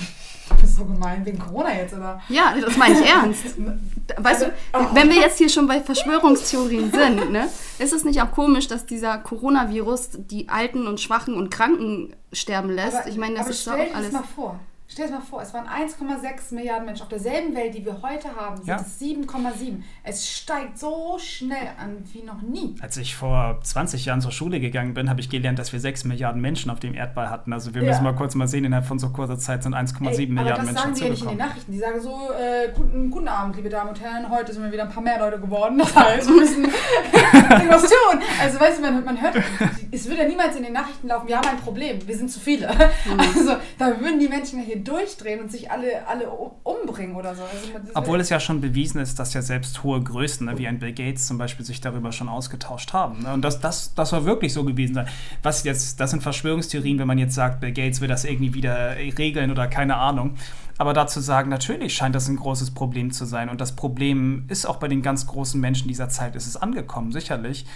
Du 0.48 0.56
bist 0.60 0.76
so 0.76 0.84
gemein 0.84 1.24
wegen 1.24 1.38
Corona 1.38 1.72
jetzt, 1.74 1.94
oder? 1.94 2.20
Ja, 2.28 2.54
das 2.60 2.76
meine 2.76 3.00
ich 3.00 3.06
ernst. 3.08 3.44
Weißt 4.18 4.42
du, 4.42 4.52
Oh. 4.74 4.86
wenn 4.92 5.08
wir 5.08 5.16
jetzt 5.16 5.38
hier 5.38 5.48
schon 5.48 5.66
bei 5.66 5.80
Verschwörungstheorien 5.80 6.90
sind, 6.92 7.30
ne, 7.32 7.48
ist 7.78 7.92
es 7.92 8.04
nicht 8.04 8.20
auch 8.20 8.30
komisch, 8.32 8.68
dass 8.68 8.84
dieser 8.84 9.18
Coronavirus 9.18 10.10
die 10.30 10.48
Alten 10.48 10.86
und 10.86 11.00
Schwachen 11.00 11.34
und 11.34 11.50
Kranken 11.50 12.14
sterben 12.32 12.70
lässt? 12.70 12.96
Aber- 12.98 13.08
ich 13.08 13.16
meine, 13.16 13.34
das 13.36 13.42
aber 13.42 13.50
ist 13.50 13.66
doch 13.66 13.72
stell 13.72 13.86
auch 13.86 13.90
dir 13.90 13.96
alles. 13.96 14.10
das 14.12 14.20
mal 14.20 14.28
vor. 14.34 14.60
Stell 14.92 15.06
dir 15.06 15.14
mal 15.14 15.20
vor, 15.22 15.40
es 15.40 15.54
waren 15.54 15.66
1,6 15.66 16.52
Milliarden 16.54 16.84
Menschen. 16.84 17.04
Auf 17.04 17.08
derselben 17.08 17.54
Welt, 17.56 17.72
die 17.74 17.82
wir 17.82 18.02
heute 18.02 18.28
haben, 18.36 18.58
sind 18.58 18.66
Ja. 18.66 18.76
es 18.76 18.98
7,7. 19.00 19.82
Es 20.04 20.28
steigt 20.28 20.78
so 20.78 21.16
schnell 21.18 21.68
an 21.80 22.04
wie 22.12 22.22
noch 22.22 22.42
nie. 22.42 22.74
Als 22.82 22.98
ich 22.98 23.16
vor 23.16 23.58
20 23.62 24.04
Jahren 24.04 24.20
zur 24.20 24.32
Schule 24.32 24.60
gegangen 24.60 24.92
bin, 24.92 25.08
habe 25.08 25.18
ich 25.20 25.30
gelernt, 25.30 25.58
dass 25.58 25.72
wir 25.72 25.80
6 25.80 26.04
Milliarden 26.04 26.42
Menschen 26.42 26.70
auf 26.70 26.78
dem 26.78 26.92
Erdball 26.92 27.30
hatten. 27.30 27.54
Also 27.54 27.72
wir 27.74 27.80
Ja. 27.80 27.88
müssen 27.88 28.04
mal 28.04 28.14
kurz 28.14 28.34
mal 28.34 28.46
sehen, 28.46 28.66
innerhalb 28.66 28.84
von 28.84 28.98
so 28.98 29.08
kurzer 29.08 29.38
Zeit 29.38 29.62
sind 29.62 29.72
1,7 29.72 30.36
Ey, 30.36 30.42
Milliarden 30.42 30.68
aber 30.68 30.74
das 30.74 30.84
Menschen 30.84 30.94
sagen 30.94 30.94
die 30.94 31.04
ja 31.04 31.10
nicht 31.10 31.22
in 31.22 31.28
den. 31.30 31.38
Nachrichten. 31.38 31.72
Die 31.72 31.78
sagen 31.78 32.00
so, 32.02 32.10
äh, 32.38 32.70
guten, 32.76 33.10
guten 33.10 33.28
Abend, 33.28 33.56
liebe 33.56 33.70
Damen 33.70 33.88
und 33.88 34.00
Herren, 34.02 34.28
heute 34.28 34.52
sind 34.52 34.62
wir 34.62 34.72
wieder 34.72 34.82
ein 34.82 34.90
paar 34.90 35.02
mehr 35.02 35.18
Leute 35.18 35.40
geworden. 35.40 35.78
Das 35.82 35.96
heißt, 35.96 36.28
wir 36.28 36.36
müssen 36.36 36.64
irgendwas 37.50 37.82
tun. 37.84 38.20
Also 38.42 38.60
weißt 38.60 38.76
du, 38.78 38.82
man, 38.82 39.04
man 39.06 39.22
hört, 39.22 39.36
es 39.90 40.06
würde 40.06 40.22
ja 40.22 40.28
niemals 40.28 40.54
in 40.54 40.64
den 40.64 40.74
Nachrichten 40.74 41.08
laufen, 41.08 41.28
wir 41.28 41.36
haben 41.38 41.48
ein 41.48 41.56
Problem, 41.56 41.98
wir 42.06 42.14
sind 42.16 42.30
zu 42.30 42.40
viele. 42.40 42.68
Mhm. 42.68 43.20
Also 43.20 43.56
da 43.78 43.98
würden 43.98 44.18
die 44.20 44.28
Menschen 44.28 44.58
ja 44.58 44.64
durchdrehen 44.84 45.40
und 45.40 45.50
sich 45.50 45.70
alle, 45.70 46.06
alle 46.06 46.28
um- 46.30 46.52
umbringen 46.62 47.16
oder 47.16 47.34
so. 47.34 47.42
Also, 47.42 47.90
Obwohl 47.94 48.20
es 48.20 48.28
ja 48.28 48.40
schon 48.40 48.60
bewiesen 48.60 49.00
ist, 49.00 49.18
dass 49.18 49.34
ja 49.34 49.42
selbst 49.42 49.82
hohe 49.82 50.02
Größen, 50.02 50.46
ne, 50.46 50.58
wie 50.58 50.66
ein 50.66 50.78
Bill 50.78 50.92
Gates 50.92 51.26
zum 51.26 51.38
Beispiel, 51.38 51.64
sich 51.64 51.80
darüber 51.80 52.12
schon 52.12 52.28
ausgetauscht 52.28 52.92
haben. 52.92 53.22
Ne? 53.22 53.32
Und 53.32 53.42
das, 53.42 53.60
das, 53.60 53.94
das 53.94 54.10
soll 54.10 54.24
wirklich 54.24 54.52
so 54.52 54.64
gewesen 54.64 54.94
sein. 54.94 55.08
Was 55.42 55.64
jetzt, 55.64 56.00
das 56.00 56.10
sind 56.10 56.22
Verschwörungstheorien, 56.22 56.98
wenn 56.98 57.06
man 57.06 57.18
jetzt 57.18 57.34
sagt, 57.34 57.60
Bill 57.60 57.72
Gates 57.72 58.00
will 58.00 58.08
das 58.08 58.24
irgendwie 58.24 58.54
wieder 58.54 58.96
regeln 58.96 59.50
oder 59.50 59.66
keine 59.68 59.96
Ahnung. 59.96 60.34
Aber 60.78 60.92
dazu 60.92 61.20
sagen, 61.20 61.50
natürlich 61.50 61.94
scheint 61.94 62.14
das 62.14 62.28
ein 62.28 62.36
großes 62.36 62.72
Problem 62.72 63.10
zu 63.12 63.24
sein. 63.24 63.48
Und 63.48 63.60
das 63.60 63.76
Problem 63.76 64.44
ist 64.48 64.66
auch 64.66 64.76
bei 64.76 64.88
den 64.88 65.02
ganz 65.02 65.26
großen 65.26 65.60
Menschen 65.60 65.88
dieser 65.88 66.08
Zeit, 66.08 66.34
ist 66.36 66.46
es 66.46 66.56
angekommen, 66.56 67.12
sicherlich. 67.12 67.66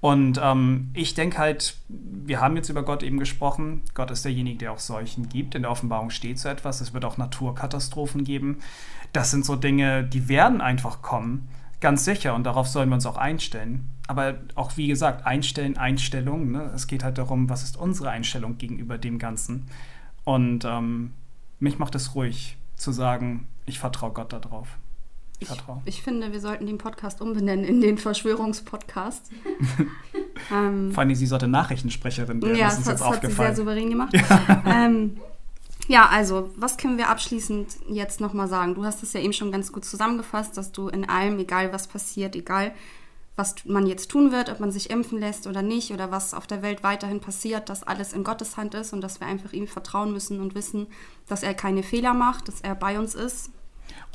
Und 0.00 0.38
ähm, 0.42 0.90
ich 0.94 1.14
denke 1.14 1.38
halt, 1.38 1.76
wir 1.88 2.40
haben 2.40 2.56
jetzt 2.56 2.68
über 2.68 2.82
Gott 2.82 3.02
eben 3.02 3.18
gesprochen. 3.18 3.82
Gott 3.94 4.10
ist 4.10 4.24
derjenige, 4.24 4.58
der 4.58 4.72
auch 4.72 4.78
Seuchen 4.78 5.28
gibt. 5.28 5.54
In 5.54 5.62
der 5.62 5.70
Offenbarung 5.70 6.10
steht 6.10 6.38
so 6.38 6.48
etwas. 6.48 6.80
Es 6.80 6.92
wird 6.92 7.04
auch 7.04 7.16
Naturkatastrophen 7.16 8.24
geben. 8.24 8.58
Das 9.12 9.30
sind 9.30 9.44
so 9.44 9.56
Dinge, 9.56 10.04
die 10.04 10.28
werden 10.28 10.60
einfach 10.60 11.00
kommen. 11.00 11.48
Ganz 11.80 12.04
sicher. 12.04 12.34
Und 12.34 12.44
darauf 12.44 12.68
sollen 12.68 12.90
wir 12.90 12.94
uns 12.94 13.06
auch 13.06 13.16
einstellen. 13.16 13.88
Aber 14.06 14.34
auch 14.54 14.76
wie 14.76 14.86
gesagt, 14.86 15.26
Einstellen, 15.26 15.76
Einstellung. 15.76 16.52
Ne? 16.52 16.70
Es 16.74 16.86
geht 16.86 17.02
halt 17.02 17.18
darum, 17.18 17.48
was 17.48 17.62
ist 17.62 17.76
unsere 17.76 18.10
Einstellung 18.10 18.58
gegenüber 18.58 18.98
dem 18.98 19.18
Ganzen. 19.18 19.66
Und 20.24 20.64
ähm, 20.64 21.12
mich 21.58 21.78
macht 21.78 21.94
es 21.94 22.14
ruhig 22.14 22.56
zu 22.76 22.92
sagen, 22.92 23.48
ich 23.64 23.78
vertraue 23.78 24.12
Gott 24.12 24.32
darauf. 24.32 24.68
Ich, 25.38 25.50
ich, 25.84 26.02
finde, 26.02 26.32
wir 26.32 26.40
sollten 26.40 26.66
den 26.66 26.78
Podcast 26.78 27.20
umbenennen 27.20 27.64
in 27.64 27.82
den 27.82 27.98
Verschwörungspodcast. 27.98 29.30
ähm, 30.50 30.92
Vor 30.92 31.02
allem, 31.02 31.14
sie 31.14 31.26
sollte 31.26 31.46
Nachrichtensprecherin 31.46 32.40
werden. 32.40 32.56
Ja, 32.56 32.68
das, 32.68 32.78
ist 32.78 32.86
das 32.86 33.04
hat, 33.04 33.22
hat 33.22 33.26
sie 33.26 33.32
sehr 33.32 33.54
souverän 33.54 33.90
gemacht. 33.90 34.14
Ja. 34.28 34.62
Ähm, 34.66 35.18
ja, 35.88 36.08
also, 36.08 36.50
was 36.56 36.78
können 36.78 36.96
wir 36.96 37.10
abschließend 37.10 37.68
jetzt 37.88 38.20
nochmal 38.20 38.48
sagen? 38.48 38.74
Du 38.74 38.84
hast 38.84 39.02
es 39.02 39.12
ja 39.12 39.20
eben 39.20 39.34
schon 39.34 39.52
ganz 39.52 39.72
gut 39.72 39.84
zusammengefasst, 39.84 40.56
dass 40.56 40.72
du 40.72 40.88
in 40.88 41.08
allem, 41.08 41.38
egal 41.38 41.72
was 41.72 41.86
passiert, 41.86 42.34
egal 42.34 42.72
was 43.36 43.54
man 43.66 43.86
jetzt 43.86 44.10
tun 44.10 44.32
wird, 44.32 44.48
ob 44.48 44.60
man 44.60 44.72
sich 44.72 44.90
impfen 44.90 45.20
lässt 45.20 45.46
oder 45.46 45.62
nicht 45.62 45.92
oder 45.92 46.10
was 46.10 46.34
auf 46.34 46.46
der 46.46 46.62
Welt 46.62 46.82
weiterhin 46.82 47.20
passiert, 47.20 47.68
dass 47.68 47.82
alles 47.82 48.12
in 48.14 48.24
Gottes 48.24 48.56
Hand 48.56 48.74
ist 48.74 48.92
und 48.92 49.02
dass 49.02 49.20
wir 49.20 49.26
einfach 49.26 49.52
ihm 49.52 49.68
vertrauen 49.68 50.12
müssen 50.12 50.40
und 50.40 50.54
wissen, 50.54 50.86
dass 51.28 51.42
er 51.42 51.54
keine 51.54 51.82
Fehler 51.82 52.14
macht, 52.14 52.48
dass 52.48 52.62
er 52.62 52.74
bei 52.74 52.98
uns 52.98 53.14
ist 53.14 53.50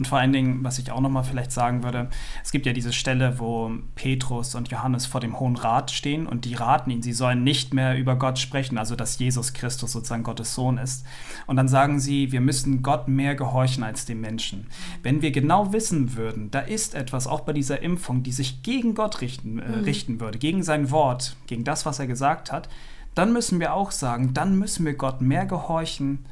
und 0.01 0.07
vor 0.07 0.17
allen 0.17 0.33
Dingen, 0.33 0.63
was 0.63 0.79
ich 0.79 0.91
auch 0.91 0.99
nochmal 0.99 1.23
vielleicht 1.23 1.51
sagen 1.51 1.83
würde, 1.83 2.09
es 2.43 2.51
gibt 2.51 2.65
ja 2.65 2.73
diese 2.73 2.91
Stelle, 2.91 3.37
wo 3.37 3.71
Petrus 3.93 4.55
und 4.55 4.71
Johannes 4.71 5.05
vor 5.05 5.21
dem 5.21 5.39
Hohen 5.39 5.55
Rat 5.55 5.91
stehen 5.91 6.25
und 6.25 6.45
die 6.45 6.55
raten 6.55 6.89
ihnen, 6.89 7.03
sie 7.03 7.13
sollen 7.13 7.43
nicht 7.43 7.73
mehr 7.73 7.95
über 7.95 8.15
Gott 8.15 8.39
sprechen, 8.39 8.79
also 8.79 8.95
dass 8.95 9.19
Jesus 9.19 9.53
Christus 9.53 9.91
sozusagen 9.91 10.23
Gottes 10.23 10.55
Sohn 10.55 10.79
ist. 10.79 11.05
Und 11.45 11.55
dann 11.57 11.67
sagen 11.67 11.99
sie, 11.99 12.31
wir 12.31 12.41
müssen 12.41 12.81
Gott 12.81 13.07
mehr 13.07 13.35
gehorchen 13.35 13.83
als 13.83 14.05
dem 14.05 14.21
Menschen. 14.21 14.67
Wenn 15.03 15.21
wir 15.21 15.31
genau 15.31 15.71
wissen 15.71 16.15
würden, 16.15 16.49
da 16.49 16.61
ist 16.61 16.95
etwas 16.95 17.27
auch 17.27 17.41
bei 17.41 17.53
dieser 17.53 17.83
Impfung, 17.83 18.23
die 18.23 18.31
sich 18.31 18.63
gegen 18.63 18.95
Gott 18.95 19.21
richten, 19.21 19.59
äh, 19.59 19.67
mhm. 19.67 19.83
richten 19.83 20.19
würde, 20.19 20.39
gegen 20.39 20.63
sein 20.63 20.89
Wort, 20.89 21.35
gegen 21.45 21.63
das, 21.63 21.85
was 21.85 21.99
er 21.99 22.07
gesagt 22.07 22.51
hat, 22.51 22.69
dann 23.13 23.33
müssen 23.33 23.59
wir 23.59 23.73
auch 23.75 23.91
sagen, 23.91 24.33
dann 24.33 24.57
müssen 24.57 24.83
wir 24.83 24.93
Gott 24.93 25.21
mehr 25.21 25.45
gehorchen 25.45 26.25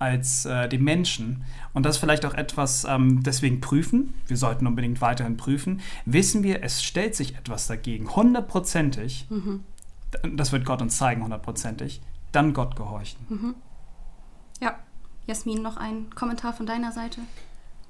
als 0.00 0.46
äh, 0.46 0.68
dem 0.68 0.82
Menschen. 0.82 1.44
Und 1.74 1.84
das 1.84 1.98
vielleicht 1.98 2.24
auch 2.24 2.34
etwas 2.34 2.84
ähm, 2.84 3.22
deswegen 3.22 3.60
prüfen. 3.60 4.14
Wir 4.26 4.36
sollten 4.36 4.66
unbedingt 4.66 5.00
weiterhin 5.00 5.36
prüfen. 5.36 5.80
Wissen 6.06 6.42
wir, 6.42 6.64
es 6.64 6.82
stellt 6.82 7.14
sich 7.14 7.36
etwas 7.36 7.66
dagegen, 7.66 8.16
hundertprozentig. 8.16 9.26
Mhm. 9.28 9.62
Das 10.34 10.52
wird 10.52 10.64
Gott 10.64 10.82
uns 10.82 10.96
zeigen, 10.96 11.22
hundertprozentig. 11.22 12.00
Dann 12.32 12.54
Gott 12.54 12.74
gehorchen. 12.76 13.20
Mhm. 13.28 13.54
Ja. 14.60 14.78
Jasmin, 15.26 15.62
noch 15.62 15.76
ein 15.76 16.10
Kommentar 16.14 16.54
von 16.54 16.66
deiner 16.66 16.92
Seite? 16.92 17.20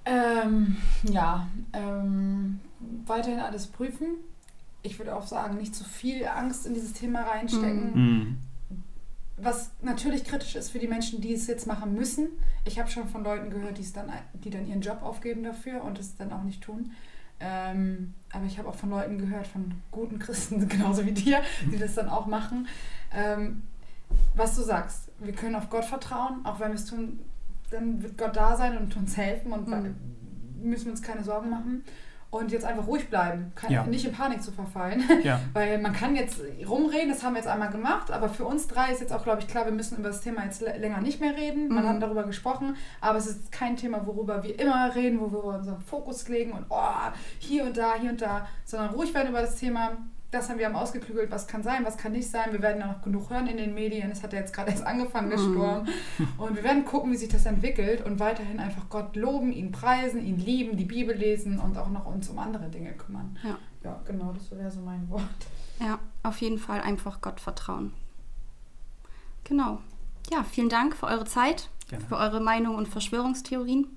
Ähm, 0.05 0.77
ja, 1.05 1.47
ähm, 1.73 2.59
weiterhin 3.07 3.39
alles 3.39 3.69
prüfen. 3.69 4.09
Ich 4.83 4.99
würde 4.99 5.15
auch 5.15 5.27
sagen, 5.27 5.59
nicht 5.59 5.75
zu 5.77 5.85
viel 5.85 6.27
Angst 6.27 6.67
in 6.67 6.75
dieses 6.75 6.93
Thema 6.93 7.23
reinstecken. 7.23 7.93
Mhm 7.95 8.39
was 9.43 9.71
natürlich 9.83 10.25
kritisch 10.25 10.57
ist 10.57 10.71
für 10.71 10.79
die 10.79 10.89
Menschen, 10.89 11.21
die 11.21 11.33
es 11.35 11.47
jetzt 11.47 11.67
machen 11.67 11.95
müssen. 11.95 12.29
Ich 12.65 12.79
habe 12.79 12.91
schon 12.91 13.09
von 13.09 13.25
Leuten 13.25 13.51
gehört, 13.51 13.79
die, 13.79 13.83
es 13.83 13.93
dann, 13.93 14.13
die 14.35 14.51
dann 14.51 14.67
ihren 14.67 14.81
Job 14.81 15.03
aufgeben 15.03 15.43
dafür 15.43 15.83
und 15.83 15.99
es 15.99 16.17
dann 16.17 16.33
auch 16.33 16.43
nicht 16.43 16.63
tun. 16.63 16.93
Ähm, 17.41 18.15
aber 18.33 18.45
ich 18.45 18.59
habe 18.59 18.69
auch 18.69 18.75
von 18.75 18.91
Leuten 18.91 19.19
gehört, 19.19 19.47
von 19.47 19.73
guten 19.91 20.19
Christen, 20.19 20.69
genauso 20.69 21.07
wie 21.07 21.13
dir, 21.13 21.41
die 21.73 21.79
das 21.79 21.95
dann 21.95 22.09
auch 22.09 22.27
machen. 22.27 22.69
Ähm, 23.13 23.63
was 24.35 24.57
du 24.57 24.63
sagst, 24.63 25.11
wir 25.19 25.33
können 25.33 25.55
auf 25.55 25.71
Gott 25.71 25.85
vertrauen, 25.85 26.45
auch 26.45 26.61
wenn 26.61 26.69
wir 26.69 26.77
es 26.77 26.87
tun, 26.87 27.21
dann 27.71 28.03
wird 28.03 28.19
Gott 28.19 28.37
da 28.37 28.57
sein 28.57 28.77
und 28.77 28.97
uns 28.97 29.17
helfen 29.17 29.53
und 29.53 29.69
mhm. 29.69 29.95
müssen 30.63 30.87
wir 30.87 30.93
uns 30.93 31.03
keine 31.03 31.23
Sorgen 31.23 31.51
machen 31.51 31.85
und 32.31 32.53
jetzt 32.53 32.65
einfach 32.65 32.87
ruhig 32.87 33.09
bleiben, 33.09 33.53
kann, 33.57 33.73
ja. 33.73 33.85
nicht 33.85 34.05
in 34.05 34.13
Panik 34.13 34.43
zu 34.43 34.53
verfallen. 34.53 35.03
Ja. 35.23 35.41
Weil 35.53 35.79
man 35.79 35.93
kann 35.93 36.17
jetzt 36.17 36.41
rumreden, 36.67 37.11
das 37.11 37.23
haben 37.23 37.35
wir 37.35 37.41
jetzt 37.41 37.49
einmal 37.49 37.71
gemacht, 37.71 38.11
aber 38.11 38.29
für 38.29 38.45
uns 38.45 38.69
drei 38.69 38.91
ist 38.91 39.01
jetzt 39.01 39.13
auch, 39.13 39.23
glaube 39.23 39.41
ich, 39.41 39.49
klar, 39.49 39.67
wir 39.67 39.73
müssen 39.73 39.99
über 39.99 40.09
das 40.09 40.23
Thema 40.23 40.45
jetzt 40.45 40.63
länger 40.63 41.01
nicht 41.01 41.21
mehr 41.21 41.37
reden. 41.37 41.69
Man 41.69 41.85
mhm. 41.85 41.89
hat 41.89 42.03
darüber 42.03 42.23
gesprochen, 42.23 42.77
aber 43.01 43.19
es 43.19 43.27
ist 43.27 43.53
kein 43.53 43.77
Thema, 43.77 44.07
worüber 44.07 44.43
wir 44.43 44.59
immer 44.59 44.95
reden, 44.95 45.21
wo 45.21 45.31
wir 45.31 45.45
unseren 45.45 45.81
Fokus 45.81 46.29
legen 46.29 46.53
und 46.53 46.67
oh, 46.71 46.79
hier 47.39 47.65
und 47.65 47.77
da, 47.77 47.95
hier 48.01 48.11
und 48.11 48.23
da, 48.23 48.47
sondern 48.65 48.91
ruhig 48.91 49.13
werden 49.13 49.29
über 49.29 49.43
das 49.43 49.57
Thema, 49.57 49.99
das 50.31 50.49
haben 50.49 50.59
wir 50.59 50.67
haben 50.67 50.77
ausgeklügelt, 50.77 51.31
was 51.31 51.49
kann 51.49 51.63
sein, 51.63 51.85
was 51.85 51.97
kann 51.97 52.13
nicht 52.13 52.31
sein. 52.31 52.53
Wir 52.53 52.63
werden 52.63 52.81
ja 52.81 52.87
noch 52.87 53.03
genug 53.03 53.31
hören 53.31 53.49
in 53.49 53.57
den 53.57 53.75
Medien. 53.75 54.11
Es 54.11 54.23
hat 54.23 54.33
ja 54.33 54.39
jetzt 54.39 54.53
gerade 54.53 54.71
erst 54.71 54.87
angefangen, 54.87 55.29
der 55.29 55.39
mhm. 55.39 55.53
Sturm. 55.53 55.89
Und 56.39 56.57
wir 56.57 56.63
werden 56.63 56.85
gucken, 56.85 57.11
wie 57.11 57.17
sich 57.17 57.29
das 57.29 57.47
entwickelt 57.47 58.05
und 58.05 58.21
weiterhin 58.21 58.61
einfach 58.61 58.89
Gott 58.89 59.17
loben, 59.17 59.53
ihn 59.53 59.73
preisen, 59.73 60.25
ihn 60.25 60.39
lieben, 60.39 60.77
die 60.77 60.85
Bibel 60.85 61.17
lesen 61.17 61.59
und 61.59 61.77
auch 61.77 61.89
noch 61.91 62.07
uns 62.07 62.29
um 62.29 62.39
andere 62.39 62.69
Dinge 62.69 62.93
kümmern. 62.93 63.37
Ja, 63.43 63.59
ja 63.83 64.01
genau, 64.07 64.33
das 64.33 64.57
wäre 64.57 64.71
so 64.71 64.81
mein 64.81 65.09
Wort. 65.11 65.23
Ja, 65.81 65.99
auf 66.23 66.41
jeden 66.41 66.59
Fall 66.59 66.81
einfach 66.81 67.21
Gott 67.21 67.41
vertrauen. 67.41 67.93
Genau. 69.45 69.81
Ja, 70.31 70.45
vielen 70.45 70.69
Dank 70.69 70.95
für 70.95 71.07
eure 71.07 71.25
Zeit, 71.25 71.71
Gerne. 71.89 72.05
für 72.05 72.17
eure 72.17 72.41
Meinung 72.41 72.77
und 72.77 72.87
Verschwörungstheorien. 72.87 73.89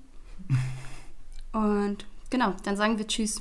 und 1.52 2.06
genau, 2.30 2.54
dann 2.64 2.76
sagen 2.76 2.98
wir 2.98 3.06
Tschüss. 3.06 3.40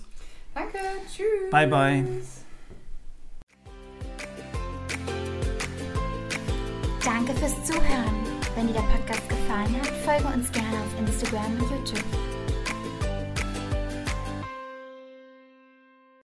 Danke, 0.54 0.78
tschüss. 1.12 1.50
Bye, 1.50 1.68
bye. 1.68 2.06
Danke 7.04 7.34
fürs 7.36 7.66
Zuhören. 7.66 8.16
Wenn 8.56 8.68
dir 8.68 8.74
der 8.74 8.82
Podcast 8.82 9.28
gefallen 9.28 9.76
hat, 9.82 9.90
folge 10.06 10.26
uns 10.34 10.50
gerne 10.54 10.78
auf 10.78 11.00
Instagram 11.00 11.52
und 11.60 11.70
YouTube. 11.70 12.33